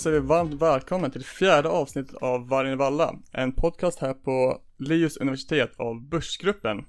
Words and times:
säger 0.00 0.20
vi 0.20 0.26
varmt 0.26 0.54
välkommen 0.62 1.10
till 1.10 1.24
fjärde 1.24 1.68
avsnittet 1.68 2.14
av 2.14 2.48
Vargen 2.48 2.72
i 2.72 2.76
Valla, 2.76 3.14
en 3.32 3.52
podcast 3.52 3.98
här 4.00 4.14
på 4.14 4.60
Linus 4.78 5.16
universitet 5.16 5.70
av 5.80 6.02
Börsgruppen. 6.08 6.84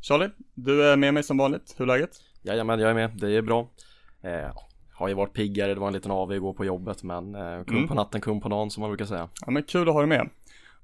Charlie, 0.00 0.30
du 0.54 0.84
är 0.84 0.96
med 0.96 1.14
mig 1.14 1.22
som 1.22 1.36
vanligt, 1.38 1.74
hur 1.76 1.82
är 1.84 1.86
läget? 1.86 2.10
Jajamän, 2.42 2.80
jag 2.80 2.90
är 2.90 2.94
med, 2.94 3.10
det 3.20 3.36
är 3.36 3.42
bra. 3.42 3.70
Eh, 4.22 4.56
har 4.92 5.08
ju 5.08 5.14
varit 5.14 5.32
piggare, 5.32 5.74
det 5.74 5.80
var 5.80 5.86
en 5.86 5.92
liten 5.92 6.10
AV 6.10 6.32
igår 6.32 6.52
på 6.52 6.64
jobbet, 6.64 7.02
men 7.02 7.34
eh, 7.34 7.64
kung 7.64 7.76
Mm. 7.76 7.88
på 7.88 7.94
natten, 7.94 8.20
kung 8.20 8.40
på 8.40 8.48
dagen 8.48 8.70
som 8.70 8.80
man 8.80 8.90
brukar 8.90 9.04
säga. 9.04 9.28
Ja 9.46 9.50
men 9.50 9.62
kul 9.62 9.88
att 9.88 9.94
ha 9.94 10.00
dig 10.00 10.08
med. 10.08 10.28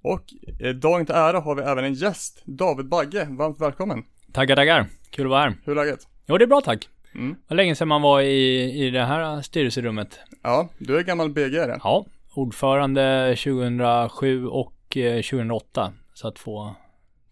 Och 0.03 0.23
eh, 0.61 0.75
dagen 0.75 1.07
till 1.07 1.15
ära 1.15 1.41
har 1.41 1.55
vi 1.55 1.63
även 1.63 1.85
en 1.85 1.95
gäst, 1.95 2.43
David 2.45 2.89
Bagge, 2.89 3.27
varmt 3.31 3.61
välkommen. 3.61 4.05
Tackar, 4.33 4.57
tackar. 4.57 4.87
Kul 5.11 5.27
att 5.27 5.31
vara 5.31 5.41
här. 5.41 5.55
Hur 5.65 5.79
är 5.79 5.85
läget? 5.85 6.09
Jo, 6.27 6.39
det 6.39 6.45
är 6.45 6.47
bra 6.47 6.61
tack. 6.61 6.89
Mm. 7.15 7.37
Var 7.49 7.57
länge 7.57 7.75
sedan 7.75 7.89
man 7.89 8.03
var 8.03 8.21
i, 8.21 8.63
i 8.87 8.91
det 8.91 9.05
här 9.05 9.43
styrelserummet. 9.43 10.19
Ja, 10.43 10.69
du 10.79 10.99
är 10.99 11.03
gammal 11.03 11.29
BG-are. 11.31 11.81
Ja, 11.83 12.07
ordförande 12.35 13.37
2007 13.37 14.47
och 14.47 14.97
eh, 14.97 15.23
2008. 15.23 15.93
Så 16.15 16.29
att 16.29 16.39
få 16.39 16.75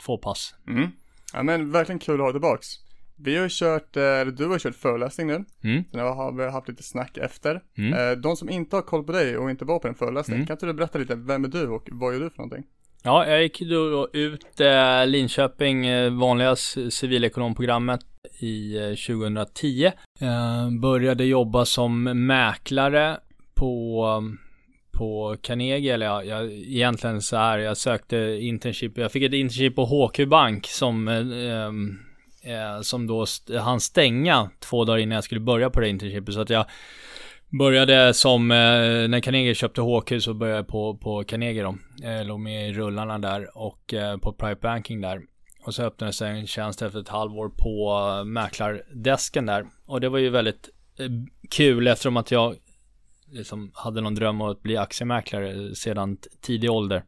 två 0.07 0.19
pass. 0.19 0.55
Mm. 0.69 0.89
Ja 1.33 1.43
men 1.43 1.73
verkligen 1.73 1.99
kul 1.99 2.15
att 2.15 2.21
ha 2.27 2.33
tillbaks. 2.33 2.67
Vi 3.17 3.37
har 3.37 3.49
kört, 3.49 3.97
eh, 3.97 4.03
eller 4.03 4.33
du 4.33 4.47
har 4.49 4.59
kört 4.59 4.75
föreläsning 4.75 5.27
nu. 5.27 5.45
Mm. 5.65 5.85
Sen 5.93 6.01
har 6.01 6.33
vi 6.33 6.51
haft 6.51 6.69
lite 6.69 6.83
snack 6.83 7.17
efter. 7.17 7.61
Mm. 7.79 7.93
Eh, 7.93 8.13
De 8.19 8.37
som 8.37 8.51
inte 8.51 8.77
har 8.77 8.83
koll 8.83 9.05
på 9.05 9.13
dig 9.13 9.37
och 9.39 9.51
inte 9.51 9.65
var 9.65 9.79
på 9.79 9.89
en 9.89 9.95
föreläsning, 9.95 10.37
Mm. 10.37 10.47
kan 10.47 10.55
inte 10.55 10.67
du 10.67 10.73
berätta 10.73 10.99
lite, 10.99 11.15
vem 11.15 11.45
är 11.45 11.49
du 11.49 11.69
och 11.69 11.89
vad 11.93 12.15
gör 12.15 12.21
du 12.21 12.31
för 12.31 12.39
någonting? 12.39 12.65
Ja, 13.05 13.27
jag 13.27 13.43
gick 13.43 13.61
då 13.61 14.09
ut 14.13 14.61
eh, 14.61 15.07
Linköping, 15.07 15.87
eh, 15.87 16.11
vanliga 16.13 16.57
civilekonomprogrammet 16.91 18.01
i 18.41 18.77
eh, 18.77 18.95
2010. 18.95 19.85
Eh, 20.21 20.71
började 20.81 21.25
jobba 21.25 21.65
som 21.65 22.03
mäklare 22.27 23.17
på, 23.55 24.05
på 24.99 25.37
Carnegie, 25.43 25.95
eller 25.95 26.07
ja, 26.07 26.25
jag, 26.25 26.53
egentligen 26.53 27.23
så 27.23 27.37
här, 27.37 27.59
jag 27.59 27.77
sökte 27.77 28.17
internship, 28.41 28.99
jag 28.99 29.13
fick 29.13 29.23
ett 29.23 29.33
internship 29.33 29.75
på 29.77 29.85
HQ 29.85 30.29
Bank 30.29 30.67
som, 30.67 31.09
eh, 31.09 31.17
eh, 31.19 32.75
eh, 32.77 32.81
som 32.81 33.07
då 33.07 33.23
st- 33.23 33.59
han 33.59 33.81
stänga 33.81 34.51
två 34.61 34.85
dagar 34.85 34.99
innan 34.99 35.15
jag 35.15 35.25
skulle 35.25 35.41
börja 35.41 35.71
på 35.71 35.81
det 35.81 35.89
internshipet, 35.89 36.35
så 36.35 36.41
att 36.41 36.51
jag 36.51 36.67
Började 37.59 38.15
som, 38.15 38.51
eh, 38.51 38.57
när 39.09 39.21
Carnegie 39.21 39.55
köpte 39.55 39.81
HQ 39.81 40.21
så 40.23 40.35
började 40.35 40.59
jag 40.59 40.69
på, 40.69 40.97
på 40.97 41.25
Carnegie 41.25 41.63
då. 41.63 41.77
Jag 42.03 42.27
låg 42.27 42.41
med 42.41 42.69
i 42.69 42.73
rullarna 42.73 43.19
där 43.19 43.59
och 43.59 43.95
eh, 43.95 44.17
på 44.17 44.33
Private 44.33 44.61
Banking 44.63 45.01
där. 45.01 45.21
Och 45.65 45.75
så 45.75 45.83
öppnade 45.83 46.13
sig 46.13 46.31
en 46.31 46.47
tjänst 46.47 46.83
efter 46.83 47.01
ett 47.01 47.09
halvår 47.09 47.49
på 47.49 47.99
eh, 48.19 48.25
mäklardesken 48.25 49.47
där. 49.47 49.67
Och 49.87 50.01
det 50.01 50.09
var 50.09 50.19
ju 50.19 50.31
väldigt 50.31 50.69
eh, 50.99 51.09
kul 51.51 51.87
eftersom 51.87 52.17
att 52.17 52.31
jag 52.31 52.57
liksom 53.31 53.73
hade 53.75 54.01
någon 54.01 54.15
dröm 54.15 54.41
om 54.41 54.49
att 54.49 54.63
bli 54.63 54.77
aktiemäklare 54.77 55.75
sedan 55.75 56.19
tidig 56.41 56.71
ålder. 56.71 57.05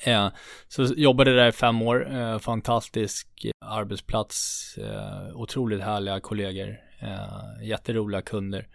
Eh, 0.00 0.28
så 0.68 0.82
jobbade 0.82 1.36
där 1.36 1.48
i 1.48 1.52
fem 1.52 1.82
år, 1.82 2.16
eh, 2.16 2.38
fantastisk 2.38 3.46
arbetsplats, 3.60 4.74
eh, 4.78 5.36
otroligt 5.36 5.80
härliga 5.80 6.20
kollegor, 6.20 6.76
eh, 7.00 7.66
jätteroliga 7.68 8.22
kunder 8.22 8.68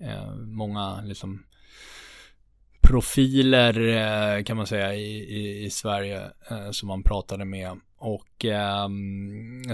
eh, 0.00 0.34
många 0.34 1.02
liksom 1.02 1.46
profiler 2.82 4.42
kan 4.42 4.56
man 4.56 4.66
säga 4.66 4.94
i, 4.94 5.16
i, 5.16 5.64
i 5.64 5.70
Sverige 5.70 6.30
som 6.70 6.88
man 6.88 7.02
pratade 7.02 7.44
med. 7.44 7.80
Och 8.04 8.44
eh, 8.44 8.88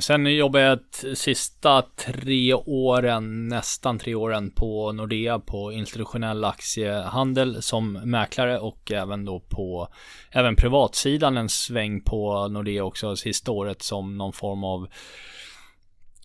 sen 0.00 0.36
jobbade 0.36 0.64
jag 0.64 0.72
ett, 0.72 1.18
sista 1.18 1.82
tre 1.82 2.54
åren, 2.54 3.48
nästan 3.48 3.98
tre 3.98 4.14
åren 4.14 4.50
på 4.50 4.92
Nordea 4.92 5.38
på 5.38 5.72
institutionell 5.72 6.44
aktiehandel 6.44 7.62
som 7.62 7.92
mäklare 7.92 8.58
och 8.58 8.92
även 8.92 9.24
då 9.24 9.40
på 9.40 9.88
även 10.30 10.56
privatsidan 10.56 11.36
en 11.36 11.48
sväng 11.48 12.00
på 12.00 12.48
Nordea 12.48 12.84
också 12.84 13.16
sista 13.16 13.52
året 13.52 13.82
som 13.82 14.18
någon 14.18 14.32
form 14.32 14.64
av 14.64 14.88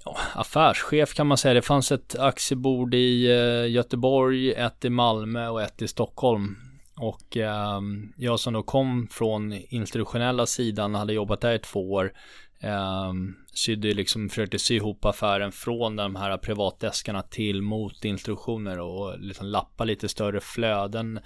ja, 0.05 0.17
affärschef 0.33 1.13
kan 1.13 1.27
man 1.27 1.37
säga. 1.37 1.53
Det 1.53 1.61
fanns 1.61 1.91
ett 1.91 2.19
aktiebord 2.19 2.93
i 2.93 3.31
eh, 3.31 3.71
Göteborg, 3.71 4.51
ett 4.51 4.85
i 4.85 4.89
Malmö 4.89 5.47
och 5.47 5.61
ett 5.61 5.81
i 5.81 5.87
Stockholm. 5.87 6.55
Och 6.95 7.37
eh, 7.37 7.81
jag 8.17 8.39
som 8.39 8.53
då 8.53 8.63
kom 8.63 9.07
från 9.11 9.53
institutionella 9.53 10.45
sidan 10.45 10.95
hade 10.95 11.13
jobbat 11.13 11.41
där 11.41 11.53
i 11.53 11.59
två 11.59 11.91
år. 11.91 12.13
Eh, 12.59 13.13
sydde 13.53 13.93
liksom, 13.93 14.29
försökte 14.29 14.59
sy 14.59 14.75
ihop 14.75 15.05
affären 15.05 15.51
från 15.51 15.95
de 15.95 16.15
här 16.15 16.37
privatdeskarna 16.37 17.21
till 17.21 17.61
mot 17.61 18.05
institutioner 18.05 18.79
och 18.79 19.19
liksom 19.19 19.47
lappa 19.47 19.83
lite 19.83 20.09
större 20.09 20.39
flöden. 20.39 21.17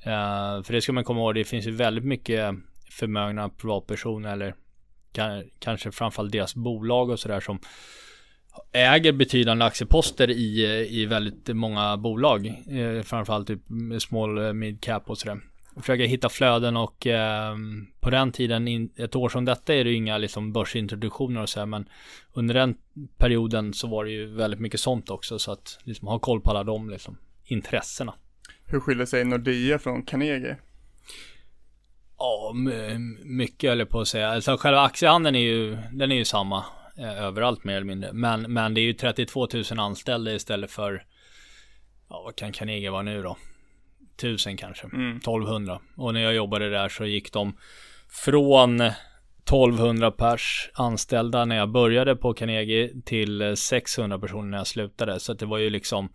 Eh, 0.00 0.62
för 0.62 0.72
det 0.72 0.82
ska 0.82 0.92
man 0.92 1.04
komma 1.04 1.20
ihåg, 1.20 1.34
det 1.34 1.44
finns 1.44 1.66
ju 1.66 1.70
väldigt 1.70 2.04
mycket 2.04 2.54
förmögna 2.90 3.48
privatpersoner 3.48 4.32
eller 4.32 4.54
kanske 5.58 5.92
framförallt 5.92 6.32
deras 6.32 6.54
bolag 6.54 7.10
och 7.10 7.20
sådär 7.20 7.40
som 7.40 7.58
äger 8.72 9.12
betydande 9.12 9.64
aktieposter 9.64 10.30
i, 10.30 10.64
i 10.90 11.06
väldigt 11.06 11.56
många 11.56 11.96
bolag. 11.96 12.46
Eh, 12.46 13.02
framförallt 13.02 13.46
typ 13.46 13.62
small 13.98 14.52
mid 14.52 14.80
cap 14.80 15.10
och 15.10 15.18
sådär. 15.18 15.40
Och 15.74 15.82
Försöka 15.82 16.04
hitta 16.04 16.28
flöden 16.28 16.76
och 16.76 17.06
eh, 17.06 17.56
på 18.00 18.10
den 18.10 18.32
tiden, 18.32 18.68
in, 18.68 18.90
ett 18.96 19.16
år 19.16 19.28
som 19.28 19.44
detta 19.44 19.74
är 19.74 19.84
det 19.84 19.90
ju 19.90 19.96
inga 19.96 20.18
liksom 20.18 20.52
börsintroduktioner 20.52 21.42
och 21.42 21.48
så 21.48 21.58
här, 21.58 21.66
men 21.66 21.88
under 22.32 22.54
den 22.54 22.76
perioden 23.16 23.72
så 23.72 23.86
var 23.88 24.04
det 24.04 24.10
ju 24.10 24.26
väldigt 24.26 24.60
mycket 24.60 24.80
sånt 24.80 25.10
också 25.10 25.38
så 25.38 25.52
att 25.52 25.78
liksom 25.82 26.08
ha 26.08 26.18
koll 26.18 26.40
på 26.40 26.50
alla 26.50 26.64
de 26.64 26.90
liksom 26.90 27.18
intressena. 27.44 28.14
Hur 28.66 28.80
skiljer 28.80 29.06
sig 29.06 29.24
Nordea 29.24 29.78
från 29.78 30.02
Carnegie? 30.02 30.56
Ja, 32.18 32.52
mycket 33.24 33.70
höll 33.70 33.78
jag 33.78 33.88
på 33.88 34.00
att 34.00 34.08
säga. 34.08 34.30
Alltså 34.30 34.56
själva 34.56 34.80
aktiehandeln 34.80 35.36
är 35.36 35.40
ju, 35.40 35.78
den 35.92 36.12
är 36.12 36.16
ju 36.16 36.24
samma 36.24 36.64
eh, 36.98 37.22
överallt 37.22 37.64
mer 37.64 37.76
eller 37.76 37.86
mindre. 37.86 38.12
Men, 38.12 38.52
men 38.52 38.74
det 38.74 38.80
är 38.80 38.82
ju 38.82 38.92
32 38.92 39.48
000 39.54 39.64
anställda 39.78 40.32
istället 40.32 40.70
för, 40.70 41.04
ja 42.08 42.22
vad 42.24 42.36
kan 42.36 42.52
Carnegie 42.52 42.90
vara 42.90 43.02
nu 43.02 43.22
då? 43.22 43.36
1000 44.16 44.56
kanske, 44.56 44.86
Mm. 44.86 45.16
1200. 45.16 45.80
Och 45.96 46.14
när 46.14 46.20
jag 46.20 46.34
jobbade 46.34 46.70
där 46.70 46.88
så 46.88 47.04
gick 47.04 47.32
de 47.32 47.56
från 48.08 48.80
1200 48.80 50.10
pers 50.10 50.70
anställda 50.74 51.44
när 51.44 51.56
jag 51.56 51.70
började 51.70 52.16
på 52.16 52.34
Carnegie 52.34 52.90
till 53.04 53.42
eh, 53.42 53.54
600 53.54 54.18
personer 54.18 54.48
när 54.50 54.58
jag 54.58 54.66
slutade. 54.66 55.20
Så 55.20 55.32
det 55.32 55.46
var 55.46 55.58
ju 55.58 55.70
liksom 55.70 56.08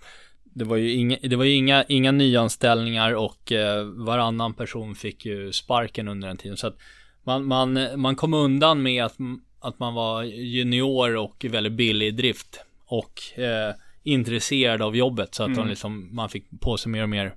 det 0.54 0.66
var 0.66 0.78
ju 0.78 0.92
inga, 0.92 1.18
det 1.22 1.36
var 1.36 1.46
inga, 1.46 1.84
inga 1.84 2.12
nyanställningar 2.12 3.16
och 3.16 3.52
eh, 3.52 3.84
varannan 3.86 4.54
person 4.54 4.96
fick 4.96 5.26
ju 5.26 5.52
sparken 5.52 6.08
under 6.08 6.28
den 6.28 6.38
tiden. 6.38 6.58
Så 6.58 6.68
att 6.68 6.78
man, 7.24 7.46
man, 7.46 7.80
man 7.96 8.16
kom 8.16 8.34
undan 8.34 8.84
med 8.84 9.06
att, 9.06 9.16
att 9.62 9.80
man 9.80 9.94
var 9.94 10.24
junior 10.24 11.16
och 11.18 11.46
väldigt 11.50 11.74
billig 11.74 12.08
i 12.08 12.12
drift. 12.12 12.60
Och 12.86 13.40
eh, 13.40 13.76
intresserad 14.04 14.82
av 14.82 14.96
jobbet. 14.96 15.36
Så 15.36 15.44
att 15.44 15.50
Mm. 15.58 15.68
liksom, 15.68 16.16
man 16.16 16.30
fick 16.30 16.46
på 16.62 16.78
sig 16.78 16.92
mer 16.92 17.04
och 17.04 17.10
mer 17.10 17.36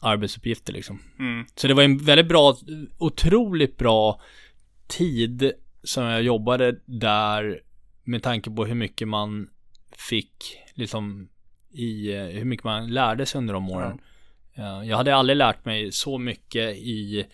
arbetsuppgifter 0.00 0.72
liksom. 0.72 1.02
Mm. 1.18 1.44
Så 1.54 1.68
det 1.68 1.74
var 1.74 1.82
en 1.82 1.98
väldigt 1.98 2.28
bra, 2.28 2.56
otroligt 2.98 3.76
bra 3.76 4.20
tid 4.86 5.52
som 5.82 6.04
jag 6.04 6.22
jobbade 6.22 6.80
där 6.84 7.60
med 8.04 8.22
tanke 8.22 8.50
på 8.50 8.64
hur 8.64 8.74
mycket 8.74 9.08
man 9.08 9.48
fick 10.08 10.58
liksom 10.74 11.28
i 11.70 12.12
eh, 12.14 12.24
hur 12.24 12.44
mycket 12.44 12.64
man 12.64 12.90
lärde 12.90 13.26
sig 13.26 13.38
under 13.38 13.54
de 13.54 13.70
åren. 13.70 13.98
Eh, 14.54 14.88
Jag 14.88 14.96
hade 14.96 15.14
aldrig 15.16 15.36
lärt 15.36 15.64
mig 15.64 15.92
så 15.92 16.18
mycket 16.18 16.76
i, 16.76 17.26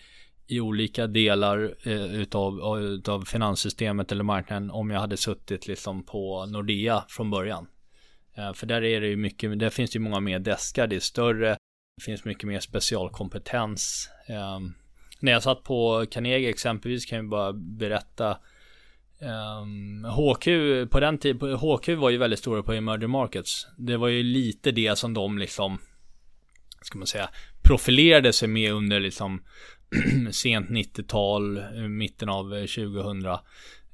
i 0.47 0.59
olika 0.59 1.07
delar 1.07 1.75
eh, 1.83 2.15
utav, 2.15 2.61
av- 2.61 2.81
utav 2.81 3.21
finanssystemet 3.25 4.11
eller 4.11 4.23
marknaden 4.23 4.71
om 4.71 4.89
jag 4.89 4.99
hade 4.99 5.17
suttit 5.17 5.67
liksom 5.67 6.03
på 6.05 6.45
Nordea 6.45 7.03
från 7.09 7.31
början. 7.31 7.67
Eh, 8.37 8.53
För 8.53 8.67
där 8.67 8.83
är 8.83 9.01
det 9.01 9.07
ju 9.07 9.15
mycket, 9.15 9.59
där 9.59 9.69
finns 9.69 9.91
det 9.91 9.95
ju 9.97 10.03
många 10.03 10.19
mer 10.19 10.39
deskar, 10.39 10.87
det 10.87 10.95
är 10.95 10.99
större, 10.99 11.49
det 11.97 12.03
finns 12.05 12.25
mycket 12.25 12.43
mer 12.47 12.59
specialkompetens. 12.59 14.09
Eh, 14.27 14.59
När 15.19 15.31
jag 15.31 15.43
satt 15.43 15.63
på 15.63 16.05
Carnegie 16.11 16.49
exempelvis 16.49 17.05
kan 17.05 17.15
jag 17.17 17.29
bara 17.29 17.53
berätta 17.53 18.29
ehm, 18.31 18.35
Um, 19.21 20.05
HQ 20.05 20.45
på 20.91 20.99
den 20.99 21.17
tiden, 21.17 21.57
HQ 21.57 21.89
var 21.89 22.09
ju 22.09 22.17
väldigt 22.17 22.39
stora 22.39 22.63
på 22.63 22.73
emerging 22.73 23.09
markets. 23.09 23.67
Det 23.77 23.97
var 23.97 24.07
ju 24.07 24.23
lite 24.23 24.71
det 24.71 24.97
som 24.97 25.13
de 25.13 25.37
liksom, 25.37 25.77
ska 26.81 26.97
man 26.97 27.07
säga, 27.07 27.29
profilerade 27.63 28.33
sig 28.33 28.47
med 28.47 28.73
under 28.73 28.99
liksom 28.99 29.43
sent 30.31 30.69
90-tal, 30.69 31.57
eh, 31.57 31.63
mitten 31.73 32.29
av 32.29 32.53
eh, 32.53 32.65
2000. 32.65 33.25
Um, 33.25 33.37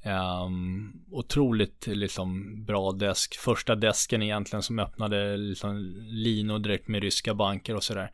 ehm, 0.02 0.92
otroligt 1.10 1.86
liksom 1.86 2.64
bra 2.64 2.92
desk. 2.92 3.36
Första 3.38 3.74
desken 3.74 4.22
egentligen 4.22 4.62
som 4.62 4.78
öppnade 4.78 5.36
liksom 5.36 5.94
linor 6.06 6.58
direkt 6.58 6.88
med 6.88 7.02
ryska 7.02 7.34
banker 7.34 7.76
och 7.76 7.84
sådär. 7.84 8.10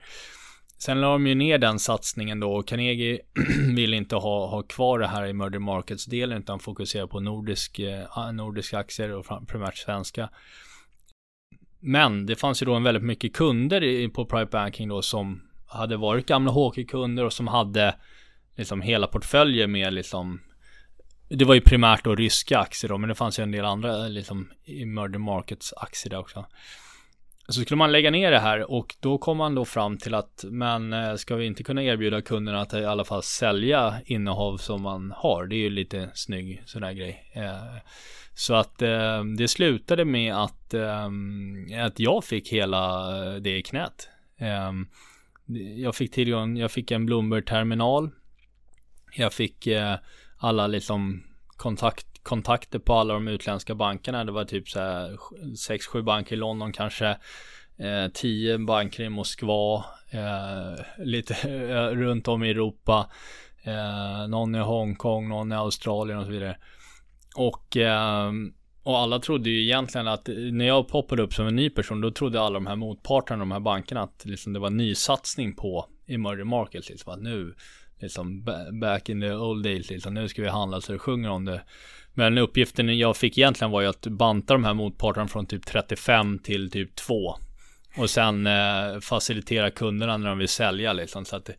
Sen 0.78 1.00
la 1.00 1.12
de 1.12 1.26
ju 1.26 1.34
ner 1.34 1.58
den 1.58 1.78
satsningen 1.78 2.40
då 2.40 2.52
och 2.52 2.68
Carnegie 2.68 3.20
vill 3.74 3.94
inte 3.94 4.16
ha, 4.16 4.46
ha 4.46 4.62
kvar 4.62 4.98
det 4.98 5.06
här 5.06 5.26
i 5.26 5.32
Murder 5.32 5.58
markets-delen 5.58 6.42
utan 6.42 6.60
fokusera 6.60 7.06
på 7.06 7.20
nordisk, 7.20 7.78
eh, 7.78 8.32
nordiska 8.32 8.78
aktier 8.78 9.12
och 9.12 9.26
fram- 9.26 9.46
primärt 9.46 9.76
svenska. 9.76 10.30
Men 11.80 12.26
det 12.26 12.36
fanns 12.36 12.62
ju 12.62 12.66
då 12.66 12.74
en 12.74 12.82
väldigt 12.82 13.04
mycket 13.04 13.34
kunder 13.34 13.84
i, 13.84 14.08
på 14.08 14.26
private 14.26 14.50
banking 14.50 14.88
då 14.88 15.02
som 15.02 15.47
hade 15.68 15.96
varit 15.96 16.26
gamla 16.26 16.50
hockeykunder 16.50 17.24
och 17.24 17.32
som 17.32 17.46
hade 17.46 17.94
liksom 18.56 18.80
hela 18.80 19.06
portföljer 19.06 19.66
med 19.66 19.92
liksom 19.92 20.40
det 21.28 21.44
var 21.44 21.54
ju 21.54 21.60
primärt 21.60 22.04
då 22.04 22.14
ryska 22.14 22.58
aktier 22.58 22.88
då, 22.88 22.98
men 22.98 23.08
det 23.08 23.14
fanns 23.14 23.38
ju 23.38 23.42
en 23.42 23.50
del 23.50 23.64
andra 23.64 24.08
liksom 24.08 24.50
emerging 24.66 25.20
markets 25.20 25.74
aktier 25.76 26.10
där 26.10 26.18
också. 26.18 26.46
Så 27.48 27.60
skulle 27.60 27.78
man 27.78 27.92
lägga 27.92 28.10
ner 28.10 28.30
det 28.30 28.38
här 28.38 28.70
och 28.70 28.94
då 29.00 29.18
kom 29.18 29.36
man 29.36 29.54
då 29.54 29.64
fram 29.64 29.98
till 29.98 30.14
att 30.14 30.44
men 30.50 30.92
eh, 30.92 31.14
ska 31.14 31.36
vi 31.36 31.46
inte 31.46 31.62
kunna 31.62 31.82
erbjuda 31.82 32.22
kunderna 32.22 32.60
att 32.60 32.74
i 32.74 32.84
alla 32.84 33.04
fall 33.04 33.22
sälja 33.22 33.94
innehav 34.04 34.56
som 34.56 34.82
man 34.82 35.12
har? 35.16 35.46
Det 35.46 35.56
är 35.56 35.58
ju 35.58 35.70
lite 35.70 36.10
snygg 36.14 36.62
sån 36.66 36.82
här 36.82 36.92
grej. 36.92 37.32
Eh, 37.34 37.82
så 38.34 38.54
att 38.54 38.82
eh, 38.82 39.24
det 39.38 39.48
slutade 39.48 40.04
med 40.04 40.34
att, 40.34 40.74
eh, 40.74 41.06
att 41.84 42.00
jag 42.00 42.24
fick 42.24 42.52
hela 42.52 43.10
det 43.40 43.58
i 43.58 43.62
knät. 43.62 44.08
Jag 45.76 45.94
fick 45.94 46.12
tillgång, 46.12 46.56
jag 46.56 46.70
fick 46.70 46.90
en 46.90 47.06
Bloomberg-terminal. 47.06 48.10
Jag 49.16 49.32
fick 49.32 49.66
eh, 49.66 49.96
alla 50.38 50.66
liksom 50.66 51.22
kontakt 51.48 52.06
kontakter 52.22 52.78
på 52.78 52.94
alla 52.94 53.14
de 53.14 53.28
utländska 53.28 53.74
bankerna. 53.74 54.24
Det 54.24 54.32
var 54.32 54.44
typ 54.44 54.68
så 54.68 54.80
här 54.80 55.16
6-7 55.70 56.02
banker 56.02 56.36
i 56.36 56.38
London 56.38 56.72
kanske. 56.72 57.16
10 58.14 58.52
eh, 58.52 58.58
banker 58.58 59.04
i 59.04 59.08
Moskva. 59.08 59.84
Eh, 60.10 60.84
lite 60.98 61.34
eh, 61.48 61.96
runt 61.96 62.28
om 62.28 62.44
i 62.44 62.50
Europa. 62.50 63.10
Eh, 63.62 64.28
någon 64.28 64.54
i 64.54 64.58
Hongkong, 64.58 65.28
någon 65.28 65.52
i 65.52 65.54
Australien 65.54 66.18
och 66.18 66.24
så 66.24 66.30
vidare. 66.30 66.56
Och 67.36 67.76
ehm, 67.76 68.52
och 68.88 68.98
alla 68.98 69.18
trodde 69.18 69.50
ju 69.50 69.62
egentligen 69.62 70.08
att 70.08 70.28
när 70.52 70.66
jag 70.66 70.88
poppade 70.88 71.22
upp 71.22 71.34
som 71.34 71.46
en 71.46 71.56
ny 71.56 71.70
person 71.70 72.00
då 72.00 72.10
trodde 72.10 72.40
alla 72.40 72.54
de 72.54 72.66
här 72.66 72.76
motparterna, 72.76 73.38
de 73.38 73.50
här 73.50 73.60
bankerna 73.60 74.02
att 74.02 74.24
liksom 74.24 74.52
det 74.52 74.58
var 74.58 74.70
nysatsning 74.70 75.56
på 75.56 75.86
emerging 76.06 76.46
markets. 76.46 76.88
Liksom 76.88 77.12
att 77.12 77.22
nu, 77.22 77.54
liksom 78.00 78.44
back 78.80 79.08
in 79.08 79.20
the 79.20 79.32
old 79.32 79.64
days, 79.64 79.90
liksom, 79.90 80.14
nu 80.14 80.28
ska 80.28 80.42
vi 80.42 80.48
handla 80.48 80.80
så 80.80 80.92
det 80.92 80.98
sjunger 80.98 81.30
om 81.30 81.44
det. 81.44 81.62
Men 82.14 82.38
uppgiften 82.38 82.98
jag 82.98 83.16
fick 83.16 83.38
egentligen 83.38 83.70
var 83.70 83.80
ju 83.80 83.86
att 83.86 84.06
banta 84.06 84.54
de 84.54 84.64
här 84.64 84.74
motparterna 84.74 85.28
från 85.28 85.46
typ 85.46 85.66
35 85.66 86.38
till 86.38 86.70
typ 86.70 86.96
2. 86.96 87.36
Och 87.96 88.10
sen 88.10 88.46
eh, 88.46 89.00
facilitera 89.00 89.70
kunderna 89.70 90.16
när 90.16 90.28
de 90.28 90.38
vill 90.38 90.48
sälja 90.48 90.92
liksom. 90.92 91.24
Så 91.24 91.36
att 91.36 91.44
det 91.44 91.56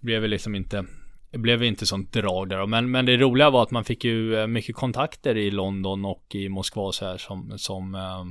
blev 0.00 0.28
liksom 0.28 0.54
inte 0.54 0.84
det 1.30 1.38
blev 1.38 1.62
inte 1.62 1.86
sånt 1.86 2.12
drag 2.12 2.48
där. 2.48 2.66
Men, 2.66 2.90
men 2.90 3.06
det 3.06 3.16
roliga 3.16 3.50
var 3.50 3.62
att 3.62 3.70
man 3.70 3.84
fick 3.84 4.04
ju 4.04 4.36
eh, 4.36 4.46
mycket 4.46 4.76
kontakter 4.76 5.36
i 5.36 5.50
London 5.50 6.04
och 6.04 6.34
i 6.34 6.48
Moskva 6.48 6.92
så 6.92 7.06
här 7.06 7.16
som, 7.16 7.58
som 7.58 7.94
eh, 7.94 8.24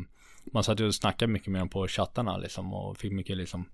man 0.53 0.63
satt 0.63 0.79
och 0.79 0.95
snackade 0.95 1.31
mycket 1.31 1.47
med 1.47 1.61
dem 1.61 1.69
på 1.69 1.87
chattarna 1.87 2.37
liksom 2.37 2.73
och 2.73 2.97
fick 2.97 3.11
mycket 3.11 3.37
liksom 3.37 3.69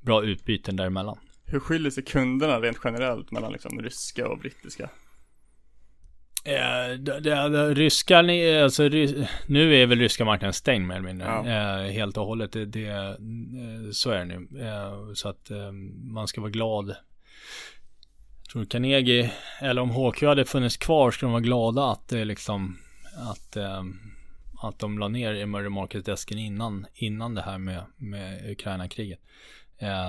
bra 0.00 0.24
utbyten 0.24 0.76
däremellan. 0.76 1.18
Hur 1.44 1.60
skiljer 1.60 1.90
sig 1.90 2.04
kunderna 2.04 2.60
rent 2.60 2.78
generellt 2.84 3.30
mellan 3.30 3.52
liksom 3.52 3.82
ryska 3.82 4.28
och 4.28 4.38
brittiska? 4.38 4.90
Eh, 6.44 6.98
det, 6.98 7.20
det, 7.20 7.74
ryska, 7.74 8.18
alltså 8.62 8.82
nu 9.46 9.76
är 9.76 9.86
väl 9.86 9.98
ryska 9.98 10.24
marknaden 10.24 10.52
stängd 10.52 10.86
mer 10.86 10.94
eller 10.94 11.06
mindre. 11.06 11.26
Ja. 11.26 11.84
Eh, 11.84 11.92
helt 11.92 12.16
och 12.16 12.26
hållet. 12.26 12.52
Det, 12.52 12.64
det, 12.64 12.86
eh, 12.86 13.14
så 13.92 14.10
är 14.10 14.18
det 14.18 14.24
nu. 14.24 14.60
Eh, 14.60 15.12
så 15.14 15.28
att 15.28 15.50
man 16.04 16.28
ska 16.28 16.40
vara 16.40 16.50
glad. 16.50 16.96
Jag 18.48 18.52
tror 18.52 18.64
Carnegie, 18.64 19.30
eller 19.60 19.82
om 19.82 19.90
HQ 19.90 20.22
hade 20.22 20.44
funnits 20.44 20.76
kvar, 20.76 21.10
skulle 21.10 21.26
de 21.26 21.32
vara 21.32 21.42
glada 21.42 21.84
att 21.84 22.08
det 22.08 22.24
liksom, 22.24 22.78
att, 23.30 23.56
eh, 23.56 23.82
att 24.62 24.78
de 24.78 24.98
la 24.98 25.08
ner 25.08 25.34
emerging 25.34 25.72
market-desken 25.72 26.38
innan, 26.38 26.86
innan 26.94 27.34
det 27.34 27.42
här 27.42 27.58
med, 27.58 27.82
med 27.96 28.50
Ukraina-kriget. 28.50 29.18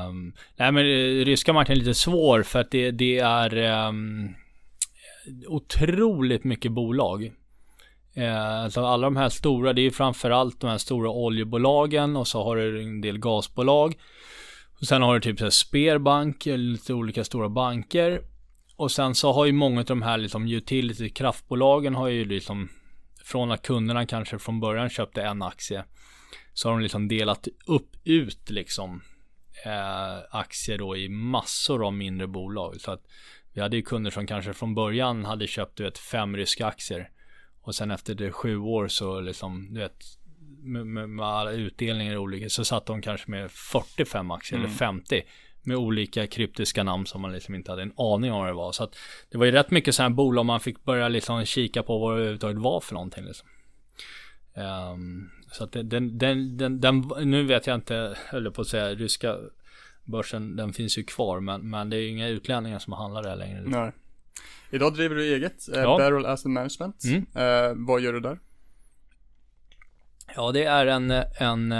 Um, 0.07 0.33
nej 0.55 0.71
men 0.71 0.85
eh, 0.85 1.25
ryska 1.25 1.53
marknaden 1.53 1.81
är 1.81 1.85
lite 1.85 1.99
svår 1.99 2.43
för 2.43 2.59
att 2.59 2.71
det, 2.71 2.91
det 2.91 3.19
är 3.19 3.57
um, 3.87 4.35
otroligt 5.47 6.43
mycket 6.43 6.71
bolag. 6.71 7.31
Eh, 8.13 8.63
alltså 8.63 8.85
alla 8.85 9.07
de 9.07 9.15
här 9.15 9.29
stora, 9.29 9.73
det 9.73 9.81
är 9.81 9.91
framförallt 9.91 10.61
de 10.61 10.69
här 10.69 10.77
stora 10.77 11.09
oljebolagen 11.09 12.17
och 12.17 12.27
så 12.27 12.43
har 12.43 12.55
du 12.55 12.83
en 12.83 13.01
del 13.01 13.17
gasbolag. 13.17 13.95
Och 14.81 14.87
sen 14.87 15.01
har 15.01 15.13
du 15.13 15.21
typ 15.21 15.39
så 15.39 15.51
Sperbank, 15.51 16.45
lite 16.45 16.93
olika 16.93 17.23
stora 17.23 17.49
banker. 17.49 18.21
Och 18.79 18.91
sen 18.91 19.15
så 19.15 19.31
har 19.31 19.45
ju 19.45 19.51
många 19.51 19.79
av 19.79 19.85
de 19.85 20.01
här 20.01 20.17
liksom 20.17 20.47
utility 20.47 21.09
kraftbolagen 21.09 21.95
har 21.95 22.07
ju 22.07 22.25
liksom 22.25 22.69
från 23.23 23.51
att 23.51 23.61
kunderna 23.61 24.05
kanske 24.05 24.39
från 24.39 24.59
början 24.59 24.89
köpte 24.89 25.21
en 25.21 25.41
aktie 25.41 25.83
så 26.53 26.69
har 26.69 26.73
de 26.73 26.81
liksom 26.81 27.07
delat 27.07 27.47
upp 27.65 27.95
ut 28.03 28.49
liksom 28.49 29.01
eh, 29.65 30.37
aktier 30.37 30.77
då 30.77 30.97
i 30.97 31.09
massor 31.09 31.85
av 31.87 31.93
mindre 31.93 32.27
bolag. 32.27 32.81
Så 32.81 32.91
att 32.91 33.03
vi 33.53 33.61
hade 33.61 33.75
ju 33.75 33.81
kunder 33.81 34.11
som 34.11 34.27
kanske 34.27 34.53
från 34.53 34.75
början 34.75 35.25
hade 35.25 35.47
köpt 35.47 35.77
du 35.77 35.83
vet, 35.83 35.97
fem 35.97 36.37
ryska 36.37 36.65
aktier. 36.65 37.09
Och 37.61 37.75
sen 37.75 37.91
efter 37.91 38.15
det 38.15 38.31
sju 38.31 38.57
år 38.57 38.87
så 38.87 39.19
liksom, 39.19 39.73
du 39.73 39.79
vet, 39.79 40.03
med, 40.63 40.87
med, 40.87 41.09
med 41.09 41.25
alla 41.25 41.51
utdelningar 41.51 42.17
olika, 42.17 42.49
så 42.49 42.65
satt 42.65 42.85
de 42.85 43.01
kanske 43.01 43.31
med 43.31 43.51
45 43.51 44.31
aktier 44.31 44.59
mm. 44.59 44.65
eller 44.65 44.77
50. 44.77 45.23
Med 45.63 45.77
olika 45.77 46.27
kryptiska 46.27 46.83
namn 46.83 47.05
som 47.05 47.21
man 47.21 47.33
liksom 47.33 47.55
inte 47.55 47.71
hade 47.71 47.81
en 47.81 47.93
aning 47.97 48.31
om 48.31 48.39
vad 48.39 48.47
det 48.47 48.53
var. 48.53 48.71
Så 48.71 48.83
att 48.83 48.95
det 49.29 49.37
var 49.37 49.45
ju 49.45 49.51
rätt 49.51 49.71
mycket 49.71 49.95
sådana 49.95 50.09
här 50.09 50.15
bolag 50.15 50.45
man 50.45 50.59
fick 50.59 50.83
börja 50.83 51.07
liksom 51.07 51.45
kika 51.45 51.83
på 51.83 51.99
vad 51.99 52.11
det 52.11 52.15
överhuvudtaget 52.15 52.57
var 52.57 52.79
för 52.79 52.93
någonting 52.93 53.25
liksom. 53.25 53.47
Um, 54.93 55.29
så 55.51 55.63
att 55.63 55.71
den, 55.71 55.89
den, 56.17 56.57
den, 56.57 56.81
den, 56.81 57.11
nu 57.23 57.43
vet 57.43 57.67
jag 57.67 57.75
inte, 57.75 58.17
höll 58.25 58.51
på 58.51 58.61
att 58.61 58.67
säga, 58.67 58.95
ryska 58.95 59.37
börsen 60.03 60.55
den 60.55 60.73
finns 60.73 60.97
ju 60.97 61.03
kvar 61.03 61.39
men, 61.39 61.69
men 61.69 61.89
det 61.89 61.97
är 61.97 62.01
ju 62.01 62.07
inga 62.07 62.27
utlänningar 62.27 62.79
som 62.79 62.93
handlar 62.93 63.23
där 63.23 63.35
längre. 63.35 63.61
Nej. 63.65 63.91
Idag 64.71 64.93
driver 64.93 65.15
du 65.15 65.35
eget, 65.35 65.69
eh, 65.75 65.81
ja. 65.81 65.97
Barrel 65.97 66.25
Asset 66.25 66.51
Management. 66.51 67.03
Mm. 67.03 67.25
Eh, 67.35 67.87
vad 67.87 68.01
gör 68.01 68.13
du 68.13 68.19
där? 68.19 68.39
Ja 70.35 70.51
det 70.51 70.63
är 70.63 70.85
en, 70.87 71.11
en 71.39 71.71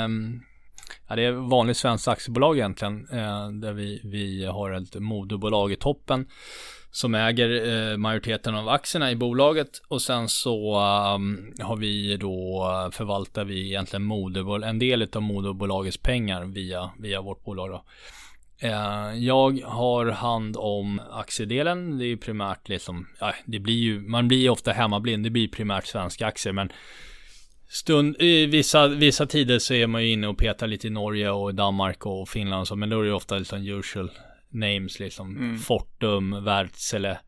ja, 1.10 1.16
det 1.16 1.24
är 1.24 1.32
vanligt 1.32 1.78
svenskt 1.78 2.08
aktiebolag 2.08 2.58
egentligen. 2.58 3.08
Eh, 3.12 3.50
där 3.50 3.74
vi, 3.74 4.02
vi 4.04 4.46
har 4.46 4.72
ett 4.72 4.96
moderbolag 4.96 5.72
i 5.72 5.76
toppen. 5.76 6.26
Som 6.92 7.16
äger 7.16 7.68
eh, 7.92 7.98
majoriteten 7.98 8.56
av 8.56 8.70
aktierna 8.70 9.12
i 9.12 9.16
bolaget 9.16 9.70
och 9.88 10.02
sen 10.02 10.30
så 10.30 10.80
um, 11.16 11.54
har 11.60 11.78
vi 11.78 12.18
då 12.18 12.66
eh, 12.86 12.92
förvaltar 12.92 13.46
vi 13.46 13.68
egentligen 13.68 14.04
moderbol 14.04 14.64
en 14.64 14.80
del 14.80 15.08
av 15.14 15.22
moderbolagets 15.22 15.98
pengar 15.98 16.46
via, 16.46 16.92
via 17.00 17.22
vårt 17.22 17.44
bolag 17.44 17.70
då. 17.70 17.84
Eh, 18.62 19.14
jag 19.18 19.62
har 19.66 20.06
hand 20.06 20.58
om 20.58 21.02
aktiedelen. 21.12 21.98
Det 21.98 22.06
är 22.06 22.16
primärt 22.16 22.70
liksom, 22.70 23.08
det 23.46 23.60
blir 23.60 23.80
ju, 23.80 24.00
man 24.02 24.28
blir 24.28 24.38
ju 24.38 24.50
ofta 24.50 24.72
hemmablind. 24.72 25.24
Det 25.24 25.30
blir 25.30 25.48
primärt 25.48 25.86
svenska 25.86 26.28
aktier, 26.28 26.54
men 26.54 26.72
stund, 27.70 28.16
i 28.20 28.46
vissa, 28.46 28.88
vissa 28.88 29.26
tider 29.26 29.60
så 29.60 29.74
är 29.74 29.88
man 29.88 30.04
ju 30.04 30.12
inne 30.12 30.28
och 30.28 30.38
petar 30.38 30.68
lite 30.68 30.88
i 30.88 30.90
Norge 30.90 31.30
och 31.30 31.56
Danmark 31.56 32.06
och 32.06 32.30
Finland 32.30 32.62
och 32.62 32.68
så, 32.68 32.76
men 32.76 32.90
då 32.90 33.02
är 33.02 33.06
det 33.06 33.14
ofta 33.14 33.38
liksom 33.38 33.68
usual 33.68 34.12
names 34.50 35.00
liksom. 35.00 35.38
Mm. 35.38 35.58
Fortum, 35.58 36.44
Wärtsilä 36.44 37.20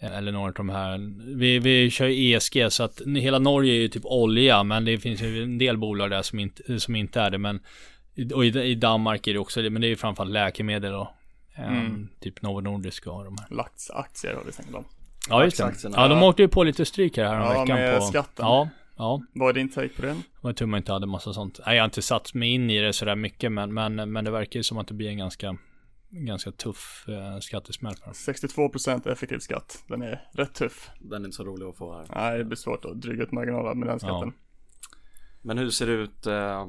eller 0.00 0.32
några 0.32 0.48
av 0.48 0.54
de 0.54 0.68
här. 0.68 0.98
Vi, 1.36 1.58
vi 1.58 1.90
kör 1.90 2.08
ESG 2.08 2.72
så 2.72 2.82
att 2.82 3.00
hela 3.16 3.38
Norge 3.38 3.72
är 3.72 3.80
ju 3.80 3.88
typ 3.88 4.04
olja, 4.04 4.62
men 4.62 4.84
det 4.84 4.98
finns 4.98 5.22
ju 5.22 5.42
en 5.42 5.58
del 5.58 5.78
bolag 5.78 6.10
där 6.10 6.22
som 6.22 6.38
inte, 6.38 6.80
som 6.80 6.96
inte 6.96 7.20
är 7.20 7.30
det, 7.30 7.38
men 7.38 7.60
och 8.34 8.44
i, 8.44 8.60
i 8.60 8.74
Danmark 8.74 9.26
är 9.26 9.32
det 9.32 9.38
också 9.38 9.62
det, 9.62 9.70
men 9.70 9.82
det 9.82 9.86
är 9.86 9.88
ju 9.88 9.96
framförallt 9.96 10.32
läkemedel 10.32 10.94
och 10.94 11.08
mm. 11.56 11.86
um, 11.86 12.08
typ 12.20 12.42
Novo 12.42 12.60
Nordisk 12.60 13.06
och 13.06 13.24
de 13.24 13.36
här. 13.40 13.56
Laxaktier 13.56 14.34
har 14.34 14.42
vi 14.46 14.52
tänkt 14.52 14.74
om. 14.74 14.84
Ja, 15.28 15.44
just 15.44 15.56
det. 15.56 15.74
Ja, 15.82 16.08
de 16.08 16.22
åkte 16.22 16.42
ju 16.42 16.48
på 16.48 16.64
lite 16.64 16.84
stryk 16.84 17.16
här, 17.16 17.24
här 17.24 17.40
ja, 17.40 17.60
veckan 17.60 17.76
med 17.76 17.98
på 17.98 18.04
skatten. 18.04 18.46
Ja, 18.46 18.68
ja. 18.98 19.22
Vad 19.32 19.48
är 19.48 19.52
din 19.52 19.68
take 19.68 19.88
på 19.88 20.02
den? 20.02 20.22
Jag 20.42 20.56
tror 20.56 20.68
man 20.68 20.78
inte 20.78 20.92
hade 20.92 21.06
massa 21.06 21.32
sånt. 21.32 21.60
Nej, 21.66 21.76
jag 21.76 21.82
har 21.82 21.84
inte 21.84 22.02
satt 22.02 22.34
mig 22.34 22.48
in 22.48 22.70
i 22.70 22.80
det 22.80 22.92
sådär 22.92 23.16
mycket, 23.16 23.52
men, 23.52 23.74
men, 23.74 24.12
men 24.12 24.24
det 24.24 24.30
verkar 24.30 24.60
ju 24.60 24.64
som 24.64 24.78
att 24.78 24.88
det 24.88 24.94
blir 24.94 25.08
en 25.08 25.18
ganska 25.18 25.56
ganska 26.10 26.52
tuff 26.52 27.04
eh, 27.08 27.38
skattesmäll 27.38 27.94
för 27.94 28.04
dem. 28.04 28.12
62% 28.12 29.12
effektiv 29.12 29.38
skatt. 29.38 29.84
Den 29.88 30.02
är 30.02 30.28
rätt 30.32 30.54
tuff. 30.54 30.90
Den 31.00 31.22
är 31.22 31.26
inte 31.26 31.36
så 31.36 31.44
rolig 31.44 31.66
att 31.66 31.76
få 31.76 31.96
här. 31.96 32.06
Nej, 32.14 32.38
det 32.38 32.44
blir 32.44 32.56
svårt 32.56 32.84
att 32.84 33.00
dryga 33.00 33.22
ut 33.22 33.32
marginaler 33.32 33.74
med 33.74 33.88
den 33.88 34.00
skatten. 34.00 34.32
Ja. 34.36 34.98
Men 35.42 35.58
hur 35.58 35.70
ser 35.70 35.86
det 35.86 35.92
ut 35.92 36.26
eh, 36.26 36.66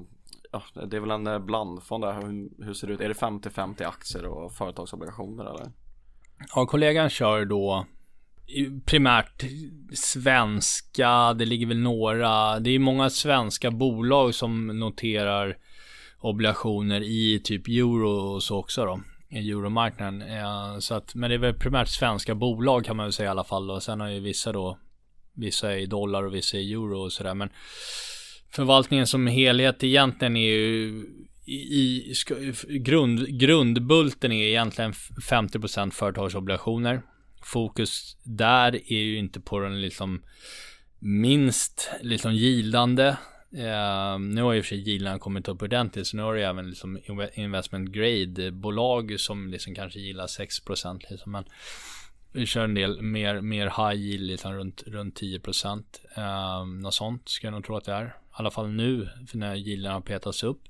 ja, 0.51 0.63
det 0.85 0.97
är 0.97 0.99
väl 0.99 1.11
en 1.11 1.27
eh, 1.27 1.39
blandfond 1.39 2.03
där. 2.03 2.13
Hur, 2.13 2.65
hur 2.65 2.73
ser 2.73 2.87
det 2.87 2.93
ut? 2.93 3.01
Är 3.01 3.07
det 3.07 3.13
50-50 3.13 3.87
aktier 3.87 4.25
och 4.25 4.53
företagsobligationer 4.53 5.45
eller? 5.45 5.71
Ja, 6.55 6.65
kollegan 6.65 7.09
kör 7.09 7.45
då 7.45 7.85
primärt 8.85 9.43
svenska, 9.93 11.33
det 11.33 11.45
ligger 11.45 11.67
väl 11.67 11.79
några, 11.79 12.59
det 12.59 12.69
är 12.69 12.79
många 12.79 13.09
svenska 13.09 13.71
bolag 13.71 14.35
som 14.35 14.67
noterar 14.67 15.57
obligationer 16.19 17.01
i 17.01 17.41
typ 17.43 17.67
euro 17.67 18.09
och 18.09 18.43
så 18.43 18.57
också 18.57 18.85
då. 18.85 19.01
I 19.31 19.51
euromarknaden. 19.51 20.21
Eh, 20.21 20.79
så 20.79 20.93
att, 20.93 21.15
men 21.15 21.29
det 21.29 21.35
är 21.35 21.39
väl 21.39 21.53
primärt 21.53 21.87
svenska 21.87 22.35
bolag 22.35 22.85
kan 22.85 22.97
man 22.97 23.05
väl 23.05 23.13
säga 23.13 23.27
i 23.27 23.31
alla 23.31 23.43
fall. 23.43 23.71
Och 23.71 23.83
sen 23.83 23.99
har 23.99 24.09
ju 24.09 24.19
vissa 24.19 24.51
då, 24.51 24.77
vissa 25.33 25.73
är 25.73 25.77
i 25.77 25.85
dollar 25.85 26.23
och 26.23 26.35
vissa 26.35 26.57
är 26.57 26.61
i 26.61 26.73
euro 26.73 26.99
och 26.99 27.11
sådär. 27.11 27.33
Men 27.33 27.49
Förvaltningen 28.51 29.07
som 29.07 29.27
helhet 29.27 29.83
egentligen 29.83 30.37
är 30.37 30.49
ju 30.49 31.05
i, 31.45 32.13
grund, 32.67 33.39
grundbulten 33.39 34.31
är 34.31 34.47
egentligen 34.47 34.91
50% 34.91 35.91
företagsobligationer. 35.91 37.01
Fokus 37.41 38.17
där 38.23 38.75
är 38.93 38.99
ju 38.99 39.17
inte 39.17 39.39
på 39.39 39.59
den 39.59 39.81
liksom 39.81 40.21
minst 40.99 41.91
liksom 42.01 42.35
gildande. 42.35 43.07
Eh, 43.53 44.19
nu 44.19 44.41
har 44.41 44.53
ju 44.53 44.61
för 44.61 44.67
sig 44.67 44.89
yielden 44.89 45.19
kommit 45.19 45.47
upp 45.47 45.61
ordentligt 45.61 46.07
så 46.07 46.17
nu 46.17 46.23
har 46.23 46.33
du 46.33 46.43
även 46.43 46.69
liksom 46.69 46.99
investment 47.33 47.89
grade 47.89 48.51
bolag 48.51 49.19
som 49.19 49.47
liksom 49.47 49.75
kanske 49.75 49.99
gillar 49.99 50.27
6% 50.27 51.05
liksom. 51.09 51.31
Men 51.31 51.45
vi 52.31 52.45
kör 52.45 52.63
en 52.63 52.73
del 52.73 53.01
mer, 53.01 53.41
mer 53.41 53.65
high 53.65 54.01
yield 54.01 54.27
liksom 54.27 54.53
runt, 54.53 54.83
runt 54.87 55.21
10% 55.21 55.83
eh, 56.15 56.65
Något 56.65 56.93
sånt 56.93 57.29
ska 57.29 57.47
jag 57.47 57.51
nog 57.51 57.65
tro 57.65 57.77
att 57.77 57.85
det 57.85 57.93
är. 57.93 58.05
I 58.05 58.11
alla 58.31 58.51
fall 58.51 58.69
nu 58.69 59.09
för 59.27 59.37
när 59.37 59.55
yielden 59.55 59.93
har 59.93 60.01
petats 60.01 60.43
upp. 60.43 60.61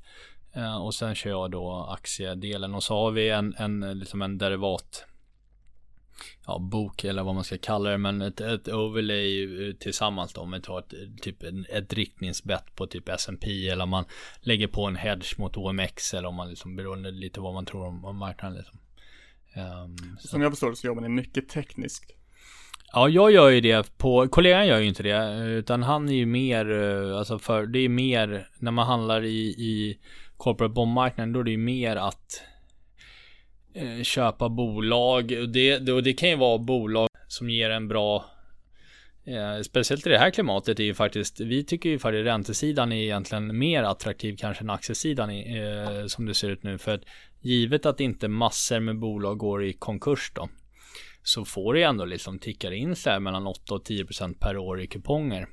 eh, 0.54 0.78
och 0.78 0.96
sen 0.96 1.16
kör 1.16 1.30
jag 1.30 1.52
då 1.52 1.90
aktiedelen 1.92 2.76
och 2.76 2.84
så 2.84 2.94
har 2.94 3.12
vi 3.12 3.30
en, 3.30 3.56
en, 3.58 4.00
liksom 4.00 4.22
en 4.22 4.38
derivat 4.38 5.06
ja, 6.46 6.60
bok 6.60 7.04
eller 7.04 7.24
vad 7.24 7.36
man 7.36 7.44
ska 7.44 7.58
kalla 7.58 7.90
det, 7.90 7.98
men 7.98 8.22
ett, 8.22 8.42
ett 8.42 8.68
overlay 8.68 9.74
tillsammans 9.74 10.34
då, 10.34 10.42
om 10.42 10.52
vi 10.52 10.62
tar 10.62 10.80
ett, 10.80 11.22
typ 11.22 11.44
ett 11.70 11.94
riktningsbett 11.94 12.76
på 12.76 12.88
typ 12.88 13.10
S&P 13.10 13.70
eller 13.70 13.84
om 13.84 13.90
man 13.90 14.06
lägger 14.42 14.68
på 14.68 14.86
en 14.86 14.96
hedge 14.96 15.40
mot 15.40 15.58
OMX 15.58 16.14
eller 16.14 16.28
om 16.28 16.36
man 16.36 16.50
liksom 16.50 16.76
beroende 16.76 17.12
lite 17.12 17.40
vad 17.40 17.54
man 17.54 17.66
tror 17.66 17.86
om, 17.86 18.06
om 18.06 18.18
marknaden 18.18 18.58
liksom. 18.58 18.80
Um, 19.56 20.18
Som 20.20 20.42
jag 20.42 20.52
förstår 20.52 20.70
det 20.70 20.76
så 20.76 20.88
jobbar 20.88 21.02
ni 21.02 21.10
mycket 21.10 21.50
tekniskt. 21.50 22.16
Ja, 22.94 23.10
jag 23.10 23.32
gör 23.32 23.50
ju 23.50 23.62
det 23.62 23.98
på, 23.98 24.28
kollegan 24.28 24.68
gör 24.68 24.80
ju 24.80 24.88
inte 24.88 25.04
det, 25.04 25.44
utan 25.46 25.84
han 25.84 26.10
är 26.10 26.14
ju 26.14 26.26
mer, 26.26 26.72
eh, 26.72 27.18
alltså 27.18 27.40
för, 27.40 27.66
det 27.66 27.80
är 27.80 27.90
mer, 27.90 28.48
när 28.60 28.72
man 28.72 28.88
handlar 28.88 29.24
i, 29.24 29.40
i 29.48 30.00
corporate 30.38 30.74
bondmarknaden, 30.74 31.34
då 31.34 31.40
är 31.40 31.44
det 31.44 31.52
ju 31.52 31.58
mer 31.58 31.96
att 31.96 32.44
Eh, 32.44 32.59
Eh, 33.74 34.04
köpa 34.04 34.50
bolag. 34.50 35.38
Och 35.42 35.50
det, 35.50 35.78
det, 35.78 36.02
det 36.02 36.14
kan 36.14 36.30
ju 36.30 36.36
vara 36.36 36.58
bolag 36.58 37.08
som 37.28 37.50
ger 37.50 37.70
en 37.70 37.88
bra 37.88 38.26
eh, 39.26 39.62
Speciellt 39.62 40.08
i 40.08 40.10
det 40.10 40.18
här 40.18 40.32
klimatet 40.32 40.80
är 40.80 40.84
ju 40.84 40.94
faktiskt, 40.94 41.40
vi 41.40 41.64
tycker 41.64 41.90
ju 41.90 42.00
faktiskt 42.00 42.26
räntesidan 42.26 42.92
är 42.92 43.04
egentligen 43.04 43.58
mer 43.58 43.84
attraktiv 43.84 44.36
kanske 44.40 44.64
än 44.64 44.70
aktiesidan 44.70 45.30
eh, 45.30 46.06
som 46.08 46.26
det 46.26 46.34
ser 46.34 46.50
ut 46.50 46.64
nu. 46.64 46.78
För 46.78 46.94
att 46.94 47.04
givet 47.42 47.86
att 47.86 48.00
inte 48.00 48.28
massor 48.28 48.80
med 48.80 49.00
bolag 49.00 49.38
går 49.38 49.66
i 49.66 49.74
konkurs 49.74 50.32
då, 50.36 50.50
så 51.24 51.46
får 51.46 51.74
det 51.74 51.84
ändå 51.84 52.06
liksom 52.06 52.40
tickar 52.40 52.72
in 52.72 52.96
så 52.96 53.10
här 53.10 53.20
mellan 53.20 53.48
8 53.48 53.74
och 53.74 53.88
10% 53.88 54.40
per 54.40 54.58
år 54.58 54.82
i 54.82 54.88
kuponger. 54.88 55.48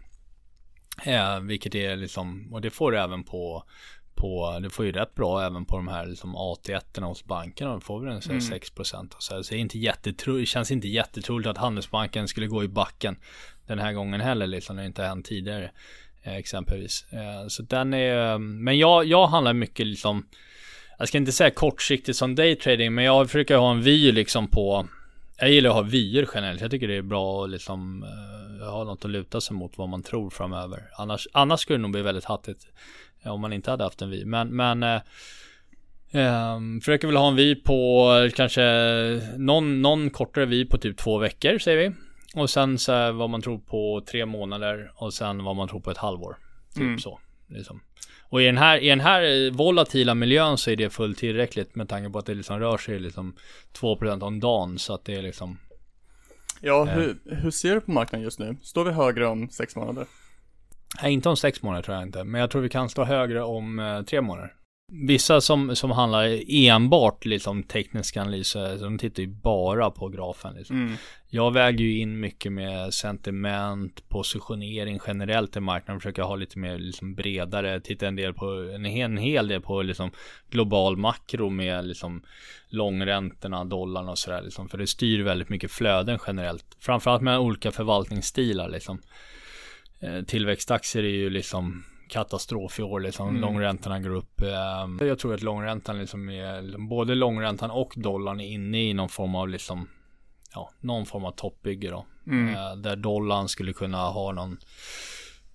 Eh, 1.04 1.40
vilket 1.40 1.74
är 1.74 1.96
liksom, 1.96 2.52
och 2.52 2.60
det 2.60 2.70
får 2.70 2.92
du 2.92 2.98
även 2.98 3.24
på 3.24 3.64
på, 4.16 4.58
det 4.62 4.70
får 4.70 4.84
ju 4.84 4.92
rätt 4.92 5.14
bra 5.14 5.42
även 5.42 5.64
på 5.64 5.76
de 5.76 5.88
här 5.88 6.06
liksom 6.06 6.36
AT1 6.36 7.00
hos 7.00 7.24
bankerna. 7.24 7.74
Då 7.74 7.80
får 7.80 8.00
vi 8.00 8.06
en 8.06 8.20
mm. 8.20 8.38
6% 8.38 9.14
och 9.16 9.22
så, 9.22 9.34
här. 9.34 9.42
så 9.42 9.54
det, 9.54 9.58
är 9.58 9.60
inte 9.60 9.78
jättetro, 9.78 10.38
det 10.38 10.46
känns 10.46 10.70
inte 10.70 10.88
jättetroligt 10.88 11.48
att 11.48 11.58
Handelsbanken 11.58 12.28
skulle 12.28 12.46
gå 12.46 12.64
i 12.64 12.68
backen 12.68 13.16
den 13.66 13.78
här 13.78 13.92
gången 13.92 14.20
heller 14.20 14.46
liksom. 14.46 14.76
Det 14.76 14.82
har 14.82 14.86
inte 14.86 15.02
hänt 15.02 15.26
tidigare 15.26 15.70
eh, 16.22 16.36
exempelvis. 16.36 17.06
Eh, 17.12 17.48
så 17.48 17.62
den 17.62 17.94
är, 17.94 18.38
men 18.38 18.78
jag, 18.78 19.04
jag 19.04 19.26
handlar 19.26 19.52
mycket 19.52 19.86
liksom 19.86 20.26
jag 20.98 21.08
ska 21.08 21.18
inte 21.18 21.32
säga 21.32 21.50
kortsiktigt 21.50 22.18
som 22.18 22.34
daytrading, 22.34 22.94
men 22.94 23.04
jag 23.04 23.30
försöker 23.30 23.56
ha 23.56 23.70
en 23.70 23.82
vy 23.82 24.12
liksom 24.12 24.48
på 24.48 24.88
jag 25.38 25.50
gillar 25.50 25.70
att 25.70 25.76
ha 25.76 25.82
vyer 25.82 26.28
generellt. 26.34 26.60
Jag 26.60 26.70
tycker 26.70 26.88
det 26.88 26.96
är 26.96 27.02
bra 27.02 27.44
att 27.44 27.50
liksom 27.50 28.02
uh, 28.02 28.68
ha 28.68 28.84
något 28.84 29.04
att 29.04 29.10
luta 29.10 29.40
sig 29.40 29.56
mot 29.56 29.78
vad 29.78 29.88
man 29.88 30.02
tror 30.02 30.30
framöver. 30.30 30.90
Annars, 30.98 31.28
annars 31.32 31.60
skulle 31.60 31.78
det 31.78 31.82
nog 31.82 31.90
bli 31.90 32.02
väldigt 32.02 32.24
hattigt 32.24 32.66
om 33.26 33.40
man 33.40 33.52
inte 33.52 33.70
hade 33.70 33.84
haft 33.84 34.02
en 34.02 34.10
vy. 34.10 34.24
Men, 34.24 34.48
men 34.48 34.82
eh, 34.82 35.00
eh, 36.10 36.60
försöker 36.80 37.06
väl 37.06 37.16
ha 37.16 37.28
en 37.28 37.36
vy 37.36 37.54
på 37.54 38.08
kanske 38.34 38.62
någon, 39.36 39.82
någon 39.82 40.10
kortare 40.10 40.46
vy 40.46 40.64
på 40.64 40.78
typ 40.78 40.96
två 40.96 41.18
veckor 41.18 41.58
säger 41.58 41.88
vi. 41.88 41.94
Och 42.40 42.50
sen 42.50 42.78
så 42.78 42.92
här, 42.92 43.12
vad 43.12 43.30
man 43.30 43.42
tror 43.42 43.58
på 43.58 44.02
tre 44.10 44.26
månader 44.26 44.92
och 44.94 45.14
sen 45.14 45.44
vad 45.44 45.56
man 45.56 45.68
tror 45.68 45.80
på 45.80 45.90
ett 45.90 45.98
halvår. 45.98 46.36
Typ 46.74 46.82
mm. 46.82 46.98
så. 46.98 47.20
Liksom. 47.46 47.80
Och 48.28 48.42
i 48.42 48.46
den, 48.46 48.58
här, 48.58 48.78
i 48.78 48.88
den 48.88 49.00
här 49.00 49.50
volatila 49.50 50.14
miljön 50.14 50.58
så 50.58 50.70
är 50.70 50.76
det 50.76 50.90
fullt 50.90 51.18
tillräckligt 51.18 51.74
med 51.74 51.88
tanke 51.88 52.10
på 52.10 52.18
att 52.18 52.26
det 52.26 52.34
liksom 52.34 52.60
rör 52.60 52.78
sig 52.78 52.98
liksom 52.98 53.36
2% 53.80 54.22
om 54.22 54.40
dagen 54.40 54.78
så 54.78 54.94
att 54.94 55.04
det 55.04 55.14
är 55.14 55.22
liksom 55.22 55.58
Ja, 56.60 56.88
eh. 56.88 56.94
hur, 56.94 57.16
hur 57.24 57.50
ser 57.50 57.74
du 57.74 57.80
på 57.80 57.90
marknaden 57.90 58.24
just 58.24 58.38
nu? 58.38 58.56
Står 58.62 58.84
vi 58.84 58.90
högre 58.90 59.26
om 59.26 59.48
sex 59.50 59.76
månader? 59.76 60.06
Nej, 61.02 61.12
inte 61.12 61.28
om 61.28 61.36
sex 61.36 61.62
månader 61.62 61.82
tror 61.82 61.96
jag 61.96 62.06
inte. 62.06 62.24
Men 62.24 62.40
jag 62.40 62.50
tror 62.50 62.62
vi 62.62 62.68
kan 62.68 62.88
stå 62.88 63.04
högre 63.04 63.42
om 63.42 63.78
eh, 63.78 64.02
tre 64.02 64.20
månader. 64.20 64.52
Vissa 64.92 65.40
som, 65.40 65.76
som 65.76 65.90
handlar 65.90 66.40
enbart 66.48 67.24
liksom 67.24 67.62
teknisk 67.62 68.16
analys, 68.16 68.52
de 68.80 68.98
tittar 68.98 69.22
ju 69.22 69.28
bara 69.28 69.90
på 69.90 70.08
grafen. 70.08 70.54
Liksom. 70.54 70.76
Mm. 70.76 70.96
Jag 71.28 71.52
väger 71.52 71.84
ju 71.84 71.98
in 71.98 72.20
mycket 72.20 72.52
med 72.52 72.94
sentiment, 72.94 74.08
positionering 74.08 75.00
generellt 75.06 75.56
i 75.56 75.60
marknaden, 75.60 76.00
försöker 76.00 76.22
ha 76.22 76.36
lite 76.36 76.58
mer 76.58 76.78
liksom 76.78 77.14
bredare, 77.14 77.80
titta 77.80 78.06
en 78.06 78.16
del 78.16 78.34
på, 78.34 78.46
en 78.74 78.84
hel, 78.84 79.10
en 79.10 79.16
hel 79.16 79.48
del 79.48 79.60
på 79.60 79.82
liksom 79.82 80.10
global 80.50 80.96
makro 80.96 81.50
med 81.50 81.86
liksom 81.86 82.22
långräntorna, 82.68 83.64
dollarn 83.64 84.08
och 84.08 84.18
sådär 84.18 84.42
liksom. 84.42 84.68
För 84.68 84.78
det 84.78 84.86
styr 84.86 85.22
väldigt 85.22 85.48
mycket 85.48 85.70
flöden 85.70 86.18
generellt. 86.26 86.76
Framförallt 86.80 87.22
med 87.22 87.38
olika 87.38 87.70
förvaltningsstilar 87.70 88.68
liksom. 88.68 89.00
Eh, 90.00 90.22
tillväxtaktier 90.22 91.02
är 91.02 91.08
ju 91.08 91.30
liksom 91.30 91.84
katastrof 92.08 92.78
i 92.78 92.82
år 92.82 93.00
liksom. 93.00 93.28
Mm. 93.28 93.40
Långräntorna 93.40 94.00
går 94.00 94.10
upp. 94.10 94.40
Ehm, 94.40 94.98
jag 95.00 95.18
tror 95.18 95.34
att 95.34 95.42
långräntan 95.42 95.98
liksom 95.98 96.30
är, 96.30 96.78
både 96.78 97.14
långräntan 97.14 97.70
och 97.70 97.92
dollarn 97.96 98.40
är 98.40 98.48
inne 98.48 98.82
i 98.82 98.94
någon 98.94 99.08
form 99.08 99.34
av 99.34 99.48
liksom, 99.48 99.88
ja, 100.54 100.70
någon 100.80 101.06
form 101.06 101.24
av 101.24 101.30
toppbygge 101.30 101.90
då. 101.90 102.06
Mm. 102.26 102.54
Eh, 102.54 102.76
där 102.76 102.96
dollarn 102.96 103.48
skulle 103.48 103.72
kunna 103.72 103.98
ha 103.98 104.32
någon 104.32 104.58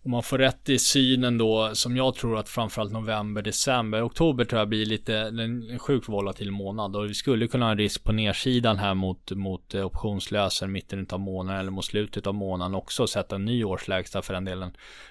om 0.04 0.12
man 0.12 0.24
får 0.24 0.38
rätt 0.38 0.70
i 0.70 0.80
synen 0.80 1.38
då, 1.38 1.76
som 1.76 1.98
jag 1.98 2.16
tror 2.16 2.38
att 2.38 2.50
framförallt 2.50 2.92
november, 2.92 3.42
december, 3.42 4.06
oktober 4.06 4.46
tror 4.46 4.60
jag 4.60 4.70
blir 4.70 4.86
lite 4.86 5.16
en 5.18 5.80
sjukt 5.80 6.10
volatil 6.10 6.52
månad 6.52 6.96
och 6.96 7.10
vi 7.10 7.14
skulle 7.14 7.48
kunna 7.48 7.66
ha 7.66 7.72
en 7.72 7.78
risk 7.78 8.04
på 8.04 8.12
nedsidan 8.12 8.78
här 8.78 8.94
mot, 8.94 9.32
mot 9.32 9.74
eh, 9.74 9.86
optionslösen 9.86 10.72
mitten 10.72 11.08
av 11.10 11.20
månaden 11.20 11.60
eller 11.60 11.72
mot 11.72 11.86
slutet 11.86 12.28
av 12.28 12.34
månaden 12.34 12.76
också 12.76 13.08
sätta 13.08 13.36
en 13.36 13.46
ny 13.46 13.64
årslägsta 13.64 14.22
för 14.22 14.34
den 14.34 14.46
delen. 14.46 14.70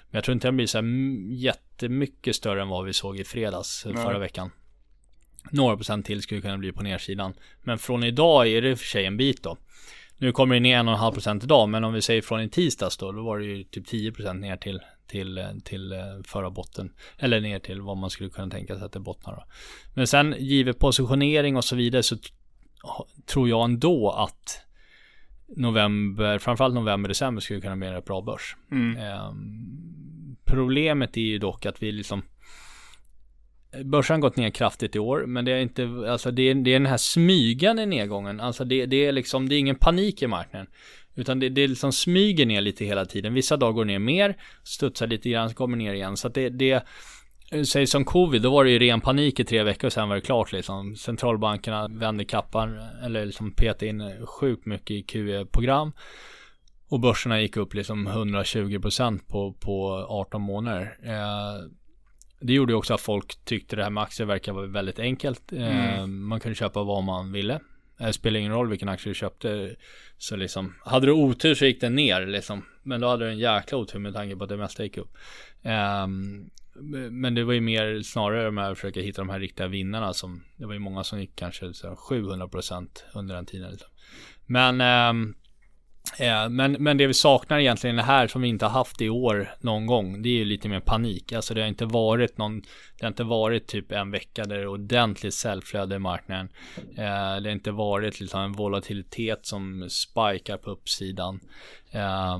Men 0.09 0.17
jag 0.17 0.23
tror 0.23 0.33
inte 0.33 0.47
den 0.47 0.55
blir 0.55 0.67
så 0.67 0.77
här 0.77 0.85
jättemycket 1.33 2.35
större 2.35 2.61
än 2.61 2.69
vad 2.69 2.85
vi 2.85 2.93
såg 2.93 3.19
i 3.19 3.23
fredags 3.23 3.85
Nej. 3.85 4.03
förra 4.03 4.19
veckan. 4.19 4.51
Några 5.51 5.75
procent 5.75 6.05
till 6.05 6.21
skulle 6.21 6.41
kunna 6.41 6.57
bli 6.57 6.71
på 6.71 6.83
nedsidan. 6.83 7.33
Men 7.63 7.79
från 7.79 8.03
idag 8.03 8.47
är 8.47 8.61
det 8.61 8.75
för 8.75 8.85
sig 8.85 9.05
en 9.05 9.17
bit 9.17 9.43
då. 9.43 9.57
Nu 10.21 10.31
kommer 10.31 10.55
det 10.55 10.59
ner 10.59 10.83
1,5% 10.83 11.43
idag, 11.43 11.69
men 11.69 11.83
om 11.83 11.93
vi 11.93 12.01
säger 12.01 12.21
från 12.21 12.41
i 12.41 12.49
tisdags 12.49 12.97
då, 12.97 13.11
då 13.11 13.23
var 13.23 13.39
det 13.39 13.45
ju 13.45 13.63
typ 13.63 13.87
10% 13.87 14.33
ner 14.33 14.57
till, 14.57 14.79
till, 15.07 15.45
till 15.63 15.91
eh, 15.91 15.99
förra 16.25 16.49
botten. 16.49 16.93
Eller 17.17 17.41
ner 17.41 17.59
till 17.59 17.81
vad 17.81 17.97
man 17.97 18.09
skulle 18.09 18.29
kunna 18.29 18.49
tänka 18.49 18.75
sig 18.75 18.85
att 18.85 18.91
det 18.91 18.99
bottnar 18.99 19.33
då. 19.33 19.43
Men 19.93 20.07
sen 20.07 20.35
givet 20.39 20.79
positionering 20.79 21.57
och 21.57 21.65
så 21.65 21.75
vidare 21.75 22.03
så 22.03 22.17
tror 23.25 23.49
jag 23.49 23.63
ändå 23.65 24.09
att 24.09 24.61
november, 25.47 26.39
framförallt 26.39 26.75
november, 26.75 27.07
december 27.07 27.41
skulle 27.41 27.61
kunna 27.61 27.75
bli 27.75 27.87
en 27.87 27.93
rätt 27.93 28.05
bra 28.05 28.21
börs. 28.21 28.55
Mm. 28.71 28.97
Eh, 28.97 29.31
problemet 30.45 31.17
är 31.17 31.21
ju 31.21 31.37
dock 31.37 31.65
att 31.65 31.83
vi 31.83 31.91
liksom 31.91 32.23
Börsen 33.83 34.13
har 34.13 34.21
gått 34.21 34.35
ner 34.35 34.49
kraftigt 34.49 34.95
i 34.95 34.99
år, 34.99 35.25
men 35.25 35.45
det 35.45 35.51
är 35.51 35.59
inte, 35.59 35.89
alltså 36.09 36.31
det 36.31 36.49
är, 36.49 36.55
det 36.55 36.69
är 36.69 36.79
den 36.79 36.85
här 36.85 36.97
smygande 36.97 37.85
nedgången. 37.85 38.39
Alltså 38.39 38.65
det, 38.65 38.85
det 38.85 39.05
är 39.05 39.11
liksom, 39.11 39.49
det 39.49 39.55
är 39.55 39.59
ingen 39.59 39.75
panik 39.75 40.21
i 40.21 40.27
marknaden. 40.27 40.67
Utan 41.15 41.39
det, 41.39 41.49
det 41.49 41.67
liksom 41.67 41.91
smyger 41.91 42.45
ner 42.45 42.61
lite 42.61 42.85
hela 42.85 43.05
tiden. 43.05 43.33
Vissa 43.33 43.57
dagar 43.57 43.73
går 43.73 43.85
ner 43.85 43.99
mer, 43.99 44.37
studsar 44.63 45.07
lite 45.07 45.29
grann, 45.29 45.49
så 45.49 45.55
kommer 45.55 45.77
ner 45.77 45.93
igen. 45.93 46.17
Så 46.17 46.27
att 46.27 46.33
det, 46.33 46.49
det 46.49 46.83
Säg 47.65 47.87
som 47.87 48.05
covid, 48.05 48.41
då 48.41 48.51
var 48.51 48.63
det 48.63 48.71
ju 48.71 48.79
ren 48.79 49.01
panik 49.01 49.39
i 49.39 49.43
tre 49.43 49.63
veckor 49.63 49.87
och 49.87 49.93
sen 49.93 50.09
var 50.09 50.15
det 50.15 50.21
klart 50.21 50.51
liksom. 50.51 50.95
Centralbankerna 50.95 51.87
vände 51.87 52.25
kappan, 52.25 52.79
eller 53.03 53.25
liksom 53.25 53.51
petade 53.51 53.87
in 53.87 54.25
sjukt 54.25 54.65
mycket 54.65 54.91
i 54.91 55.03
QE-program. 55.03 55.91
Och 56.89 56.99
börserna 56.99 57.41
gick 57.41 57.57
upp 57.57 57.73
liksom 57.73 58.07
120% 58.07 59.19
på, 59.27 59.53
på 59.53 60.05
18 60.09 60.41
månader. 60.41 60.97
Eh, 61.03 61.69
det 62.41 62.53
gjorde 62.53 62.73
ju 62.73 62.77
också 62.77 62.93
att 62.93 63.01
folk 63.01 63.45
tyckte 63.45 63.75
det 63.75 63.83
här 63.83 63.89
med 63.89 64.03
aktier 64.03 64.27
verkar 64.27 64.53
vara 64.53 64.67
väldigt 64.67 64.99
enkelt. 64.99 65.51
Mm. 65.51 66.27
Man 66.27 66.39
kunde 66.39 66.55
köpa 66.55 66.83
vad 66.83 67.03
man 67.03 67.31
ville. 67.31 67.59
Det 67.97 68.05
eh, 68.05 68.11
spelar 68.11 68.39
ingen 68.39 68.51
roll 68.51 68.69
vilken 68.69 68.89
aktie 68.89 69.09
du 69.09 69.15
köpte. 69.15 69.75
Så 70.17 70.35
liksom, 70.35 70.75
hade 70.85 71.05
du 71.05 71.11
otur 71.11 71.55
så 71.55 71.65
gick 71.65 71.81
den 71.81 71.95
ner 71.95 72.25
liksom. 72.25 72.65
Men 72.83 73.01
då 73.01 73.07
hade 73.07 73.25
du 73.25 73.31
en 73.31 73.37
jäkla 73.37 73.77
otur 73.77 73.99
med 73.99 74.13
tanke 74.13 74.35
på 74.35 74.43
att 74.43 74.49
det 74.49 74.57
mesta 74.57 74.83
gick 74.83 74.97
upp. 74.97 75.17
Um, 75.61 76.49
men 77.11 77.35
det 77.35 77.43
var 77.43 77.53
ju 77.53 77.61
mer 77.61 78.01
snarare 78.01 78.51
med 78.51 78.69
att 78.69 78.77
försöka 78.77 79.01
hitta 79.01 79.21
de 79.21 79.29
här 79.29 79.39
riktiga 79.39 79.67
vinnarna 79.67 80.13
som, 80.13 80.43
det 80.57 80.65
var 80.65 80.73
ju 80.73 80.79
många 80.79 81.03
som 81.03 81.19
gick 81.19 81.35
kanske 81.35 81.65
700% 81.65 82.87
under 83.13 83.35
den 83.35 83.45
tiden. 83.45 83.71
Liksom. 83.71 83.89
Men 84.45 84.81
um, 85.09 85.35
Eh, 86.19 86.49
men, 86.49 86.71
men 86.71 86.97
det 86.97 87.07
vi 87.07 87.13
saknar 87.13 87.59
egentligen 87.59 87.95
det 87.95 88.03
här 88.03 88.27
som 88.27 88.41
vi 88.41 88.47
inte 88.47 88.65
har 88.65 88.71
haft 88.71 89.01
i 89.01 89.09
år 89.09 89.49
någon 89.59 89.85
gång. 89.85 90.21
Det 90.21 90.29
är 90.29 90.33
ju 90.33 90.45
lite 90.45 90.69
mer 90.69 90.79
panik. 90.79 91.33
Alltså 91.33 91.53
det 91.53 91.61
har 91.61 91.67
inte 91.67 91.85
varit 91.85 92.37
någon. 92.37 92.61
Det 92.61 93.05
har 93.05 93.07
inte 93.07 93.23
varit 93.23 93.67
typ 93.67 93.91
en 93.91 94.11
vecka 94.11 94.43
där 94.43 94.55
det 94.55 94.61
är 94.61 94.67
ordentligt 94.67 95.33
säljflöde 95.33 95.95
i 95.95 95.99
marknaden. 95.99 96.49
Eh, 96.77 97.41
det 97.41 97.49
har 97.49 97.51
inte 97.51 97.71
varit 97.71 98.19
liksom 98.19 98.41
en 98.41 98.51
volatilitet 98.51 99.45
som 99.45 99.89
spikar 99.89 100.57
på 100.57 100.69
uppsidan. 100.69 101.39
Eh, 101.91 102.39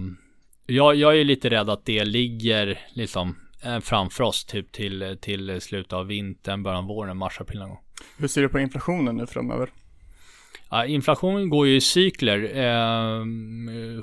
jag, 0.66 0.96
jag 0.96 1.20
är 1.20 1.24
lite 1.24 1.50
rädd 1.50 1.70
att 1.70 1.86
det 1.86 2.06
ligger 2.06 2.80
liksom 2.94 3.36
eh, 3.64 3.80
framför 3.80 4.24
oss 4.24 4.46
typ 4.46 4.72
till, 4.72 5.18
till 5.22 5.62
slutet 5.62 5.94
av 5.94 6.08
vintern, 6.08 6.64
början 6.64 6.80
av 6.84 6.88
våren, 6.88 7.18
mars, 7.18 7.42
april 7.42 7.60
någon 7.60 7.70
gång. 7.70 7.80
Hur 8.18 8.28
ser 8.28 8.42
du 8.42 8.50
på 8.50 8.60
inflationen 8.60 9.18
nu 9.18 9.28
framöver? 9.28 9.70
Ja, 10.72 10.86
inflation 10.86 11.50
går 11.50 11.68
ju 11.68 11.76
i 11.76 11.82
cykler. 11.82 12.44
Eh, 12.44 13.26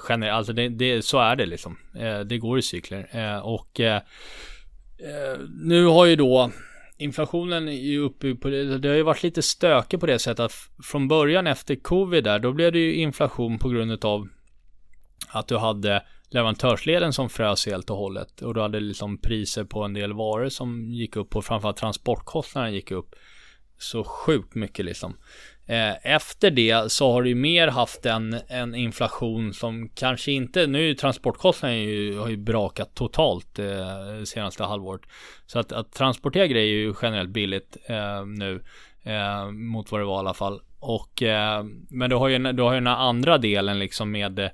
generellt, 0.09 0.37
alltså 0.37 0.53
det, 0.53 0.69
det, 0.69 1.05
så 1.05 1.19
är 1.19 1.37
det 1.37 1.47
liksom. 1.47 1.79
Eh, 1.95 2.21
det 2.21 2.39
går 2.39 2.59
i 2.59 2.63
cykler. 2.63 3.09
Eh, 3.13 3.39
och 3.39 3.81
eh, 3.81 3.97
eh 3.97 5.39
nu 5.63 5.85
har 5.85 6.07
ju 6.07 6.17
då 6.17 6.51
inflationen 6.99 7.69
är 7.69 7.99
uppe 7.99 8.35
på 8.35 8.49
det. 8.49 8.79
Det 8.79 8.89
har 8.89 8.97
ju 8.97 9.03
varit 9.03 9.23
lite 9.23 9.43
stökigt 9.43 10.01
på 10.01 10.07
det 10.07 10.19
sättet 10.19 10.41
att 10.41 10.53
från 10.85 11.09
början 11.09 11.47
efter 11.47 11.77
covid 11.77 12.25
där, 12.25 12.39
då 12.39 12.53
blev 12.53 12.73
det 12.73 12.79
ju 12.79 12.95
inflation 12.95 13.59
på 13.59 13.69
grund 13.69 14.05
av 14.05 14.29
att 15.29 15.49
du 15.49 15.57
hade 15.57 16.03
leverantörsleden 16.31 17.13
som 17.13 17.29
frös 17.29 17.67
helt 17.67 17.91
och 17.91 17.97
hållet. 17.97 18.43
Och 18.43 18.55
du 18.55 18.61
hade 18.61 18.81
liksom 18.81 19.19
priser 19.19 19.65
på 19.65 19.83
en 19.83 19.95
del 19.95 20.13
varor 20.13 20.49
som 20.49 20.93
gick 20.93 21.17
upp 21.17 21.37
och 21.37 21.45
framförallt 21.45 21.77
transportkostnaderna 21.77 22.75
gick 22.75 22.91
upp 22.91 23.15
så 23.79 24.05
sjukt 24.05 24.55
mycket 24.55 24.85
liksom. 24.85 25.17
Eh, 25.69 26.07
efter 26.15 26.51
det 26.51 26.93
så 26.93 27.13
har 27.13 27.23
du 27.23 27.35
mer 27.35 27.69
haft 27.69 28.07
en, 28.07 28.37
en 28.49 28.75
inflation 28.75 29.55
som 29.55 29.89
kanske 29.89 30.33
inte, 30.33 30.67
nu 30.67 30.79
är 30.79 30.87
ju 30.87 30.95
transportkostnaden 30.95 31.79
ju, 31.79 32.19
har 32.19 32.29
ju 32.29 32.37
brakat 32.37 32.95
totalt 32.95 33.59
eh, 33.59 34.25
senaste 34.25 34.65
halvåret. 34.65 35.03
Så 35.47 35.59
att, 35.59 35.73
att 35.73 35.93
transportera 35.93 36.47
grejer 36.47 36.75
är 36.75 36.81
ju 36.81 36.95
generellt 37.03 37.31
billigt 37.31 37.77
eh, 37.87 38.27
nu. 38.27 38.63
Eh, 39.03 39.51
mot 39.51 39.93
vad 39.93 40.01
det 40.01 40.05
var 40.05 40.17
i 40.17 40.19
alla 40.19 40.35
fall. 40.35 40.61
Och, 40.81 41.23
eh, 41.23 41.65
men 41.91 42.11
du 42.11 42.17
har 42.17 42.29
ju, 42.29 42.53
du 42.53 42.63
har 42.63 42.73
ju 42.73 42.81
den 42.81 42.87
andra 42.87 43.39
delen 43.39 43.79
liksom 43.79 44.11
med 44.11 44.51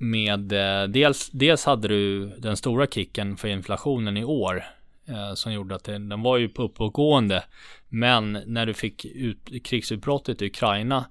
med 0.00 0.52
eh, 0.52 0.88
dels, 0.88 1.30
dels 1.30 1.64
hade 1.64 1.88
du 1.88 2.26
den 2.26 2.56
stora 2.56 2.86
kicken 2.86 3.36
för 3.36 3.48
inflationen 3.48 4.16
i 4.16 4.24
år 4.24 4.64
eh, 5.08 5.34
som 5.34 5.52
gjorde 5.52 5.74
att 5.74 5.84
den, 5.84 6.08
den 6.08 6.22
var 6.22 6.36
ju 6.36 6.48
på 6.48 6.62
uppåtgående. 6.62 7.44
Men 7.90 8.32
när 8.46 8.66
du 8.66 8.74
fick 8.74 9.04
ut, 9.04 9.64
krigsutbrottet 9.64 10.42
i 10.42 10.46
Ukraina 10.46 11.04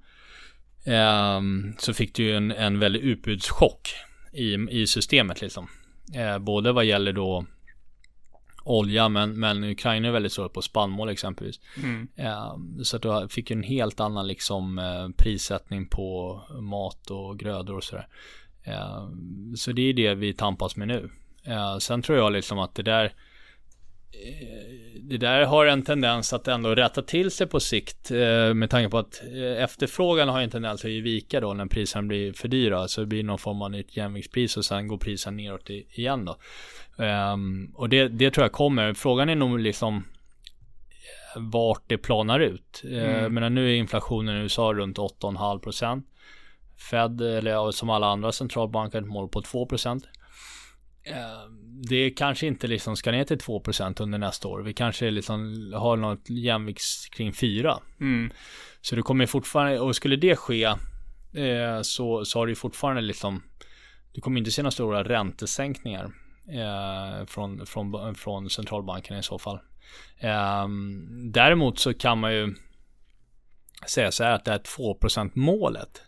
eh, 0.86 1.42
så 1.78 1.94
fick 1.94 2.16
du 2.16 2.24
ju 2.24 2.36
en, 2.36 2.52
en 2.52 2.80
väldig 2.80 3.00
utbudschock 3.00 3.90
i, 4.34 4.54
i 4.54 4.88
systemet 4.88 5.42
liksom. 5.42 5.68
Eh, 6.16 6.40
både 6.40 6.72
vad 6.72 6.86
gäller 6.86 7.14
då 7.14 7.46
olja, 8.64 9.10
men, 9.10 9.40
men 9.40 9.64
Ukraina 9.64 10.08
är 10.08 10.12
väldigt 10.12 10.32
svårt 10.32 10.54
på 10.54 10.62
spannmål 10.62 11.10
exempelvis. 11.10 11.60
Mm. 11.84 12.08
Eh, 12.16 12.56
så 12.84 12.96
att 12.96 13.02
du 13.02 13.28
fick 13.30 13.52
en 13.52 13.64
helt 13.64 14.00
annan 14.00 14.28
liksom 14.28 14.80
eh, 14.80 15.10
prissättning 15.18 15.88
på 15.88 16.42
mat 16.62 17.12
och 17.12 17.40
grödor 17.40 17.76
och 17.76 17.84
sådär. 17.84 18.08
Eh, 18.64 19.10
så 19.56 19.72
det 19.72 19.82
är 19.82 19.94
det 19.94 20.16
vi 20.16 20.34
tampas 20.34 20.76
med 20.76 20.88
nu. 20.88 21.10
Eh, 21.44 21.78
sen 21.78 22.02
tror 22.02 22.18
jag 22.18 22.32
liksom 22.32 22.60
att 22.60 22.76
det 22.76 22.84
där 22.84 23.14
det 25.02 25.18
där 25.18 25.46
har 25.46 25.66
en 25.66 25.84
tendens 25.84 26.34
att 26.34 26.48
ändå 26.48 26.76
rätta 26.76 27.02
till 27.02 27.32
sig 27.32 27.48
på 27.48 27.60
sikt 27.60 28.12
eh, 28.12 28.54
med 28.54 28.70
tanke 28.70 28.90
på 28.90 28.98
att 28.98 29.22
eh, 29.34 29.64
efterfrågan 29.64 30.30
har 30.30 30.42
en 30.42 30.50
tendens 30.50 30.86
att 30.86 30.92
ge 30.92 31.02
vika 31.02 31.40
då 31.40 31.54
när 31.54 31.66
priserna 31.66 32.08
blir 32.08 32.34
för 32.34 32.48
dyra. 32.48 32.88
Så 32.88 33.02
det 33.02 33.08
blir 33.08 33.24
någon 33.24 33.38
form 33.38 33.62
av 33.62 33.72
nytt 33.72 33.98
jämviktspris 33.98 34.58
och 34.58 34.66
sen 34.66 34.88
går 34.88 34.98
priserna 34.98 35.38
neråt 35.38 35.70
igen 35.70 36.26
då. 36.26 36.38
Ehm, 37.04 37.72
och 37.76 37.90
det, 37.90 38.08
det 38.08 38.32
tror 38.32 38.44
jag 38.44 38.52
kommer. 38.52 38.94
Frågan 38.94 39.30
är 39.30 39.36
nog 39.36 39.60
liksom 39.60 40.04
vart 41.36 41.84
det 41.88 41.98
planar 41.98 42.40
ut. 42.40 42.82
Mm. 42.84 43.34
Men 43.34 43.56
nu 43.56 43.72
är 43.72 43.76
inflationen 43.76 44.38
i 44.38 44.40
USA 44.40 44.74
runt 44.74 44.98
8,5 44.98 45.60
procent. 45.60 46.06
Fed, 46.92 47.22
eller 47.22 47.72
som 47.72 47.90
alla 47.90 48.08
andra 48.08 48.32
centralbanker, 48.32 49.02
ett 49.02 49.08
mål 49.08 49.30
på 49.30 49.42
2 49.42 49.66
procent. 49.66 50.04
Ehm, 51.10 51.82
det 51.90 52.10
kanske 52.10 52.48
inte 52.48 52.68
liksom 52.68 52.96
ska 52.96 53.12
ner 53.12 53.24
till 53.24 53.38
2% 53.38 54.02
under 54.02 54.18
nästa 54.18 54.48
år. 54.48 54.62
Vi 54.62 54.74
kanske 54.74 55.12
liksom 55.12 55.72
har 55.76 55.98
något 55.98 56.30
jämvikts 56.30 57.10
kring 57.10 57.34
4. 57.34 57.80
Mm. 58.02 58.32
Så 58.82 58.96
det 58.96 59.02
kommer 59.02 59.26
fortfarande, 59.26 59.80
och 59.80 59.96
skulle 59.96 60.16
det 60.16 60.36
ske 60.36 60.64
eh, 60.64 61.82
så, 61.82 62.26
så 62.26 62.40
har 62.40 62.48
det 62.48 62.56
fortfarande 62.56 63.02
liksom, 63.02 63.44
du 64.12 64.22
kommer 64.22 64.40
inte 64.40 64.52
se 64.52 64.62
några 64.62 64.72
stora 64.72 65.04
räntesänkningar 65.04 66.12
eh, 66.48 67.26
från, 67.26 67.66
från, 67.66 68.16
från 68.16 68.50
centralbanken 68.50 69.18
i 69.18 69.24
så 69.24 69.40
fall. 69.40 69.60
Eh, 70.20 70.68
däremot 71.32 71.80
så 71.80 71.94
kan 71.94 72.20
man 72.20 72.34
ju 72.34 72.56
säga 73.88 74.12
så 74.12 74.24
här 74.24 74.32
att 74.32 74.46
det 74.46 74.52
här 74.52 74.60
2% 74.60 75.32
målet 75.34 76.02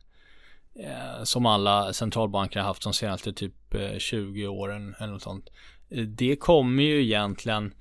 Eh, 0.76 1.24
som 1.24 1.46
alla 1.46 1.94
centralbanker 1.94 2.60
har 2.60 2.68
haft 2.68 2.84
de 2.84 2.94
senaste 2.94 3.34
typ 3.34 3.74
eh, 3.74 3.98
20 3.98 4.48
åren 4.48 4.96
eller 5.00 5.14
något 5.14 5.22
sånt. 5.22 5.50
Eh, 5.90 6.04
det 6.04 6.36
kommer 6.36 6.84
ju 6.84 7.04
egentligen 7.04 7.74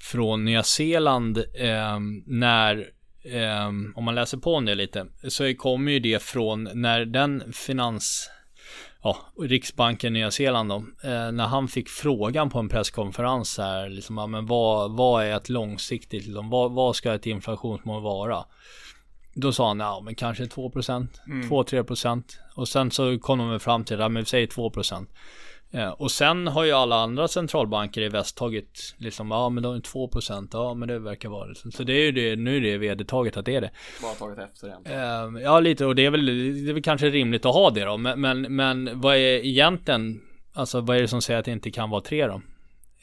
från 0.00 0.44
Nya 0.44 0.62
Zeeland 0.62 1.38
eh, 1.38 1.98
när 2.26 2.90
eh, 3.24 3.68
om 3.94 4.04
man 4.04 4.14
läser 4.14 4.38
på 4.38 4.54
om 4.54 4.64
det 4.64 4.74
lite 4.74 5.06
så 5.28 5.54
kommer 5.54 5.92
ju 5.92 6.00
det 6.00 6.22
från 6.22 6.68
när 6.74 7.04
den 7.04 7.52
finans 7.52 8.30
ja, 9.02 9.16
Riksbanken 9.40 10.12
Nya 10.12 10.30
Zeeland 10.30 10.70
då, 10.70 10.76
eh, 10.76 11.32
när 11.32 11.46
han 11.46 11.68
fick 11.68 11.88
frågan 11.88 12.50
på 12.50 12.58
en 12.58 12.68
presskonferens 12.68 13.58
här, 13.58 13.88
liksom, 13.88 14.18
ja, 14.18 14.26
men 14.26 14.46
vad, 14.46 14.96
vad 14.96 15.24
är 15.24 15.36
ett 15.36 15.48
långsiktigt, 15.48 16.26
liksom, 16.26 16.50
vad, 16.50 16.72
vad 16.72 16.96
ska 16.96 17.14
ett 17.14 17.26
inflationsmål 17.26 18.02
vara? 18.02 18.44
Då 19.40 19.52
sa 19.52 19.68
han, 19.68 19.80
ja 19.80 20.00
men 20.04 20.14
kanske 20.14 20.44
2%, 20.44 21.08
mm. 21.26 21.48
2-3% 21.48 22.22
och 22.54 22.68
sen 22.68 22.90
så 22.90 23.18
kom 23.18 23.38
de 23.38 23.60
fram 23.60 23.84
till, 23.84 23.98
ja 23.98 24.08
men 24.08 24.22
vi 24.22 24.26
säger 24.26 24.46
2%. 24.46 25.06
Eh, 25.70 25.88
och 25.88 26.10
sen 26.10 26.46
har 26.46 26.64
ju 26.64 26.72
alla 26.72 26.96
andra 26.96 27.28
centralbanker 27.28 28.00
i 28.00 28.08
väst 28.08 28.36
tagit 28.36 28.94
liksom, 28.96 29.30
ja 29.30 29.48
men 29.48 29.62
de 29.62 29.74
är 29.74 29.80
2% 29.80 30.48
ja 30.52 30.74
men 30.74 30.88
det 30.88 30.98
verkar 30.98 31.28
vara 31.28 31.48
det. 31.48 31.54
Så 31.72 31.82
det 31.82 31.92
är 31.92 32.04
ju 32.04 32.12
det, 32.12 32.36
nu 32.36 32.56
är 32.56 32.60
det 32.60 32.78
vedertaget 32.78 33.36
att 33.36 33.44
det 33.44 33.56
är 33.56 33.60
det. 33.60 33.70
Bara 34.02 34.14
tagit 34.14 34.38
efter 34.38 34.66
egentligen. 34.66 35.36
Eh, 35.36 35.42
ja 35.42 35.60
lite 35.60 35.86
och 35.86 35.94
det 35.94 36.06
är 36.06 36.10
väl, 36.10 36.26
det 36.64 36.70
är 36.70 36.74
väl 36.74 36.82
kanske 36.82 37.10
rimligt 37.10 37.46
att 37.46 37.54
ha 37.54 37.70
det 37.70 37.84
då. 37.84 37.96
Men, 37.96 38.20
men, 38.20 38.56
men 38.56 39.00
vad 39.00 39.16
är 39.16 39.44
egentligen, 39.44 40.20
alltså 40.52 40.80
vad 40.80 40.96
är 40.96 41.00
det 41.00 41.08
som 41.08 41.22
säger 41.22 41.38
att 41.38 41.44
det 41.44 41.52
inte 41.52 41.70
kan 41.70 41.90
vara 41.90 42.00
3 42.00 42.26
då? 42.26 42.42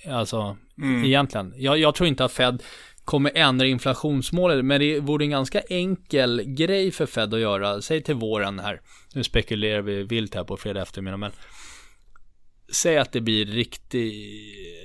Alltså 0.10 0.58
mm. 0.78 1.06
egentligen. 1.06 1.54
Jag, 1.58 1.78
jag 1.78 1.96
tror 1.96 2.08
inte 2.08 2.26
att 2.26 2.32
Fed 2.32 2.64
kommer 3.06 3.32
ändra 3.36 3.68
inflationsmålet. 3.68 4.66
Men 4.66 4.80
det 4.80 5.00
vore 5.00 5.26
en 5.26 5.30
ganska 5.30 5.62
enkel 5.62 6.42
grej 6.46 6.92
för 6.92 7.06
Fed 7.06 7.34
att 7.34 7.40
göra. 7.40 7.82
Säg 7.82 8.04
till 8.04 8.16
våren 8.16 8.60
här. 8.60 8.82
Nu 9.14 9.24
spekulerar 9.24 9.82
vi 9.82 10.04
vilt 10.04 10.36
här 10.36 10.44
på 10.44 10.58
fredag 10.58 10.82
eftermiddag. 10.82 11.18
Men 11.18 11.32
säg 12.74 12.98
att 12.98 13.12
det 13.12 13.22
blir 13.22 13.46
riktig 13.46 14.14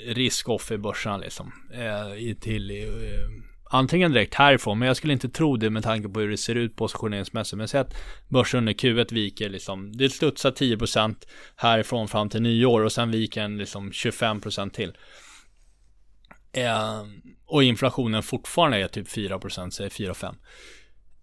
risk-off 0.07 0.71
i 0.71 0.79
börserna 0.79 1.17
liksom. 1.17 1.53
Eh, 1.73 2.35
till 2.41 2.71
eh, 2.71 2.77
antingen 3.71 4.13
direkt 4.13 4.35
härifrån, 4.35 4.79
men 4.79 4.89
jag 4.89 4.97
skulle 4.97 5.13
inte 5.13 5.29
tro 5.29 5.57
det 5.57 5.71
med 5.71 5.83
tanke 5.83 6.09
på 6.09 6.21
hur 6.21 6.31
det 6.31 6.37
ser 6.37 6.55
ut 6.55 6.77
positioneringsmässigt. 6.77 7.57
Men 7.57 7.69
säg 7.69 7.81
att 7.81 7.95
börsen 8.29 8.59
under 8.59 8.73
Q1 8.73 9.15
viker 9.15 9.49
liksom, 9.49 9.97
det 9.97 10.11
studsar 10.11 10.51
10% 10.51 11.17
härifrån 11.57 12.09
fram 12.09 12.29
till 12.29 12.43
nyår 12.43 12.81
och 12.81 12.93
sen 12.93 13.11
viker 13.11 13.43
den 13.43 13.59
liksom 13.59 13.91
25% 13.91 14.71
till. 14.71 14.93
Eh, 16.53 17.03
och 17.47 17.63
inflationen 17.63 18.23
fortfarande 18.23 18.79
är 18.79 18.89
typ 18.89 19.09
4%, 19.09 19.71
säg 19.71 19.89
4-5. 19.89 20.35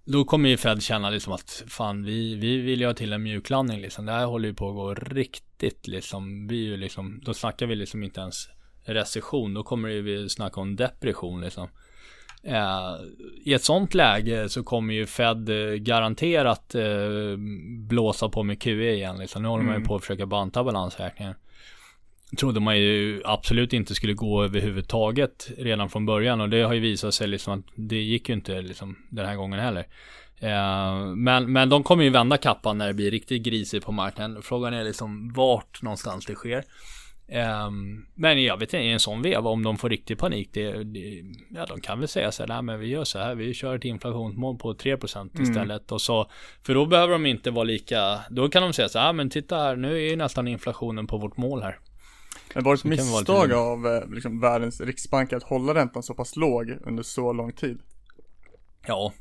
Då 0.05 0.23
kommer 0.23 0.49
ju 0.49 0.57
Fed 0.57 0.83
känna 0.83 1.09
liksom 1.09 1.33
att 1.33 1.63
fan 1.67 2.03
vi, 2.03 2.35
vi 2.35 2.57
vill 2.57 2.79
ju 2.79 2.85
ha 2.85 2.93
till 2.93 3.13
en 3.13 3.23
mjuklandning 3.23 3.81
liksom. 3.81 4.05
Det 4.05 4.11
här 4.11 4.25
håller 4.25 4.49
ju 4.49 4.55
på 4.55 4.69
att 4.69 4.75
gå 4.75 4.93
riktigt 4.93 5.87
liksom. 5.87 6.47
Vi 6.47 6.55
ju 6.55 6.77
liksom, 6.77 7.21
då 7.23 7.33
snackar 7.33 7.65
vi 7.65 7.75
liksom 7.75 8.03
inte 8.03 8.21
ens 8.21 8.49
recession. 8.85 9.53
Då 9.53 9.63
kommer 9.63 9.89
vi 9.89 10.29
snacka 10.29 10.61
om 10.61 10.75
depression 10.75 11.41
liksom. 11.41 11.67
Eh, 12.43 12.95
I 13.43 13.53
ett 13.53 13.63
sånt 13.63 13.93
läge 13.93 14.49
så 14.49 14.63
kommer 14.63 14.93
ju 14.93 15.05
Fed 15.05 15.49
eh, 15.49 15.75
garanterat 15.75 16.75
eh, 16.75 17.37
blåsa 17.87 18.29
på 18.29 18.43
med 18.43 18.61
QE 18.61 18.93
igen 18.93 19.17
liksom. 19.17 19.41
Nu 19.41 19.47
håller 19.47 19.61
mm. 19.61 19.65
man 19.65 19.75
ju 19.75 19.79
mm. 19.79 19.87
på 19.87 19.95
att 19.95 20.01
försöka 20.01 20.25
banta 20.25 20.63
balansräkningen 20.63 21.35
trodde 22.37 22.59
man 22.59 22.77
ju 22.77 23.21
absolut 23.25 23.73
inte 23.73 23.95
skulle 23.95 24.13
gå 24.13 24.43
överhuvudtaget 24.43 25.51
redan 25.57 25.89
från 25.89 26.05
början 26.05 26.41
och 26.41 26.49
det 26.49 26.61
har 26.61 26.73
ju 26.73 26.79
visat 26.79 27.13
sig 27.13 27.27
liksom 27.27 27.59
att 27.59 27.65
det 27.75 28.01
gick 28.01 28.29
ju 28.29 28.35
inte 28.35 28.61
liksom 28.61 28.97
den 29.09 29.25
här 29.25 29.35
gången 29.35 29.59
heller. 29.59 29.87
Eh, 30.39 31.05
men, 31.15 31.51
men 31.51 31.69
de 31.69 31.83
kommer 31.83 32.03
ju 32.03 32.09
vända 32.09 32.37
kappan 32.37 32.77
när 32.77 32.87
det 32.87 32.93
blir 32.93 33.11
riktigt 33.11 33.43
grisigt 33.43 33.85
på 33.85 33.91
marknaden. 33.91 34.41
Frågan 34.41 34.73
är 34.73 34.83
liksom 34.83 35.33
vart 35.33 35.81
någonstans 35.81 36.25
det 36.25 36.35
sker. 36.35 36.63
Um, 37.67 38.05
men 38.15 38.43
jag 38.43 38.57
vet 38.57 38.73
inte, 38.73 38.85
i 38.85 38.91
en 38.91 38.99
sån 38.99 39.21
veva 39.21 39.49
om 39.49 39.63
de 39.63 39.77
får 39.77 39.89
riktig 39.89 40.17
panik, 40.17 40.49
det, 40.53 40.83
det, 40.83 41.23
ja 41.49 41.65
de 41.65 41.81
kan 41.81 41.99
väl 41.99 42.07
säga 42.07 42.31
så 42.31 42.43
här, 42.43 42.47
nej 42.47 42.61
men 42.61 42.79
vi 42.79 42.87
gör 42.87 43.03
så 43.03 43.19
här, 43.19 43.35
vi 43.35 43.53
kör 43.53 43.75
ett 43.75 43.85
inflationsmål 43.85 44.57
på 44.57 44.73
3% 44.73 45.17
Mm. 45.17 45.43
istället 45.43 45.91
och 45.91 46.01
så, 46.01 46.29
för 46.63 46.73
då 46.73 46.85
behöver 46.85 47.13
de 47.13 47.25
inte 47.25 47.51
vara 47.51 47.63
lika, 47.63 48.19
då 48.29 48.49
kan 48.49 48.63
de 48.63 48.73
säga 48.73 48.89
så 48.89 48.99
här, 48.99 49.13
men 49.13 49.29
titta 49.29 49.57
här, 49.57 49.75
nu 49.75 49.95
är 49.95 50.09
ju 50.09 50.15
nästan 50.15 50.47
inflationen 50.47 51.07
på 51.07 51.17
vårt 51.17 51.37
mål 51.37 51.61
här. 51.63 51.79
Men 52.53 52.63
var 52.63 52.71
det 52.71 52.79
ett 52.79 52.83
misstag 52.83 53.53
av 53.53 53.88
eh, 53.88 54.10
liksom, 54.10 54.39
världens 54.39 54.81
riksbank 54.81 55.33
att 55.33 55.43
hålla 55.43 55.73
räntan 55.73 56.03
så 56.03 56.13
pass 56.13 56.36
låg 56.36 56.77
under 56.86 57.03
så 57.03 57.33
lång 57.33 57.51
tid? 57.51 57.79
Ja, 58.88 59.13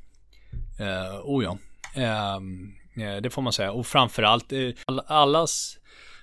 uh, 0.81 1.21
oh 1.25 1.45
ja. 1.45 1.59
Ehm, 1.97 2.73
eh, 2.97 3.17
det 3.17 3.31
får 3.31 3.43
man 3.43 3.53
säga. 3.53 3.73
Och 3.73 3.87
framförallt, 3.87 4.53
all, 4.85 5.01
allas, 5.07 5.79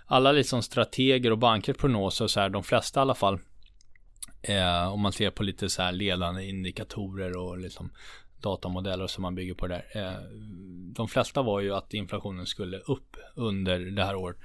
alla 0.05 0.31
liksom 0.31 0.61
strateger 0.61 1.31
och 1.31 1.37
bankers 1.37 1.77
prognoser, 1.77 2.27
så 2.27 2.39
här, 2.39 2.49
de 2.49 2.63
flesta 2.63 2.99
i 2.99 3.01
alla 3.01 3.15
fall, 3.15 3.39
eh, 4.41 4.93
om 4.93 5.01
man 5.01 5.11
ser 5.11 5.29
på 5.29 5.43
lite 5.43 5.69
så 5.69 5.81
här 5.81 5.91
ledande 5.91 6.43
indikatorer 6.43 7.37
och 7.37 7.57
liksom 7.57 7.91
datamodeller 8.41 9.07
som 9.07 9.21
man 9.21 9.35
bygger 9.35 9.53
på 9.53 9.67
det 9.67 9.83
där. 9.93 10.01
Eh, 10.01 10.19
de 10.95 11.07
flesta 11.07 11.41
var 11.41 11.59
ju 11.59 11.73
att 11.73 11.93
inflationen 11.93 12.45
skulle 12.45 12.77
upp 12.77 13.17
under 13.35 13.79
det 13.79 14.03
här 14.03 14.15
året. 14.15 14.37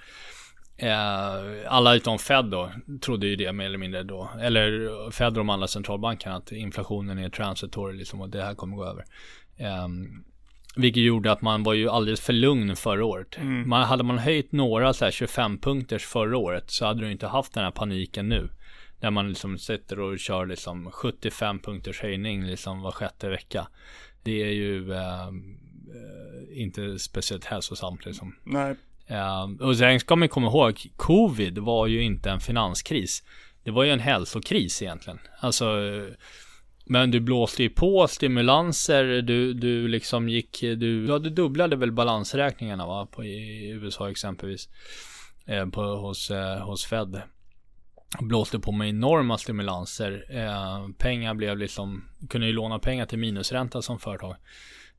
Eh, 0.81 1.73
alla 1.73 1.95
utom 1.95 2.19
Fed 2.19 2.45
då 2.45 2.71
trodde 3.01 3.27
ju 3.27 3.37
det 3.37 3.53
mer 3.53 3.67
eller 3.67 3.79
mindre 3.79 4.03
då. 4.03 4.31
Eller 4.41 5.11
Fed 5.11 5.27
och 5.27 5.33
de 5.33 5.51
andra 5.51 5.67
centralbankerna 5.67 6.37
att 6.37 6.53
inflationen 6.53 7.19
är 7.19 7.29
transitory 7.29 7.97
liksom 7.97 8.21
och 8.21 8.29
det 8.29 8.43
här 8.43 8.55
kommer 8.55 8.77
gå 8.77 8.85
över. 8.85 9.05
Eh, 9.57 9.88
vilket 10.77 11.03
gjorde 11.03 11.33
att 11.33 11.43
man 11.43 11.62
var 11.62 11.75
ju 11.75 11.88
alldeles 11.88 12.21
för 12.21 12.33
lugn 12.33 12.77
förra 12.77 13.05
året. 13.05 13.38
Man, 13.67 13.83
hade 13.83 14.05
man 14.05 14.19
höjt 14.19 14.53
några 14.53 14.93
så 14.93 15.05
här 15.05 15.12
25 15.12 15.59
punkters 15.59 16.07
förra 16.07 16.37
året 16.38 16.71
så 16.71 16.87
hade 16.87 17.01
du 17.01 17.12
inte 17.12 17.27
haft 17.27 17.55
den 17.55 17.64
här 17.64 17.71
paniken 17.71 18.29
nu. 18.29 18.49
Där 19.01 19.11
man 19.11 19.29
liksom 19.29 19.59
sitter 19.59 20.01
och 20.01 20.19
kör 20.19 20.47
liksom 20.47 20.91
75 20.91 21.59
punkters 21.59 22.01
höjning 22.01 22.45
liksom 22.45 22.83
var 22.83 22.93
sjätte 22.93 23.29
vecka. 23.29 23.69
Det 24.23 24.43
är 24.43 24.53
ju 24.53 24.93
eh, 24.93 25.27
eh, 25.29 26.62
inte 26.62 26.99
speciellt 26.99 27.45
hälsosamt 27.45 28.05
liksom. 28.07 28.35
Nej, 28.45 28.75
Ehm, 29.09 29.57
och 29.57 29.77
sen 29.77 30.01
ska 30.01 30.16
man 30.16 30.29
komma 30.29 30.47
ihåg, 30.47 30.87
covid 30.97 31.59
var 31.59 31.87
ju 31.87 32.03
inte 32.03 32.31
en 32.31 32.40
finanskris. 32.40 33.23
Det 33.64 33.71
var 33.71 33.85
ju 33.85 33.90
en 33.90 34.01
hälsokris 34.01 34.83
egentligen. 34.83 35.18
Alltså, 35.40 35.66
men 36.85 37.11
du 37.11 37.21
blåste 37.21 37.62
ju 37.62 37.71
på 37.71 38.09
stimulanser, 38.09 39.05
du, 39.23 39.55
du 39.55 39.88
liksom 39.88 40.29
gick, 40.29 40.61
du, 40.61 41.07
ja, 41.09 41.18
du 41.18 41.31
dubblade 41.31 41.77
väl 41.77 41.92
balansräkningarna 41.92 42.87
va, 42.87 43.07
på, 43.07 43.25
i 43.25 43.68
USA 43.68 44.11
exempelvis. 44.11 44.68
Eh, 45.47 45.66
på, 45.66 45.83
hos, 45.83 46.31
eh, 46.31 46.66
hos 46.66 46.87
Fed. 46.87 47.23
Blåste 48.21 48.59
på 48.59 48.73
med 48.73 48.88
enorma 48.88 49.38
stimulanser. 49.38 50.25
Eh, 50.31 50.88
pengar 50.99 51.35
blev 51.35 51.59
liksom, 51.59 52.05
kunde 52.29 52.47
ju 52.47 52.53
låna 52.53 52.79
pengar 52.79 53.07
till 53.07 53.18
minusränta 53.18 53.83
som 53.83 53.99
företag. 53.99 54.37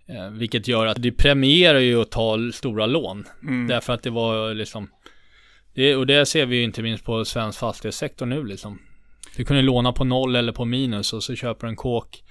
Eh, 0.09 0.29
vilket 0.29 0.67
gör 0.67 0.85
att 0.85 1.01
det 1.01 1.11
premierar 1.11 1.79
ju 1.79 2.01
att 2.01 2.11
ta 2.11 2.37
stora 2.53 2.85
lån. 2.85 3.25
Därför 3.67 3.93
att 3.93 4.03
det 4.03 4.09
var 4.09 4.53
liksom 4.53 4.89
det, 5.73 5.95
Och 5.95 6.07
det 6.07 6.25
ser 6.25 6.45
vi 6.45 6.55
ju 6.55 6.63
inte 6.63 6.81
minst 6.81 7.03
på 7.03 7.25
svensk 7.25 7.59
fastighetssektor 7.59 8.25
nu 8.25 8.43
liksom. 8.43 8.79
Du 9.37 9.45
kunde 9.45 9.61
låna 9.61 9.93
på 9.93 10.03
noll 10.03 10.35
eller 10.35 10.51
på 10.51 10.65
minus 10.65 11.13
och 11.13 11.23
så 11.23 11.35
köper 11.35 11.67
du 11.67 11.69
en 11.69 11.75
kåk 11.75 12.23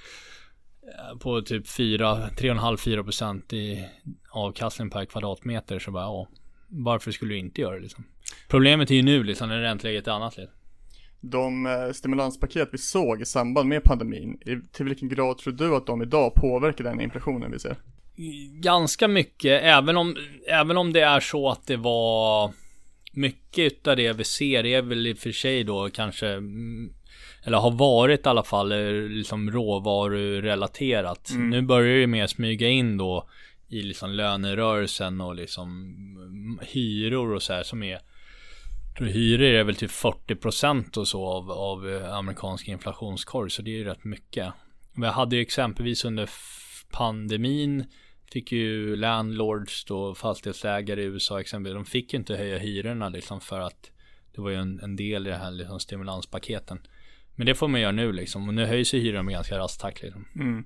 eh, 0.83 1.19
på 1.19 1.43
typ 1.43 1.69
4, 1.69 2.29
3,5-4% 2.37 3.55
i 3.55 3.89
avkastning 4.31 4.91
per 4.91 5.05
kvadratmeter. 5.05 5.79
Så 5.79 5.91
bara 5.91 6.03
ja, 6.03 6.29
varför 6.69 7.11
skulle 7.11 7.35
du 7.35 7.39
inte 7.39 7.61
göra 7.61 7.75
det 7.75 7.83
liksom? 7.83 8.05
Problemet 8.49 8.91
är 8.91 8.95
ju 8.95 9.03
nu 9.03 9.25
liksom 9.25 9.49
när 9.49 9.61
ränteläget 9.61 10.07
är 10.07 10.13
annat. 10.13 10.37
Liksom. 10.37 10.58
De 11.21 11.67
eh, 11.67 11.93
stimulanspaket 11.93 12.69
vi 12.73 12.79
såg 12.79 13.23
i 13.23 13.25
samband 13.25 13.69
med 13.69 13.85
pandemin, 13.85 14.39
till 14.73 14.85
vilken 14.85 15.09
grad 15.09 15.39
tror 15.39 15.53
du 15.53 15.77
att 15.77 15.87
de 15.87 16.03
idag 16.03 16.35
påverkar 16.35 16.85
den 16.85 17.01
inflationen 17.01 17.51
vi 17.51 17.59
ser? 17.59 17.77
ganska 18.53 19.09
mycket, 19.09 19.63
även 19.63 19.97
om, 19.97 20.17
även 20.47 20.77
om 20.77 20.93
det 20.93 21.01
är 21.01 21.21
så 21.21 21.51
att 21.51 21.67
det 21.67 21.77
var 21.77 22.53
mycket 23.13 23.73
utav 23.73 23.97
det 23.97 24.13
vi 24.13 24.25
ser 24.25 24.67
är 24.67 24.83
väl 24.83 25.07
i 25.07 25.13
och 25.13 25.19
för 25.19 25.33
sig 25.33 25.65
då 25.65 25.91
kanske 25.91 26.29
mm, 26.29 26.93
eller 27.43 27.59
har 27.59 27.71
varit 27.71 28.27
i 28.27 28.29
alla 28.29 28.43
fall 28.43 28.73
eh, 28.73 28.93
liksom 28.93 29.51
råvarurelaterat. 29.51 31.31
Nu 31.39 31.63
börjar 31.63 32.01
det 32.01 32.07
mer 32.07 32.27
smyga 32.27 32.69
in 32.69 32.97
då 32.97 33.29
i 33.69 33.83
liksom 33.83 34.11
lönerörelsen 34.11 35.21
och 35.21 35.35
liksom 35.35 35.69
mm, 35.69 36.59
hyror 36.63 37.35
och 37.35 37.43
så 37.43 37.53
här 37.53 37.63
som 37.63 37.83
är 37.83 37.99
tror 38.99 39.09
hyror 39.09 39.55
är 39.55 39.65
väl 39.65 39.77
typ 39.77 39.91
40% 39.91 40.99
och 40.99 41.09
så 41.09 41.27
av, 41.27 41.51
av 41.51 41.91
eh, 41.91 42.15
amerikansk 42.15 42.69
inflationskorg 42.69 43.51
så 43.51 43.63
det 43.63 43.71
är 43.71 43.79
ju 43.79 43.85
rätt 43.85 44.05
mycket. 44.05 44.53
Vi 44.97 45.07
hade 45.07 45.37
ju 45.37 45.43
exempelvis 45.43 46.05
under 46.05 46.31
pandemin 46.91 47.85
fick 48.33 48.53
ju 48.53 48.97
landlords 48.97 49.85
då 49.85 50.15
fastighetsägare 50.15 51.03
i 51.03 51.05
USA 51.05 51.41
exempelvis. 51.41 51.75
De 51.75 51.85
fick 51.85 52.13
ju 52.13 52.19
inte 52.19 52.37
höja 52.37 52.59
hyrorna 52.59 53.09
liksom 53.09 53.41
för 53.41 53.61
att 53.61 53.91
det 54.35 54.41
var 54.41 54.51
ju 54.51 54.57
en, 54.57 54.81
en 54.81 54.97
del 54.97 55.27
i 55.27 55.31
det 55.31 55.37
här 55.37 55.51
liksom 55.51 55.81
stimulanspaketen. 55.81 56.79
Men 57.35 57.47
det 57.47 57.55
får 57.55 57.69
man 57.69 57.81
göra 57.81 57.93
nu 57.93 58.13
liksom 58.13 58.49
och 58.49 58.55
nu 58.55 58.67
höjs 58.67 58.95
ju 58.95 58.99
hyrorna 58.99 59.23
med 59.23 59.35
ganska 59.35 59.59
rask 59.59 59.81
takt 59.81 60.03
liksom. 60.03 60.25
Mm. 60.35 60.65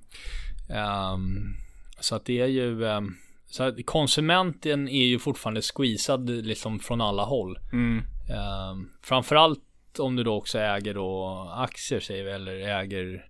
Ehm, 0.71 1.55
så 2.01 2.14
att 2.14 2.25
det 2.25 2.40
är 2.40 2.47
ju 2.47 2.87
ehm, 2.87 3.14
så 3.53 3.73
konsumenten 3.85 4.88
är 4.88 5.05
ju 5.05 5.19
fortfarande 5.19 5.62
squeezad 5.62 6.31
liksom 6.31 6.79
från 6.79 7.01
alla 7.01 7.25
håll. 7.25 7.59
Mm. 7.73 7.99
Um, 7.99 8.91
framförallt 9.03 9.61
om 9.99 10.17
du 10.17 10.25
då 10.25 10.35
också 10.35 10.59
äger 10.59 10.95
då 10.95 11.27
aktier 11.57 12.01
säger 12.01 12.25
vi, 12.25 12.31
eller 12.31 12.53
äger 12.53 13.27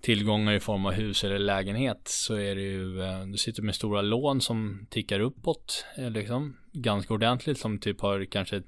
tillgångar 0.00 0.52
i 0.52 0.60
form 0.60 0.86
av 0.86 0.92
hus 0.92 1.24
eller 1.24 1.38
lägenhet 1.38 2.00
så 2.04 2.34
är 2.34 2.54
det 2.54 2.62
ju, 2.62 3.02
eh, 3.02 3.26
du 3.26 3.38
sitter 3.38 3.62
med 3.62 3.74
stora 3.74 4.02
lån 4.02 4.40
som 4.40 4.86
tickar 4.90 5.20
uppåt 5.20 5.84
eh, 5.96 6.10
liksom 6.10 6.56
ganska 6.72 7.14
ordentligt 7.14 7.58
som 7.58 7.78
typ 7.78 8.00
har 8.00 8.24
kanske 8.24 8.62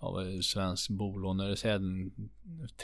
ja, 0.00 0.24
svensk 0.42 0.90
bolån, 0.90 1.40
eller 1.40 1.54
säger 1.54 1.76
en 1.76 2.12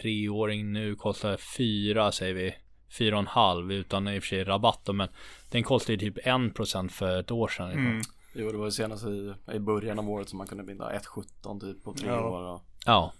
treåring 0.02 0.72
nu 0.72 0.94
kostar 0.94 1.36
fyra 1.56 2.12
säger 2.12 2.34
vi, 2.34 2.54
fyra 2.98 3.14
och 3.14 3.20
en 3.20 3.26
halv 3.26 3.72
utan 3.72 4.08
i 4.08 4.18
och 4.18 4.22
för 4.22 4.28
sig 4.28 4.44
rabatt 4.44 4.80
då, 4.84 4.92
men 4.92 5.08
den 5.50 5.62
kostade 5.62 5.92
ju 5.92 5.98
typ 6.10 6.26
1% 6.26 6.88
för 6.88 7.20
ett 7.20 7.30
år 7.30 7.48
sedan. 7.48 7.70
Mm. 7.70 8.00
Jo, 8.34 8.52
det 8.52 8.58
var 8.58 8.64
ju 8.64 8.70
senast 8.70 9.04
i, 9.06 9.32
i 9.54 9.58
början 9.58 9.98
av 9.98 10.10
året 10.10 10.28
som 10.28 10.38
man 10.38 10.46
kunde 10.46 10.64
binda 10.64 10.90
1,17 10.92 11.60
typ 11.60 11.84
på 11.84 11.92
tre 11.94 12.08
Ja. 12.08 12.20
år. 12.20 12.42
Och, 12.54 12.60
Ja. 12.86 13.12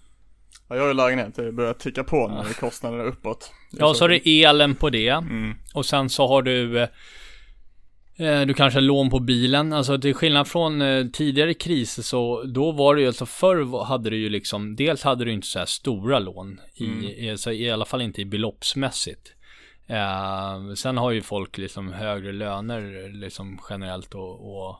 Ja, 0.69 0.75
jag 0.75 0.81
har 0.81 0.87
ju 0.87 0.93
lägenhet, 0.93 1.35
det 1.35 1.51
börjar 1.51 1.73
ticka 1.73 2.03
på 2.03 2.27
när 2.27 2.53
kostnaderna 2.53 3.03
är 3.03 3.07
uppåt. 3.07 3.51
Ja, 3.71 3.93
så 3.93 4.03
har 4.03 4.09
du 4.09 4.15
elen 4.25 4.75
på 4.75 4.89
det. 4.89 5.09
Mm. 5.09 5.53
Och 5.73 5.85
sen 5.85 6.09
så 6.09 6.27
har 6.27 6.41
du 6.41 6.79
eh, 6.81 8.41
Du 8.47 8.53
kanske 8.53 8.77
har 8.77 8.81
lån 8.81 9.09
på 9.09 9.19
bilen. 9.19 9.73
Alltså 9.73 9.97
till 9.99 10.13
skillnad 10.13 10.47
från 10.47 10.81
eh, 10.81 11.05
tidigare 11.05 11.53
kriser 11.53 12.03
så 12.03 12.43
då 12.43 12.71
var 12.71 12.95
det 12.95 13.01
ju 13.01 13.07
alltså 13.07 13.25
förr 13.25 13.85
hade 13.85 14.09
du 14.09 14.17
ju 14.17 14.29
liksom 14.29 14.75
Dels 14.75 15.03
hade 15.03 15.25
du 15.25 15.31
inte 15.31 15.47
så 15.47 15.59
här 15.59 15.65
stora 15.65 16.19
lån 16.19 16.59
i, 16.73 16.85
i, 16.85 17.31
alltså, 17.31 17.51
i 17.51 17.71
alla 17.71 17.85
fall 17.85 18.01
inte 18.01 18.21
i 18.21 18.25
beloppsmässigt. 18.25 19.34
Eh, 19.87 20.73
sen 20.73 20.97
har 20.97 21.11
ju 21.11 21.21
folk 21.21 21.57
liksom 21.57 21.93
högre 21.93 22.31
löner 22.31 23.09
liksom 23.13 23.59
generellt 23.69 24.15
och, 24.15 24.57
och 24.57 24.79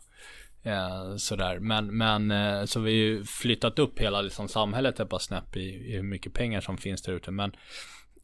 eh, 0.65 1.15
sådär. 1.15 1.59
Men, 1.59 1.97
men 1.97 2.31
eh, 2.31 2.65
så 2.65 2.79
vi 2.79 2.91
har 2.91 2.97
ju 2.97 3.23
flyttat 3.23 3.79
upp 3.79 3.99
hela 3.99 4.21
liksom, 4.21 4.47
samhället 4.47 4.99
ett 4.99 5.09
par 5.09 5.19
snäpp 5.19 5.57
i, 5.57 5.59
i 5.59 5.95
hur 5.95 6.03
mycket 6.03 6.33
pengar 6.33 6.61
som 6.61 6.77
finns 6.77 7.01
där 7.01 7.13
ute. 7.13 7.31
Men, 7.31 7.51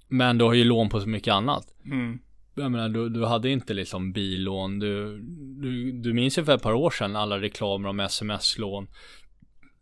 men 0.07 0.37
du 0.37 0.45
har 0.45 0.53
ju 0.53 0.63
lån 0.63 0.89
på 0.89 1.01
så 1.01 1.09
mycket 1.09 1.33
annat. 1.33 1.63
Mm. 1.85 2.19
Jag 2.55 2.71
menar, 2.71 2.89
du, 2.89 3.09
du 3.09 3.25
hade 3.25 3.49
inte 3.49 3.73
liksom 3.73 4.11
billån. 4.11 4.79
Du, 4.79 5.19
du, 5.61 5.91
du 5.91 6.13
minns 6.13 6.37
ju 6.37 6.45
för 6.45 6.55
ett 6.55 6.63
par 6.63 6.73
år 6.73 6.89
sedan 6.89 7.15
alla 7.15 7.39
reklamer 7.39 7.89
om 7.89 7.99
sms-lån. 7.99 8.87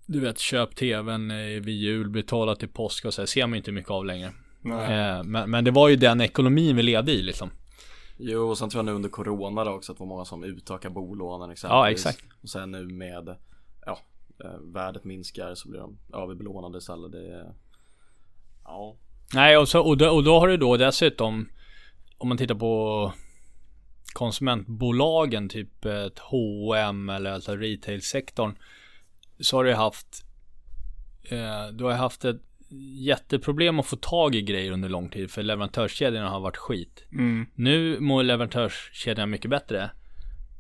Du 0.05 0.19
vet, 0.19 0.39
köp 0.39 0.75
tvn 0.75 1.31
eh, 1.31 1.38
vid 1.62 1.75
jul, 1.75 2.09
betala 2.09 2.55
till 2.55 2.69
påsk 2.69 3.05
och 3.05 3.13
så 3.13 3.21
här, 3.21 3.25
ser 3.25 3.47
man 3.47 3.57
inte 3.57 3.71
mycket 3.71 3.91
av 3.91 4.05
längre. 4.05 4.31
Eh, 4.65 5.24
men, 5.24 5.50
men 5.50 5.63
det 5.63 5.72
var 5.72 5.89
ju 5.89 5.95
den 5.95 6.22
ekonomin 6.22 6.76
vi 6.76 6.84
levde 6.84 7.12
i 7.12 7.22
liksom. 7.22 7.50
jo, 8.17 8.50
och 8.50 8.58
sen 8.58 8.69
tror 8.69 8.80
jag 8.80 8.86
nu 8.86 8.91
under 8.91 9.10
corona 9.10 9.63
då 9.63 9.72
också 9.72 9.91
att 9.91 9.98
det 9.98 10.02
var 10.02 10.08
många 10.08 10.26
som 10.26 10.43
utökar 10.43 10.89
bolånen 10.89 11.52
exempelvis. 11.52 11.76
Ja, 11.78 11.91
exakt. 11.91 12.24
Och 12.41 12.50
sen 12.50 12.72
nu 12.72 12.88
med, 12.88 13.36
ja, 13.86 14.00
eh, 14.43 14.60
värdet 14.74 15.04
minskar 15.04 15.56
så 15.56 15.69
blir 15.69 15.80
de 15.80 15.98
överbelånade 16.13 16.78
istället. 16.78 17.12
Det 17.12 17.54
ja, 18.63 18.95
Nej, 19.34 19.58
och, 19.58 19.69
så, 19.69 19.82
och, 19.82 19.98
då, 19.98 20.10
och 20.10 20.24
då 20.24 20.39
har 20.39 20.48
du 20.48 20.58
då 20.58 20.78
dessutom, 20.78 21.50
om 22.17 22.28
man 22.30 22.38
tittar 22.38 22.56
på 22.56 23.13
konsumentbolagen, 24.13 25.50
typ 25.50 25.86
ett 25.86 26.19
H&M 26.19 27.10
eller 27.10 27.32
alltså 27.32 27.56
retailsektorn, 27.56 28.56
så 29.39 29.58
har 29.58 29.63
du 29.63 29.74
haft, 29.74 30.26
eh, 31.24 31.67
du 31.74 31.84
har 31.84 31.91
haft 31.91 32.26
ett 32.26 32.41
jätteproblem 33.05 33.79
att 33.79 33.86
få 33.86 33.95
tag 33.95 34.36
i 34.36 34.41
grejer 34.41 34.71
under 34.71 34.89
lång 34.89 35.10
tid, 35.10 35.32
för 35.32 35.43
leverantörskedjorna 35.43 36.29
har 36.29 36.39
varit 36.39 36.58
skit. 36.58 37.03
Mm. 37.12 37.45
Nu 37.55 37.99
mår 37.99 38.23
leverantörskedjan 38.23 39.29
mycket 39.29 39.49
bättre. 39.49 39.89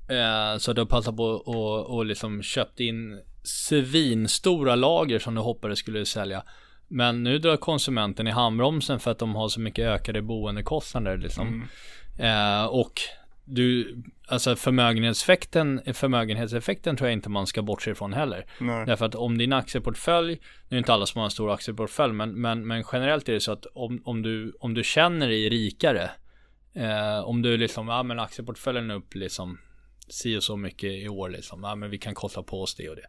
Eh, 0.09 0.57
så 0.57 0.73
du 0.73 0.81
har 0.81 0.85
passat 0.85 1.17
på 1.17 1.23
och, 1.23 1.97
och 1.97 2.05
liksom 2.05 2.41
köpt 2.41 2.79
in 2.79 3.21
svinstora 3.43 4.75
lager 4.75 5.19
som 5.19 5.35
du 5.35 5.41
hoppades 5.41 5.79
skulle 5.79 6.05
sälja. 6.05 6.43
Men 6.87 7.23
nu 7.23 7.39
drar 7.39 7.57
konsumenten 7.57 8.27
i 8.27 8.31
handbromsen 8.31 8.99
för 8.99 9.11
att 9.11 9.19
de 9.19 9.35
har 9.35 9.49
så 9.49 9.59
mycket 9.59 9.85
ökade 9.85 10.21
boendekostnader 10.21 11.17
liksom. 11.17 11.47
Mm. 11.47 12.61
Eh, 12.61 12.65
och 12.65 13.01
du, 13.49 13.97
alltså 14.27 14.55
förmögenhetseffekten, 14.55 15.81
förmögenhetseffekten 15.93 16.97
tror 16.97 17.09
jag 17.09 17.13
inte 17.13 17.29
man 17.29 17.47
ska 17.47 17.61
bortse 17.61 17.91
ifrån 17.91 18.13
heller. 18.13 18.45
Nej. 18.59 18.85
Därför 18.85 19.05
att 19.05 19.15
om 19.15 19.37
din 19.37 19.53
aktieportfölj, 19.53 20.39
nu 20.69 20.77
är 20.77 20.79
inte 20.79 20.93
alla 20.93 21.05
som 21.05 21.19
har 21.19 21.25
en 21.25 21.31
stor 21.31 21.51
aktieportfölj, 21.51 22.13
men, 22.13 22.41
men, 22.41 22.67
men 22.67 22.83
generellt 22.91 23.29
är 23.29 23.33
det 23.33 23.39
så 23.39 23.51
att 23.51 23.65
om, 23.65 24.01
om, 24.05 24.21
du, 24.21 24.53
om 24.59 24.73
du 24.73 24.83
känner 24.83 25.27
dig 25.27 25.49
rikare, 25.49 26.11
eh, 26.73 27.19
om 27.19 27.41
du 27.41 27.57
liksom, 27.57 27.87
ja 27.87 28.03
men 28.03 28.19
aktieportföljen 28.19 28.91
är 28.91 28.95
upp 28.95 29.15
liksom 29.15 29.59
si 30.07 30.37
och 30.37 30.43
så 30.43 30.57
mycket 30.57 30.91
i 30.91 31.09
år 31.09 31.29
liksom, 31.29 31.63
ja 31.63 31.75
men 31.75 31.89
vi 31.89 31.97
kan 31.97 32.13
kosta 32.13 32.43
på 32.43 32.61
oss 32.61 32.75
det 32.75 32.89
och 32.89 32.95
det. 32.95 33.07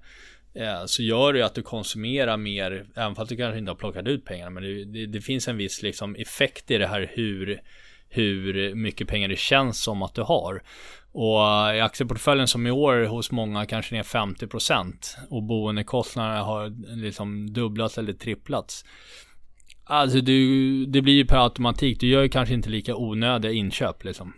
Eh, 0.54 0.84
så 0.86 1.02
gör 1.02 1.32
det 1.32 1.38
ju 1.38 1.44
att 1.44 1.54
du 1.54 1.62
konsumerar 1.62 2.36
mer, 2.36 2.86
även 2.94 3.14
fast 3.14 3.28
du 3.28 3.36
kanske 3.36 3.58
inte 3.58 3.70
har 3.70 3.76
plockat 3.76 4.06
ut 4.06 4.24
pengarna, 4.24 4.50
men 4.50 4.62
det, 4.62 4.84
det, 4.84 5.06
det 5.06 5.20
finns 5.20 5.48
en 5.48 5.56
viss 5.56 5.82
liksom 5.82 6.16
effekt 6.16 6.70
i 6.70 6.78
det 6.78 6.86
här 6.86 7.10
hur 7.14 7.60
hur 8.10 8.74
mycket 8.74 9.08
pengar 9.08 9.28
det 9.28 9.38
känns 9.38 9.82
som 9.82 10.02
att 10.02 10.14
du 10.14 10.22
har. 10.22 10.62
Och 11.12 11.68
eh, 11.68 11.76
i 11.76 11.80
aktieportföljen 11.80 12.48
som 12.48 12.66
i 12.66 12.70
år 12.70 13.04
hos 13.04 13.30
många 13.30 13.66
kanske 13.66 13.94
ner 13.94 14.02
50% 14.02 14.92
och 15.30 15.42
boendekostnaderna 15.42 16.42
har 16.42 16.96
liksom 16.96 17.52
dubblats 17.52 17.98
eller 17.98 18.12
tripplats. 18.12 18.84
Alltså 19.84 20.20
du, 20.20 20.86
det 20.86 21.02
blir 21.02 21.14
ju 21.14 21.24
per 21.24 21.44
automatik, 21.44 22.00
du 22.00 22.06
gör 22.06 22.22
ju 22.22 22.28
kanske 22.28 22.54
inte 22.54 22.70
lika 22.70 22.96
onödiga 22.96 23.52
inköp 23.52 24.04
liksom. 24.04 24.32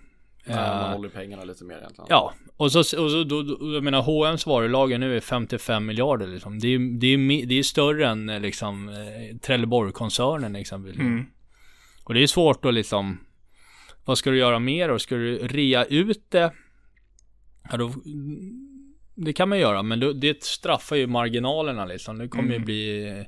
Nej, 0.46 0.56
man 0.56 0.90
Eh, 0.90 0.96
håller 0.96 1.08
pengarna 1.08 1.44
lite 1.44 1.64
mer 1.64 1.76
egentligen. 1.76 2.06
Ja, 2.08 2.32
och 2.56 2.72
så, 2.72 2.78
och 2.78 2.86
så 3.10 3.24
då, 3.24 3.42
då, 3.42 3.74
jag 3.74 3.84
menar 3.84 4.02
H&M's 4.02 4.48
varulager 4.48 4.98
nu 4.98 5.16
är 5.16 5.20
55 5.20 5.86
miljarder 5.86 6.26
liksom. 6.26 6.58
Det 6.58 6.68
är, 6.68 6.98
det 7.00 7.06
är, 7.06 7.46
det 7.46 7.58
är 7.58 7.62
större 7.62 8.08
än 8.08 8.28
eh, 8.28 8.40
liksom 8.40 8.90
Trelleborg-koncernen 9.42 10.56
exempelvis. 10.56 11.00
Mm. 11.00 11.24
Och 12.04 12.14
det 12.14 12.22
är 12.22 12.26
svårt 12.26 12.64
att 12.64 12.74
liksom, 12.74 13.18
vad 14.04 14.18
ska 14.18 14.30
du 14.30 14.38
göra 14.38 14.58
mer 14.58 14.88
då? 14.88 14.98
Ska 14.98 15.14
du 15.14 15.38
rea 15.38 15.84
ut 15.84 16.30
det? 16.30 16.52
Ja, 17.70 17.76
då, 17.76 17.92
det 19.14 19.32
kan 19.32 19.48
man 19.48 19.58
göra, 19.58 19.82
men 19.82 20.00
då, 20.00 20.12
det 20.12 20.42
straffar 20.42 20.96
ju 20.96 21.06
marginalerna 21.06 21.84
liksom. 21.84 22.18
Det 22.18 22.28
kommer 22.28 22.48
ju 22.48 22.54
Mm. 22.54 22.64
bli 22.64 23.08
eh, 23.08 23.24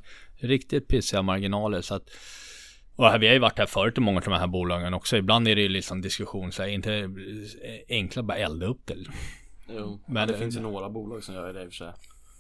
riktigt 0.47 0.89
pissiga 0.89 1.23
marginaler 1.23 1.81
så 1.81 1.95
att 1.95 2.09
och 2.97 3.05
här, 3.07 3.19
vi 3.19 3.27
har 3.27 3.35
ju 3.35 3.41
varit 3.41 3.59
här 3.59 3.67
förut 3.67 3.99
i 3.99 4.01
många 4.01 4.19
av 4.19 4.25
de 4.25 4.33
här 4.33 4.47
bolagen 4.47 4.95
också. 4.95 5.17
Ibland 5.17 5.49
är 5.49 5.55
det 5.57 5.63
ju 5.63 5.69
liksom 5.69 6.01
diskussion 6.01 6.53
så 6.53 6.63
här, 6.63 6.69
inte 6.71 7.11
enkla 7.89 8.23
bara 8.23 8.39
elda 8.39 8.67
upp 8.67 8.87
det. 8.87 8.95
Jo, 9.69 10.01
Men 10.07 10.15
men 10.15 10.27
det 10.29 10.33
det- 10.35 10.39
finns 10.39 10.57
ju 10.57 10.61
några 10.61 10.91
bolag 10.91 11.25
som 11.25 11.35
gör 11.35 11.53
det 11.53 11.63
i 11.63 11.67
och 11.67 11.69
för 11.73 11.77
sig. 11.77 11.93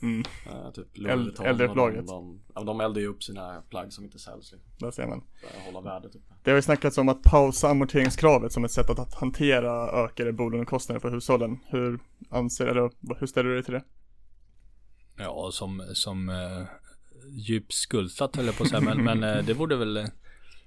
Mm. 0.04 0.24
Uh, 0.46 0.70
typ 0.70 0.86
och 1.38 1.92
De, 2.54 2.66
de, 2.66 2.80
eldar 2.80 3.00
ju 3.00 3.06
upp 3.06 3.22
sina 3.22 3.62
plagg 3.70 3.92
som 3.92 4.04
inte 4.04 4.18
säljs 4.18 4.52
liksom, 4.52 4.70
Där 4.78 4.90
ser 4.90 5.06
man. 5.06 5.24
hålla 5.64 5.80
värdet 5.80 6.14
uppe. 6.14 6.34
Det 6.42 6.50
har 6.50 6.56
ju 6.56 6.62
snackats 6.62 6.98
om 6.98 7.08
att 7.08 7.22
pausa 7.22 7.68
amorteringskravet 7.68 8.52
som 8.52 8.64
ett 8.64 8.70
sätt 8.70 8.90
att, 8.90 8.98
att 8.98 9.14
hantera 9.14 10.04
ökade 10.04 10.32
bolånekostnader 10.32 11.00
för 11.00 11.10
hushållen. 11.10 11.58
Hur 11.66 11.98
anser 12.30 12.66
eller 12.66 12.90
hur 13.18 13.26
ställer 13.26 13.48
du 13.48 13.54
dig 13.54 13.64
till 13.64 13.74
det? 13.74 13.84
Ja, 15.16 15.50
som, 15.52 15.82
som 15.94 16.28
uh, 16.28 16.64
djupt 17.30 17.72
skuldsatt 17.72 18.36
höll 18.36 18.46
jag 18.46 18.56
på 18.56 18.62
att 18.62 18.68
säga, 18.68 18.80
men, 18.80 19.04
men 19.04 19.24
eh, 19.24 19.44
det 19.44 19.54
borde 19.54 19.76
väl 19.76 20.08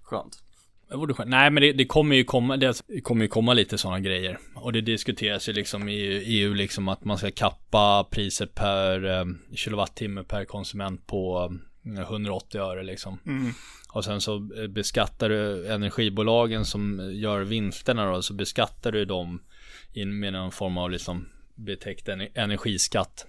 Skönt. 0.08 0.44
Det 0.90 0.98
borde 0.98 1.14
skönt. 1.14 1.30
Nej 1.30 1.50
men 1.50 1.62
det, 1.62 1.74
det 1.74 1.86
kommer 1.86 2.16
ju 2.16 2.24
komma, 2.24 2.58
det 2.58 3.02
kommer 3.04 3.22
ju 3.22 3.28
komma 3.28 3.54
lite 3.54 3.78
sådana 3.78 4.00
grejer. 4.00 4.40
Och 4.56 4.74
det 4.74 4.82
diskuteras 4.82 5.50
ju 5.50 5.54
liksom 5.54 5.90
i 5.90 6.00
EU 6.26 6.54
liksom 6.54 6.88
att 6.88 7.06
man 7.06 7.18
ska 7.18 7.32
kappa 7.32 8.08
priset 8.12 8.56
per 8.56 9.06
eh, 9.06 9.26
kilowattimme 9.56 10.24
per 10.24 10.46
konsument 10.46 11.08
på 11.08 11.52
eh, 11.86 12.02
180 12.02 12.62
öre 12.62 12.84
liksom. 12.84 13.20
Mm. 13.26 13.54
Och 13.90 14.06
sen 14.06 14.22
så 14.22 14.36
eh, 14.36 14.68
beskattar 14.68 15.30
du 15.30 15.68
energibolagen 15.68 16.66
som 16.66 17.12
gör 17.14 17.42
vinsterna 17.42 18.12
då, 18.12 18.22
så 18.22 18.34
beskattar 18.34 18.92
du 18.92 19.06
dem 19.06 19.42
in 19.94 20.20
med 20.20 20.34
någon 20.34 20.52
form 20.52 20.78
av 20.78 20.92
liksom 20.92 21.30
betäckt 21.56 22.08
ener- 22.08 22.30
energiskatt. 22.34 23.26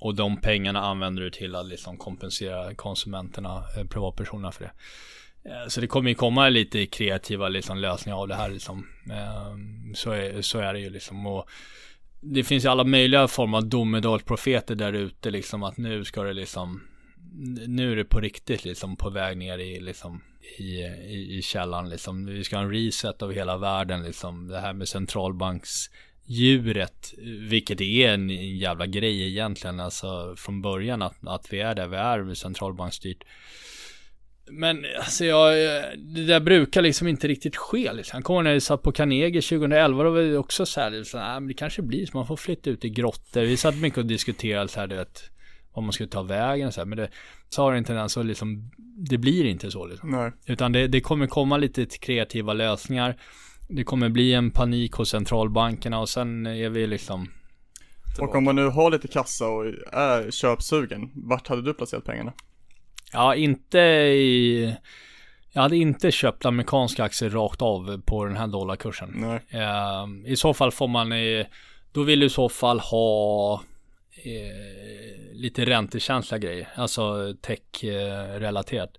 Och 0.00 0.14
de 0.14 0.40
pengarna 0.40 0.80
använder 0.80 1.22
du 1.22 1.30
till 1.30 1.54
att 1.54 1.66
liksom 1.66 1.96
kompensera 1.96 2.74
konsumenterna, 2.74 3.64
eh, 3.76 3.84
privatpersonerna 3.86 4.52
för 4.52 4.64
det. 4.64 4.72
Eh, 5.48 5.68
så 5.68 5.80
det 5.80 5.86
kommer 5.86 6.08
ju 6.08 6.14
komma 6.14 6.48
lite 6.48 6.86
kreativa 6.86 7.48
liksom 7.48 7.78
lösningar 7.78 8.18
av 8.18 8.28
det 8.28 8.34
här 8.34 8.50
liksom. 8.50 8.86
Ehm, 9.10 9.94
så 9.94 10.10
är, 10.10 10.42
så 10.42 10.58
är 10.58 10.72
det 10.72 10.80
ju 10.80 10.90
liksom. 10.90 11.26
Och 11.26 11.48
det 12.20 12.44
finns 12.44 12.64
ju 12.64 12.68
alla 12.68 12.84
möjliga 12.84 13.28
former 13.28 13.58
av 13.58 13.66
domedagsprofeter 13.66 14.74
där 14.74 14.92
ute 14.92 15.30
liksom 15.30 15.62
att 15.62 15.76
nu 15.76 16.04
ska 16.04 16.22
det 16.22 16.32
liksom 16.32 16.80
nu 17.66 17.92
är 17.92 17.96
det 17.96 18.04
på 18.04 18.20
riktigt 18.20 18.64
liksom 18.64 18.96
på 18.96 19.10
väg 19.10 19.36
ner 19.36 19.58
i 19.58 19.80
liksom 19.80 20.22
i, 20.58 20.82
i, 20.84 21.38
i 21.38 21.42
källan 21.42 21.88
liksom. 21.88 22.26
Vi 22.26 22.44
ska 22.44 22.56
ha 22.56 22.62
en 22.62 22.70
reset 22.70 23.22
av 23.22 23.32
hela 23.32 23.56
världen 23.56 24.02
liksom. 24.02 24.48
Det 24.48 24.60
här 24.60 24.72
med 24.72 24.88
centralbanksdjuret, 24.88 27.14
vilket 27.48 27.80
är 27.80 28.08
en, 28.08 28.30
en 28.30 28.56
jävla 28.56 28.86
grej 28.86 29.28
egentligen, 29.28 29.80
alltså 29.80 30.34
från 30.36 30.62
början 30.62 31.02
att, 31.02 31.26
att 31.26 31.52
vi 31.52 31.60
är 31.60 31.74
där 31.74 31.88
vi 31.88 31.96
är 31.96 32.34
centralbanksstyrt. 32.34 33.24
Men 34.50 34.84
alltså 34.98 35.24
jag, 35.24 35.52
det 35.98 36.24
där 36.24 36.40
brukar 36.40 36.82
liksom 36.82 37.08
inte 37.08 37.28
riktigt 37.28 37.56
ske 37.56 37.92
liksom. 37.92 38.16
Jag 38.18 38.24
kommer 38.24 38.42
när 38.42 38.52
jag 38.52 38.62
satt 38.62 38.82
på 38.82 38.92
Carnegie 38.92 39.42
2011, 39.42 40.04
då 40.04 40.10
var 40.10 40.20
det 40.20 40.38
också 40.38 40.66
så 40.66 40.80
här, 40.80 40.90
liksom, 40.90 41.20
äh, 41.20 41.26
men 41.26 41.46
det 41.46 41.54
kanske 41.54 41.82
blir 41.82 42.06
så, 42.06 42.16
man 42.16 42.26
får 42.26 42.36
flytta 42.36 42.70
ut 42.70 42.84
i 42.84 42.90
grottor. 42.90 43.40
Vi 43.40 43.56
satt 43.56 43.76
mycket 43.76 43.98
och 43.98 44.06
diskuterade 44.06 44.68
så 44.68 44.80
här, 44.80 44.86
du 44.86 44.96
vet, 44.96 45.30
vad 45.74 45.82
man 45.82 45.92
skulle 45.92 46.08
ta 46.08 46.22
vägen 46.22 46.66
och 46.66 46.74
så 46.74 46.80
här, 46.80 46.86
men 46.86 46.98
det 46.98 47.08
så 47.48 47.62
har 47.62 47.72
det 47.72 47.78
inte 47.78 47.92
den 47.92 48.08
så 48.08 48.22
liksom, 48.22 48.70
det 49.10 49.18
blir 49.18 49.44
inte 49.44 49.70
så 49.70 49.86
liksom. 49.86 50.10
Nej. 50.10 50.32
Utan 50.46 50.72
det, 50.72 50.88
det 50.88 51.00
kommer 51.00 51.26
komma 51.26 51.56
lite 51.56 51.86
kreativa 51.86 52.52
lösningar. 52.52 53.16
Det 53.68 53.84
kommer 53.84 54.08
bli 54.08 54.34
en 54.34 54.50
panik 54.50 54.92
hos 54.92 55.10
centralbankerna 55.10 56.00
och 56.00 56.08
sen 56.08 56.46
är 56.46 56.68
vi 56.68 56.86
liksom 56.86 57.28
Och 58.20 58.34
om 58.34 58.44
man 58.44 58.56
nu 58.56 58.66
har 58.66 58.90
lite 58.90 59.08
kassa 59.08 59.48
och 59.48 59.66
är 59.92 60.30
köpsugen, 60.30 61.10
vart 61.14 61.48
hade 61.48 61.62
du 61.62 61.74
placerat 61.74 62.04
pengarna? 62.04 62.32
Ja, 63.14 63.34
inte 63.34 63.78
i... 63.78 64.74
Jag 65.52 65.62
hade 65.62 65.76
inte 65.76 66.10
köpt 66.10 66.44
amerikanska 66.44 67.04
aktier 67.04 67.30
rakt 67.30 67.62
av 67.62 68.02
på 68.06 68.24
den 68.24 68.36
här 68.36 68.46
dollarkursen. 68.46 69.12
Nej. 69.14 69.40
Eh, 69.50 70.32
I 70.32 70.36
så 70.36 70.54
fall 70.54 70.72
får 70.72 70.88
man... 70.88 71.12
Eh, 71.12 71.46
då 71.92 72.02
vill 72.02 72.20
du 72.20 72.26
i 72.26 72.30
så 72.30 72.48
fall 72.48 72.80
ha 72.80 73.54
eh, 74.24 75.32
lite 75.32 75.64
räntekänsliga 75.64 76.38
grejer. 76.38 76.68
Alltså 76.74 77.34
tech-relaterat. 77.40 78.90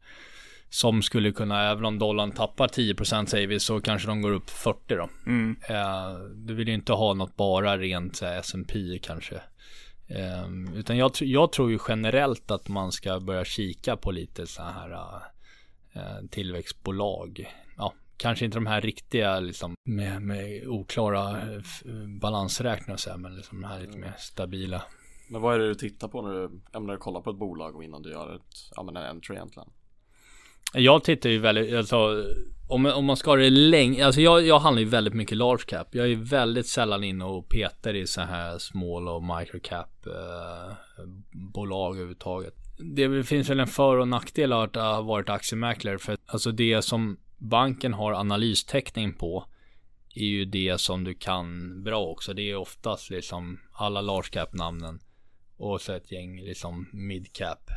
Som 0.69 1.01
skulle 1.01 1.32
kunna, 1.32 1.71
även 1.71 1.86
om 1.86 1.99
dollarn 1.99 2.32
tappar 2.32 2.67
10% 2.67 3.25
säger 3.25 3.47
vi, 3.47 3.60
så 3.60 3.82
kanske 3.82 4.08
de 4.08 4.21
går 4.21 4.32
upp 4.32 4.49
40 4.49 4.80
då. 4.95 5.10
Mm. 5.25 5.56
Eh, 5.69 6.13
du 6.36 6.54
vill 6.54 6.67
ju 6.67 6.73
inte 6.73 6.93
ha 6.93 7.13
något 7.13 7.36
bara 7.36 7.78
rent 7.78 8.21
S&P 8.21 8.99
kanske. 9.01 9.41
Eh, 10.08 10.48
utan 10.76 10.98
jag, 10.98 11.12
jag 11.20 11.52
tror 11.52 11.72
ju 11.72 11.80
generellt 11.88 12.52
att 12.52 12.68
man 12.68 12.91
ska 12.91 13.20
börja 13.20 13.46
kika 13.46 13.98
på 13.98 14.12
lite 14.12 14.48
så 14.48 14.63
här 14.63 14.91
eh, 15.94 16.28
tillväxtbolag. 16.32 17.56
Ja, 17.78 17.94
kanske 18.18 18.46
inte 18.46 18.58
de 18.58 18.68
här 18.68 18.82
riktiga 18.82 19.39
liksom 19.39 19.76
med, 19.89 20.22
med 20.22 20.68
oklara 20.68 21.30
eh, 21.30 21.62
balansräkningar 22.22 22.94
och 22.94 23.00
så 23.00 23.10
här, 23.10 23.18
men 23.18 23.36
liksom 23.36 23.62
de 23.62 23.68
här 23.68 23.80
lite 23.80 23.98
mer 23.98 24.15
stabila. 24.18 24.82
Men 25.30 25.41
vad 25.41 25.56
är 25.56 25.60
det 25.60 25.68
du 25.68 25.76
tittar 25.76 26.08
på 26.08 26.22
när 26.22 26.34
du 26.34 26.62
ämnar 26.74 26.98
kolla 26.98 27.22
på 27.22 27.30
ett 27.30 27.38
bolag 27.38 27.76
och 27.76 27.84
innan 27.84 28.02
du 28.02 28.12
gör 28.12 28.36
ett, 28.36 28.72
ja 28.76 28.84
men 28.84 28.98
en 28.98 29.04
entry 29.04 29.36
egentligen? 29.36 29.70
Jag 30.74 31.04
tittar 31.04 31.30
ju 31.30 31.39
väldigt, 31.39 31.74
alltså 31.74 32.26
om, 32.67 32.86
om 32.86 33.06
man 33.06 33.17
ska 33.17 33.32
ha 33.32 33.36
det 33.36 33.49
länge, 33.49 34.06
alltså 34.06 34.21
jag, 34.21 34.47
jag 34.47 34.60
handlar 34.60 34.82
ju 34.82 34.88
väldigt 34.88 35.13
mycket 35.13 35.38
large 35.38 35.63
cap. 35.67 35.88
Jag 35.91 36.12
är 36.12 36.15
väldigt 36.15 36.67
sällan 36.67 37.04
inne 37.04 37.25
och 37.25 37.49
petar 37.49 37.93
i 37.93 38.08
så 38.08 38.21
här 38.21 38.58
small 38.58 39.08
och 39.08 39.23
micro 39.23 39.60
cap 39.63 40.08
eh, 40.08 40.73
bolag 41.32 41.95
överhuvudtaget. 41.95 42.54
Det 42.78 43.23
finns 43.23 43.49
väl 43.49 43.60
en 43.60 43.67
för 43.67 43.97
och 43.97 44.08
nackdel 44.08 44.54
av 44.54 44.63
att 44.63 44.75
ha 44.75 45.01
varit 45.01 45.30
aktiemäklare 45.30 45.97
för 45.97 46.17
alltså 46.25 46.51
det 46.51 46.82
som 46.82 47.17
banken 47.38 47.93
har 47.93 48.13
analystäckning 48.13 49.13
på 49.13 49.45
är 50.15 50.25
ju 50.25 50.45
det 50.45 50.82
som 50.82 51.04
du 51.04 51.13
kan 51.13 51.84
bra 51.84 52.06
också. 52.06 52.34
Det 52.34 52.51
är 52.51 52.56
oftast 52.56 53.10
liksom 53.10 53.60
alla 53.71 54.01
large 54.01 54.30
cap 54.32 54.54
namnen 54.54 54.99
och 55.58 55.82
så 55.82 55.93
ett 55.93 56.12
gäng 56.12 56.41
liksom 56.41 56.89
mid 56.93 57.34
cap. 57.34 57.69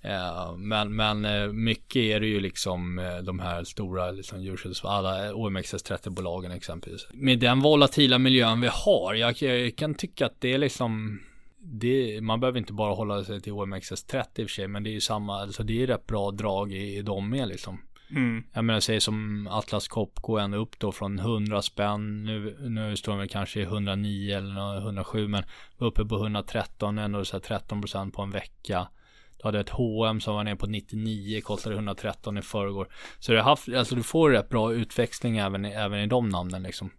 Eh, 0.00 0.56
men, 0.56 0.96
men 0.96 1.24
eh, 1.24 1.52
mycket 1.52 1.96
är 1.96 2.20
det 2.20 2.26
ju 2.26 2.40
liksom 2.40 2.98
eh, 2.98 3.18
de 3.18 3.38
här 3.38 3.64
stora 3.64 4.10
liksom 4.10 4.42
djurskydds, 4.42 4.84
alla 4.84 5.32
OMXS30-bolagen 5.32 6.52
exempelvis. 6.52 7.06
Med 7.12 7.38
den 7.38 7.60
volatila 7.60 8.18
miljön 8.18 8.60
vi 8.60 8.68
har, 8.72 9.14
jag, 9.14 9.42
jag 9.42 9.76
kan 9.76 9.94
tycka 9.94 10.26
att 10.26 10.40
det 10.40 10.52
är 10.52 10.58
liksom 10.58 11.20
det, 11.60 12.20
man 12.20 12.40
behöver 12.40 12.58
inte 12.58 12.72
bara 12.72 12.94
hålla 12.94 13.24
sig 13.24 13.40
till 13.40 13.52
OMXS30 13.52 14.40
i 14.40 14.44
och 14.44 14.48
för 14.48 14.54
sig, 14.54 14.68
men 14.68 14.82
det 14.82 14.90
är 14.90 14.92
ju 14.92 15.00
samma, 15.00 15.40
alltså 15.40 15.62
det 15.62 15.82
är 15.82 15.86
rätt 15.86 16.06
bra 16.06 16.30
drag 16.30 16.72
i, 16.72 16.96
i 16.96 17.02
dem 17.02 17.30
med 17.30 17.48
liksom. 17.48 17.80
Mm. 18.10 18.44
Jag 18.52 18.64
menar, 18.64 18.80
säg 18.80 19.00
som 19.00 19.48
Atlas 19.50 19.88
Copco 19.88 20.36
ända 20.36 20.58
upp 20.58 20.78
då 20.78 20.92
från 20.92 21.18
100 21.18 21.62
spänn. 21.62 22.24
Nu, 22.24 22.56
nu 22.60 22.96
står 22.96 23.12
de 23.12 23.18
väl 23.18 23.28
kanske 23.28 23.60
i 23.60 23.62
109 23.62 24.36
eller 24.36 24.78
107 24.78 25.28
men 25.28 25.42
uppe 25.78 26.04
på 26.04 26.16
113, 26.16 26.98
ändå 26.98 27.24
så 27.24 27.36
här 27.36 27.40
13 27.40 27.80
procent 27.80 28.14
på 28.14 28.22
en 28.22 28.30
vecka. 28.30 28.88
Du 29.38 29.48
hade 29.48 29.60
ett 29.60 29.70
H&M 29.70 30.20
som 30.20 30.34
var 30.34 30.44
ner 30.44 30.54
på 30.54 30.66
99, 30.66 31.40
kostade 31.40 31.74
113 31.74 32.38
i 32.38 32.42
förrgår. 32.42 32.88
Så 33.18 33.32
du, 33.32 33.38
har 33.38 33.44
haft, 33.44 33.68
alltså 33.68 33.94
du 33.94 34.02
får 34.02 34.30
rätt 34.30 34.48
bra 34.48 34.72
utväxling 34.72 35.38
även, 35.38 35.64
även 35.64 35.98
i 36.00 36.06
de 36.06 36.28
namnen 36.28 36.62
liksom. 36.62 36.90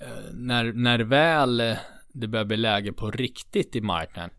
Eh, 0.00 0.32
när, 0.32 0.72
när 0.72 0.98
väl 0.98 1.60
eh, 1.60 1.76
det 2.12 2.28
börjar 2.28 2.44
bli 2.44 2.56
läge 2.56 2.92
på 2.92 3.10
riktigt 3.10 3.76
i 3.76 3.80
marknaden. 3.80 4.30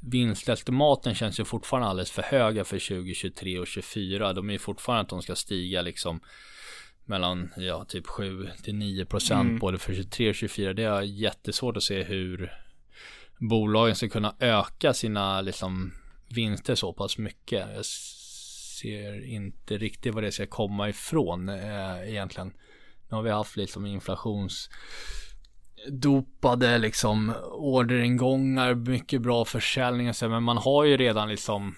Vinstestimaten 0.00 1.14
känns 1.14 1.40
ju 1.40 1.44
fortfarande 1.44 1.88
alldeles 1.88 2.10
för 2.10 2.22
höga 2.22 2.64
för 2.64 2.78
2023 2.78 3.58
och 3.58 3.66
2024. 3.66 4.32
De 4.32 4.48
är 4.48 4.52
ju 4.52 4.58
fortfarande 4.58 5.02
att 5.02 5.08
de 5.08 5.22
ska 5.22 5.34
stiga 5.34 5.82
liksom 5.82 6.20
mellan 7.04 7.50
ja, 7.56 7.84
typ 7.84 8.06
7 8.06 8.48
till 8.62 8.74
9 8.74 9.04
procent 9.04 9.48
Mm. 9.48 9.58
både 9.58 9.78
för 9.78 9.94
23 9.94 10.28
och 10.28 10.34
24. 10.34 10.72
Det 10.72 10.82
är 10.82 11.02
jättesvårt 11.02 11.76
att 11.76 11.82
se 11.82 12.02
hur 12.02 12.52
bolagen 13.38 13.96
ska 13.96 14.08
kunna 14.08 14.34
öka 14.40 14.94
sina 14.94 15.40
liksom 15.40 15.92
vinster 16.28 16.74
så 16.74 16.92
pass 16.92 17.18
mycket. 17.18 17.68
Jag 17.74 17.86
ser 17.86 19.24
inte 19.24 19.78
riktigt 19.78 20.14
vad 20.14 20.22
det 20.22 20.32
ska 20.32 20.46
komma 20.46 20.88
ifrån 20.88 21.48
eh, 21.48 22.08
egentligen. 22.08 22.52
Nu 23.08 23.16
har 23.16 23.22
vi 23.22 23.30
haft 23.30 23.56
liksom 23.56 23.86
inflations 23.86 24.70
dopade 25.86 26.78
liksom 26.78 27.34
orderingångar, 27.52 28.74
mycket 28.74 29.22
bra 29.22 29.44
försäljning 29.44 30.08
och 30.08 30.16
så, 30.16 30.28
men 30.28 30.42
man 30.42 30.56
har 30.56 30.84
ju 30.84 30.96
redan 30.96 31.28
liksom 31.28 31.74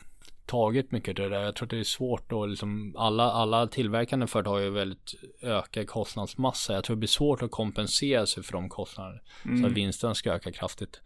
tagit 0.46 0.92
mycket 0.92 1.18
av 1.18 1.30
det 1.30 1.36
där. 1.36 1.44
Jag 1.44 1.54
tror 1.54 1.66
att 1.66 1.70
det 1.70 1.78
är 1.78 1.84
svårt 1.84 2.30
då 2.30 2.46
liksom 2.46 2.94
alla, 2.96 3.24
alla 3.32 3.66
tillverkande 3.66 4.26
företag 4.26 4.50
har 4.50 4.60
ju 4.60 4.70
väldigt 4.70 5.14
ökad 5.42 5.88
kostnadsmassa. 5.88 6.72
Jag 6.72 6.84
tror 6.84 6.96
det 6.96 7.00
blir 7.00 7.08
svårt 7.08 7.42
att 7.42 7.50
kompensera 7.50 8.26
sig 8.26 8.42
för 8.42 8.52
de 8.52 8.68
kostnaderna 8.68 9.20
så 9.60 9.66
att 9.66 9.72
vinsten 9.72 10.14
ska 10.14 10.32
öka 10.32 10.52
kraftigt. 10.52 11.00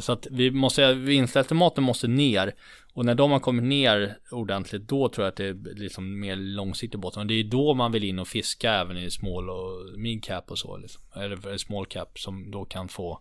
Så 0.00 0.12
att 0.12 0.26
vi 0.30 0.50
måste, 0.50 0.94
vinstestimaten 0.94 1.84
måste 1.84 2.08
ner 2.08 2.54
och 2.94 3.04
när 3.04 3.14
de 3.14 3.30
har 3.30 3.40
kommit 3.40 3.64
ner 3.64 4.18
ordentligt 4.30 4.88
då 4.88 5.08
tror 5.08 5.24
jag 5.24 5.30
att 5.30 5.36
det 5.36 5.46
är 5.46 5.74
liksom 5.74 6.20
mer 6.20 6.36
långsiktig 6.36 7.00
botten 7.00 7.20
och 7.20 7.26
det 7.26 7.34
är 7.34 7.44
då 7.44 7.74
man 7.74 7.92
vill 7.92 8.04
in 8.04 8.18
och 8.18 8.28
fiska 8.28 8.72
även 8.72 8.96
i 8.96 9.10
small 9.10 9.50
och 9.50 9.98
mid 9.98 10.24
cap 10.24 10.50
och 10.50 10.58
så 10.58 10.76
liksom. 10.76 11.02
Eller 11.16 11.56
small 11.56 11.86
cap 11.86 12.18
som 12.18 12.50
då 12.50 12.64
kan 12.64 12.88
få 12.88 13.20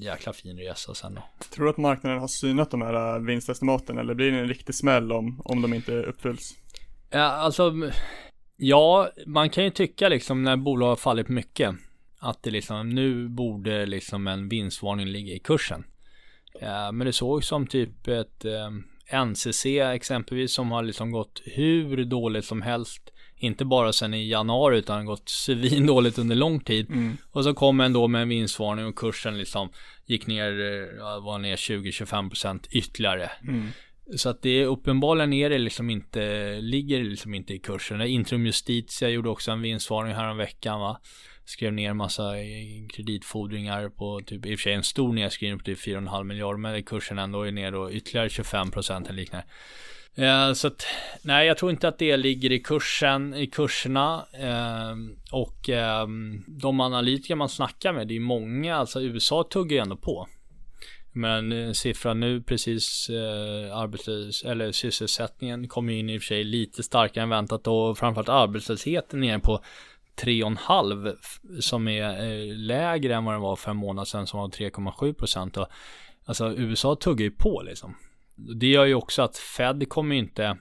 jäkla 0.00 0.32
fin 0.32 0.58
resa 0.58 0.94
sen 0.94 1.14
då. 1.14 1.22
Tror 1.54 1.64
du 1.64 1.70
att 1.70 1.76
marknaden 1.76 2.20
har 2.20 2.28
synat 2.28 2.70
de 2.70 2.82
här 2.82 3.14
äh, 3.14 3.22
vinstestimaten 3.22 3.98
eller 3.98 4.14
blir 4.14 4.30
det 4.30 4.38
en 4.38 4.48
riktig 4.48 4.74
smäll 4.74 5.12
om, 5.12 5.42
om 5.44 5.62
de 5.62 5.74
inte 5.74 5.92
uppfylls? 5.92 6.54
Ja, 7.10 7.24
alltså 7.24 7.72
Ja, 8.56 9.10
man 9.26 9.50
kan 9.50 9.64
ju 9.64 9.70
tycka 9.70 10.08
liksom 10.08 10.42
när 10.42 10.56
bolag 10.56 10.88
har 10.88 10.96
fallit 10.96 11.28
mycket 11.28 11.74
att 12.22 12.42
det 12.42 12.50
liksom 12.50 12.88
nu 12.88 13.28
borde 13.28 13.86
liksom 13.86 14.26
en 14.26 14.48
vinstvarning 14.48 15.06
ligga 15.06 15.34
i 15.34 15.38
kursen. 15.38 15.84
Ja, 16.60 16.92
men 16.92 17.06
det 17.06 17.12
såg 17.12 17.44
som 17.44 17.66
typ 17.66 18.08
ett 18.08 18.44
eh, 18.44 19.24
NCC 19.24 19.66
exempelvis 19.66 20.52
som 20.52 20.70
har 20.70 20.82
liksom 20.82 21.10
gått 21.10 21.42
hur 21.44 22.04
dåligt 22.04 22.44
som 22.44 22.62
helst. 22.62 23.10
Inte 23.36 23.64
bara 23.64 23.92
sen 23.92 24.14
i 24.14 24.28
januari 24.28 24.78
utan 24.78 25.06
gått 25.06 25.28
svin 25.28 25.86
dåligt 25.86 26.18
under 26.18 26.36
lång 26.36 26.60
tid. 26.60 26.90
Mm. 26.90 27.16
Och 27.30 27.44
så 27.44 27.54
kom 27.54 27.80
ändå 27.80 28.08
med 28.08 28.22
en 28.22 28.28
vinstvarning 28.28 28.86
och 28.86 28.98
kursen 28.98 29.38
liksom 29.38 29.72
gick 30.06 30.26
ner, 30.26 30.50
eh, 30.50 31.24
var 31.24 31.38
ner 31.38 31.56
20-25% 31.56 32.66
ytterligare. 32.70 33.30
Mm. 33.48 33.68
Så 34.16 34.28
att 34.28 34.42
det 34.42 34.50
är 34.50 34.66
uppenbarligen 34.66 35.32
är 35.32 35.50
det 35.50 35.58
liksom 35.58 35.90
inte, 35.90 36.54
ligger 36.60 37.04
liksom 37.04 37.34
inte 37.34 37.54
i 37.54 37.58
kursen. 37.58 38.00
Intrum 38.00 38.46
Justitia 38.46 39.08
gjorde 39.08 39.28
också 39.28 39.50
en 39.50 39.62
vinstvarning 39.62 40.14
här 40.14 40.30
om 40.30 40.36
veckan 40.36 40.80
va. 40.80 41.00
Skrev 41.44 41.72
ner 41.72 41.94
massa 41.94 42.32
kreditfordringar 42.94 43.88
på 43.88 44.20
typ, 44.26 44.46
i 44.46 44.54
och 44.54 44.58
för 44.58 44.62
sig 44.62 44.72
en 44.72 44.82
stor 44.82 45.12
nedskrivning 45.12 45.58
på 45.58 45.64
typ 45.64 45.78
4,5 45.78 46.24
miljarder. 46.24 46.58
Men 46.58 46.82
kursen 46.82 47.18
ändå 47.18 47.42
är 47.42 47.52
ner 47.52 47.72
då 47.72 47.92
ytterligare 47.92 48.28
25 48.28 48.70
procent 48.70 49.06
eller 49.06 49.16
liknande. 49.16 49.46
Eh, 50.14 50.52
så 50.52 50.66
att, 50.66 50.86
nej 51.22 51.46
jag 51.46 51.58
tror 51.58 51.70
inte 51.70 51.88
att 51.88 51.98
det 51.98 52.16
ligger 52.16 52.52
i 52.52 52.58
kursen, 52.58 53.34
i 53.34 53.46
kurserna. 53.46 54.26
Eh, 54.32 54.96
och 55.32 55.68
eh, 55.68 56.06
de 56.46 56.80
analytiker 56.80 57.34
man 57.34 57.48
snackar 57.48 57.92
med, 57.92 58.08
det 58.08 58.16
är 58.16 58.20
många, 58.20 58.76
alltså 58.76 59.02
USA 59.02 59.44
tuggar 59.50 59.76
ju 59.76 59.82
ändå 59.82 59.96
på. 59.96 60.28
Men 61.12 61.52
eh, 61.52 61.72
siffran 61.72 62.20
nu 62.20 62.42
precis 62.42 63.08
eh, 63.08 63.76
arbetslös 63.76 64.44
eller 64.44 64.72
sysselsättningen 64.72 65.68
kommer 65.68 65.92
in 65.92 66.10
i 66.10 66.18
och 66.18 66.22
för 66.22 66.26
sig 66.26 66.44
lite 66.44 66.82
starkare 66.82 67.22
än 67.22 67.30
väntat 67.30 67.66
och 67.66 67.98
framförallt 67.98 68.28
arbetslösheten 68.28 69.20
ner 69.20 69.38
på 69.38 69.64
3,5 70.16 71.16
f- 71.22 71.40
som 71.64 71.88
är 71.88 72.24
eh, 72.24 72.54
lägre 72.56 73.14
än 73.14 73.24
vad 73.24 73.34
den 73.34 73.40
var 73.40 73.56
för 73.56 73.70
en 73.70 73.76
månad 73.76 74.08
sedan 74.08 74.26
som 74.26 74.40
var 74.40 74.48
3,7 74.48 75.12
procent. 75.14 75.56
Alltså 76.24 76.52
USA 76.56 76.96
tuggar 76.96 77.24
ju 77.24 77.30
på 77.30 77.62
liksom. 77.62 77.96
Det 78.60 78.66
gör 78.66 78.84
ju 78.84 78.94
också 78.94 79.22
att 79.22 79.36
Fed 79.36 79.88
kommer 79.88 80.16
inte 80.16 80.56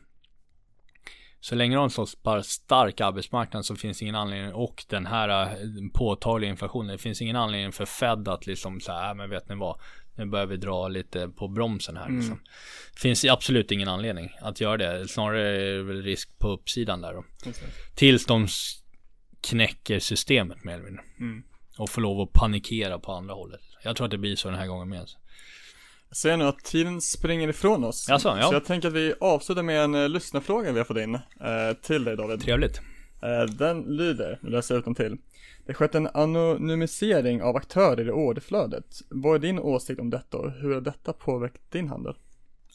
så 1.39 1.55
länge 1.55 1.75
de 1.75 1.77
har 1.77 1.83
en 1.83 1.89
så 1.89 2.05
stark 2.43 3.01
arbetsmarknad 3.01 3.65
så 3.65 3.75
finns 3.75 3.99
det 3.99 4.03
ingen 4.03 4.15
anledning 4.15 4.53
och 4.53 4.83
den 4.89 5.05
här 5.05 5.29
eh, 5.29 5.47
påtagliga 5.93 6.49
inflationen. 6.51 6.87
Det 6.91 6.97
finns 6.97 7.21
ingen 7.21 7.35
anledning 7.35 7.71
för 7.71 7.85
Fed 7.85 8.27
att 8.27 8.47
liksom 8.47 8.79
så 8.81 8.91
här, 8.91 9.09
"Äh, 9.09 9.15
men 9.15 9.29
vet 9.29 9.49
ni 9.49 9.55
vad? 9.55 9.79
Nu 10.15 10.25
börjar 10.25 10.45
vi 10.45 10.57
dra 10.57 10.87
lite 10.87 11.27
på 11.27 11.47
bromsen 11.47 11.97
här 11.97 12.09
liksom. 12.09 12.41
Finns 12.95 13.25
absolut 13.25 13.71
ingen 13.71 13.87
anledning 13.87 14.29
att 14.41 14.61
göra 14.61 14.77
det. 14.77 15.07
Snarare 15.07 15.49
är 15.49 15.73
det 15.77 15.83
väl 15.83 16.01
risk 16.03 16.39
på 16.39 16.47
uppsidan 16.47 17.01
där 17.01 17.13
då. 17.13 17.23
Tills 17.95 18.25
de 18.25 18.47
knäcker 19.41 19.99
systemet 19.99 20.63
mer 20.63 20.73
eller 20.73 20.83
mindre. 20.83 21.03
Mm. 21.19 21.43
Och 21.77 21.89
får 21.89 22.01
lov 22.01 22.21
att 22.21 22.33
panikera 22.33 22.99
på 22.99 23.11
andra 23.11 23.33
hållet. 23.33 23.61
Jag 23.83 23.95
tror 23.95 24.05
att 24.05 24.11
det 24.11 24.17
blir 24.17 24.35
så 24.35 24.49
den 24.49 24.59
här 24.59 24.67
gången 24.67 24.89
med. 24.89 25.05
Jag 26.09 26.17
ser 26.17 26.37
nu 26.37 26.43
att 26.43 26.63
tiden 26.63 27.01
springer 27.01 27.47
ifrån 27.47 27.83
oss. 27.83 28.09
Jaså, 28.09 28.37
ja. 28.39 28.47
Så 28.47 28.53
jag 28.53 28.65
tänker 28.65 28.87
att 28.87 28.93
vi 28.93 29.13
avslutar 29.19 29.63
med 29.63 29.83
en 29.83 29.95
uh, 29.95 30.09
lyssnarfråga 30.09 30.71
vi 30.71 30.77
har 30.77 30.85
fått 30.85 30.97
in 30.97 31.15
eh, 31.15 31.21
till 31.81 32.03
dig 32.03 32.17
David. 32.17 32.41
Trevligt. 32.41 32.81
Eh, 33.23 33.53
den 33.53 33.81
lyder, 33.81 34.39
nu 34.41 34.49
läser 34.49 34.75
jag 34.75 34.79
ut 34.79 34.85
den 34.85 34.95
till. 34.95 35.17
Det 35.65 35.73
skett 35.73 35.95
en 35.95 36.07
anonymisering 36.07 37.41
av 37.41 37.55
aktörer 37.55 38.07
i 38.07 38.11
orderflödet. 38.11 38.85
Vad 39.09 39.35
är 39.35 39.39
din 39.39 39.59
åsikt 39.59 39.99
om 39.99 40.09
detta 40.09 40.37
och 40.37 40.51
hur 40.51 40.73
har 40.73 40.81
detta 40.81 41.13
påverkat 41.13 41.71
din 41.71 41.87
handel? 41.87 42.13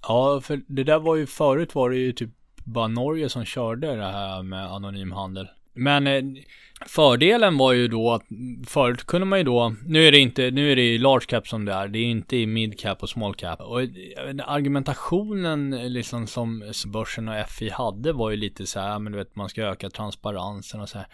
Ja, 0.03 0.41
för 0.41 0.61
det 0.67 0.85
där 0.85 0.99
var 0.99 1.17
ju 1.17 1.27
förut 1.27 1.75
var 1.75 1.91
det 1.91 1.97
ju 1.97 2.13
typ 2.13 2.31
bara 2.65 2.89
Norge 2.89 3.29
som 3.29 3.45
körde 3.45 3.97
det 3.97 4.03
här 4.03 4.43
med 4.43 4.73
anonym 4.73 5.13
handel. 5.13 5.49
Men 5.77 6.07
eh, 6.07 6.23
fördelen 6.87 7.59
var 7.59 7.73
ju 7.73 7.89
då 7.89 8.13
att 8.13 8.23
förut 8.67 9.05
kunde 9.05 9.27
man 9.27 9.39
ju 9.39 9.45
då, 9.45 9.75
nu 9.87 10.09
är 10.09 10.13
det 10.13 10.19
inte, 10.19 10.51
nu 10.51 10.73
är 10.73 10.77
det 10.77 10.83
i 10.83 10.99
large 10.99 11.27
cap 11.27 11.49
som 11.49 11.65
det 11.65 11.73
är, 11.73 11.89
det 11.89 11.99
är 11.99 12.05
inte 12.05 12.37
i 12.37 12.47
mid 12.47 12.79
cap 12.79 13.03
och 13.03 13.09
small 13.09 13.35
cap. 13.35 13.61
Och 13.61 13.83
eh, 13.83 13.89
argumentationen 14.47 15.73
eh, 15.73 15.89
liksom 15.89 16.27
som 16.27 16.73
börsen 16.87 17.29
och 17.29 17.51
FI 17.51 17.71
hade 17.71 18.13
var 18.13 18.31
ju 18.31 18.37
lite 18.37 18.67
så 18.67 18.81
här, 18.81 18.99
men 18.99 19.13
du 19.13 19.19
vet 19.19 19.37
man 19.37 19.49
ska 19.49 19.63
öka 19.63 19.91
transparensen 19.91 20.81
och 20.81 20.89
så 20.89 20.99
här. 20.99 21.07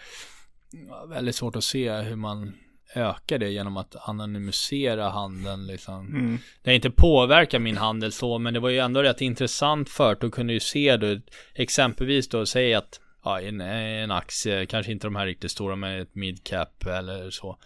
Väldigt 1.08 1.34
svårt 1.34 1.56
att 1.56 1.64
se 1.64 1.92
hur 1.92 2.16
man 2.16 2.52
ökar 2.94 3.38
det 3.38 3.48
genom 3.48 3.76
att 3.76 4.08
anonymisera 4.08 5.08
handeln 5.08 5.66
liksom. 5.66 6.06
Mm. 6.06 6.38
Det 6.62 6.74
inte 6.74 6.90
påverkat 6.90 7.62
min 7.62 7.76
handel 7.76 8.12
så, 8.12 8.38
men 8.38 8.54
det 8.54 8.60
var 8.60 8.68
ju 8.68 8.78
ändå 8.78 9.02
rätt 9.02 9.20
intressant 9.20 9.88
för 9.88 10.12
att 10.12 10.20
då 10.20 10.30
kunde 10.30 10.52
ju 10.52 10.60
se 10.60 10.96
då, 10.96 11.20
exempelvis 11.54 12.28
då, 12.28 12.46
säg 12.46 12.74
att 12.74 13.00
ja, 13.24 13.40
en, 13.40 13.60
en 13.60 14.10
aktie, 14.10 14.66
kanske 14.66 14.92
inte 14.92 15.06
de 15.06 15.16
här 15.16 15.26
riktigt 15.26 15.50
stora, 15.50 15.76
men 15.76 16.00
ett 16.00 16.14
midcap 16.14 16.86
eller 16.86 17.30
så. 17.30 17.58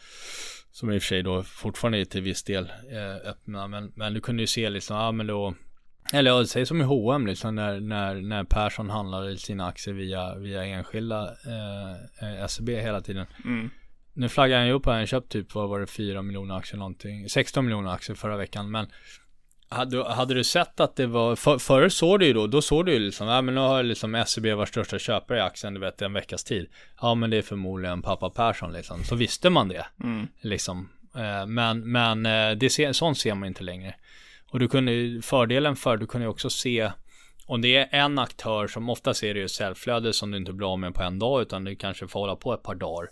Som 0.70 0.92
i 0.92 0.98
och 0.98 1.02
för 1.02 1.06
sig 1.06 1.22
då 1.22 1.42
fortfarande 1.42 1.98
är 1.98 2.04
till 2.04 2.22
viss 2.22 2.42
del 2.42 2.72
eh, 2.90 3.30
öppna, 3.30 3.68
men, 3.68 3.92
men 3.94 4.14
du 4.14 4.20
kunde 4.20 4.42
ju 4.42 4.46
se 4.46 4.70
liksom, 4.70 4.96
ja 4.96 5.12
men 5.12 5.26
då 5.26 5.54
eller 6.12 6.30
ja, 6.30 6.46
säg 6.46 6.66
som 6.66 6.80
i 6.80 6.84
H&M 6.84 7.26
liksom 7.26 7.54
när, 7.54 7.80
när, 7.80 8.14
när 8.14 8.44
Persson 8.44 8.90
handlade 8.90 9.36
sina 9.36 9.66
aktier 9.66 9.94
via, 9.94 10.34
via 10.34 10.64
enskilda 10.64 11.36
eh, 11.46 12.40
eh, 12.40 12.46
SEB 12.46 12.68
hela 12.68 13.00
tiden. 13.00 13.26
Mm. 13.44 13.70
Nu 14.12 14.28
flaggar 14.28 14.58
han 14.58 14.66
ju 14.66 14.72
upp 14.72 14.86
här, 14.86 14.92
han 14.92 15.06
köpt 15.06 15.32
typ, 15.32 15.54
vad 15.54 15.68
var 15.68 15.80
det, 15.80 15.86
4 15.86 16.22
miljoner 16.22 16.56
aktier 16.56 16.78
någonting, 16.78 17.28
16 17.28 17.64
miljoner 17.64 17.90
aktier 17.90 18.16
förra 18.16 18.36
veckan, 18.36 18.70
men 18.70 18.86
hade, 19.68 20.04
hade 20.04 20.34
du 20.34 20.44
sett 20.44 20.80
att 20.80 20.96
det 20.96 21.06
var, 21.06 21.36
för, 21.36 21.58
förr 21.58 21.88
såg 21.88 22.20
du 22.20 22.26
ju 22.26 22.32
då, 22.32 22.46
då 22.46 22.62
såg 22.62 22.86
du 22.86 22.92
ju 22.92 22.98
liksom, 22.98 23.28
ja 23.28 23.42
men 23.42 23.54
nu 23.54 23.60
har 23.60 23.82
liksom 23.82 24.24
SEB 24.26 24.46
varit 24.46 24.68
största 24.68 24.98
köpare 24.98 25.38
i 25.38 25.40
aktien, 25.40 25.74
du 25.74 25.80
vet, 25.80 26.02
en 26.02 26.12
veckas 26.12 26.44
tid. 26.44 26.68
Ja 27.00 27.14
men 27.14 27.30
det 27.30 27.36
är 27.36 27.42
förmodligen 27.42 28.02
pappa 28.02 28.30
Persson 28.30 28.72
liksom, 28.72 29.04
så 29.04 29.14
visste 29.14 29.50
man 29.50 29.68
det. 29.68 29.86
Mm. 30.02 30.28
Liksom. 30.40 30.88
Eh, 31.16 31.46
Men, 31.46 31.92
men 31.92 32.26
eh, 32.26 32.56
det 32.56 32.70
ser, 32.70 32.92
sånt 32.92 33.18
ser 33.18 33.34
man 33.34 33.48
inte 33.48 33.64
längre. 33.64 33.94
Och 34.50 34.58
du 34.58 34.68
kunde, 34.68 35.22
fördelen 35.22 35.76
för, 35.76 35.96
du 35.96 36.06
kunde 36.06 36.28
också 36.28 36.50
se 36.50 36.90
om 37.46 37.62
det 37.62 37.76
är 37.76 37.88
en 37.90 38.18
aktör 38.18 38.66
som 38.66 38.90
oftast 38.90 39.22
är 39.22 39.34
det 39.34 39.40
ju 39.40 39.48
säljflöde 39.48 40.12
som 40.12 40.30
du 40.30 40.36
inte 40.36 40.52
blir 40.52 40.72
av 40.72 40.78
med 40.78 40.94
på 40.94 41.02
en 41.02 41.18
dag 41.18 41.42
utan 41.42 41.64
du 41.64 41.76
kanske 41.76 42.08
får 42.08 42.20
hålla 42.20 42.36
på 42.36 42.54
ett 42.54 42.62
par 42.62 42.74
dagar. 42.74 43.10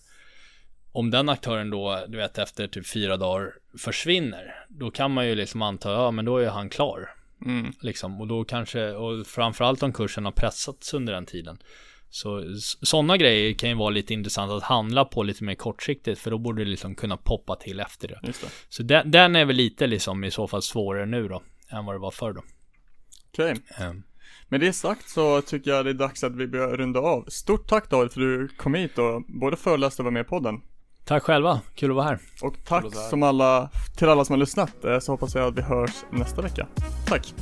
Om 0.94 1.10
den 1.10 1.28
aktören 1.28 1.70
då, 1.70 2.04
du 2.08 2.18
vet 2.18 2.38
efter 2.38 2.66
typ 2.66 2.86
fyra 2.86 3.16
dagar 3.16 3.52
försvinner, 3.78 4.54
då 4.68 4.90
kan 4.90 5.10
man 5.10 5.26
ju 5.28 5.34
liksom 5.34 5.62
anta, 5.62 5.92
ja 5.92 6.10
men 6.10 6.24
då 6.24 6.38
är 6.38 6.48
han 6.48 6.68
klar. 6.68 7.10
Mm. 7.46 7.72
Liksom. 7.80 8.20
Och 8.20 8.26
då 8.26 8.44
kanske, 8.44 8.90
och 8.90 9.26
framförallt 9.26 9.82
om 9.82 9.92
kursen 9.92 10.24
har 10.24 10.32
pressats 10.32 10.94
under 10.94 11.12
den 11.12 11.26
tiden. 11.26 11.58
Så 12.10 12.44
sådana 12.82 13.16
grejer 13.16 13.54
kan 13.54 13.68
ju 13.68 13.74
vara 13.74 13.90
lite 13.90 14.14
intressant 14.14 14.52
att 14.52 14.62
handla 14.62 15.04
på 15.04 15.22
lite 15.22 15.44
mer 15.44 15.54
kortsiktigt 15.54 16.20
för 16.20 16.30
då 16.30 16.38
borde 16.38 16.64
det 16.64 16.70
liksom 16.70 16.94
kunna 16.94 17.16
poppa 17.16 17.56
till 17.56 17.80
efter 17.80 18.08
det. 18.08 18.20
Just 18.22 18.40
det. 18.40 18.48
Så 18.68 18.82
den, 18.82 19.10
den 19.10 19.36
är 19.36 19.44
väl 19.44 19.56
lite 19.56 19.86
liksom 19.86 20.24
i 20.24 20.30
så 20.30 20.46
fall 20.46 20.62
svårare 20.62 21.06
nu 21.06 21.28
då 21.28 21.42
än 21.70 21.84
vad 21.84 21.94
det 21.94 21.98
var 21.98 22.10
förr 22.10 22.32
då. 22.32 22.42
Okej. 23.32 23.54
Ehm, 23.78 24.02
Med 24.48 24.60
det 24.60 24.72
sagt 24.72 25.08
så 25.08 25.42
tycker 25.42 25.70
jag 25.70 25.84
det 25.84 25.90
är 25.90 25.94
dags 25.94 26.24
att 26.24 26.36
vi 26.36 26.46
börjar 26.46 26.76
runda 26.76 27.00
av. 27.00 27.24
Stort 27.28 27.68
tack 27.68 27.90
David 27.90 28.12
för 28.12 28.20
att 28.20 28.26
du 28.26 28.48
kom 28.56 28.74
hit 28.74 28.98
och 28.98 29.22
både 29.40 29.56
föreläste 29.56 30.02
och 30.02 30.04
var 30.04 30.12
med 30.12 30.20
i 30.20 30.28
podden. 30.28 30.60
Tack 31.04 31.22
själva, 31.22 31.60
kul 31.74 31.90
att 31.90 31.96
vara 31.96 32.06
här. 32.06 32.18
Och 32.42 32.54
tack 32.64 32.84
som 33.10 33.22
alla, 33.22 33.70
till 33.96 34.08
alla 34.08 34.24
som 34.24 34.32
har 34.32 34.38
lyssnat. 34.38 34.84
Eh, 34.84 34.98
Så 34.98 35.12
hoppas 35.12 35.34
jag 35.34 35.48
att 35.48 35.54
vi 35.58 35.62
hörs 35.62 36.04
nästa 36.10 36.42
vecka. 36.42 36.66
Tack! 37.06 37.34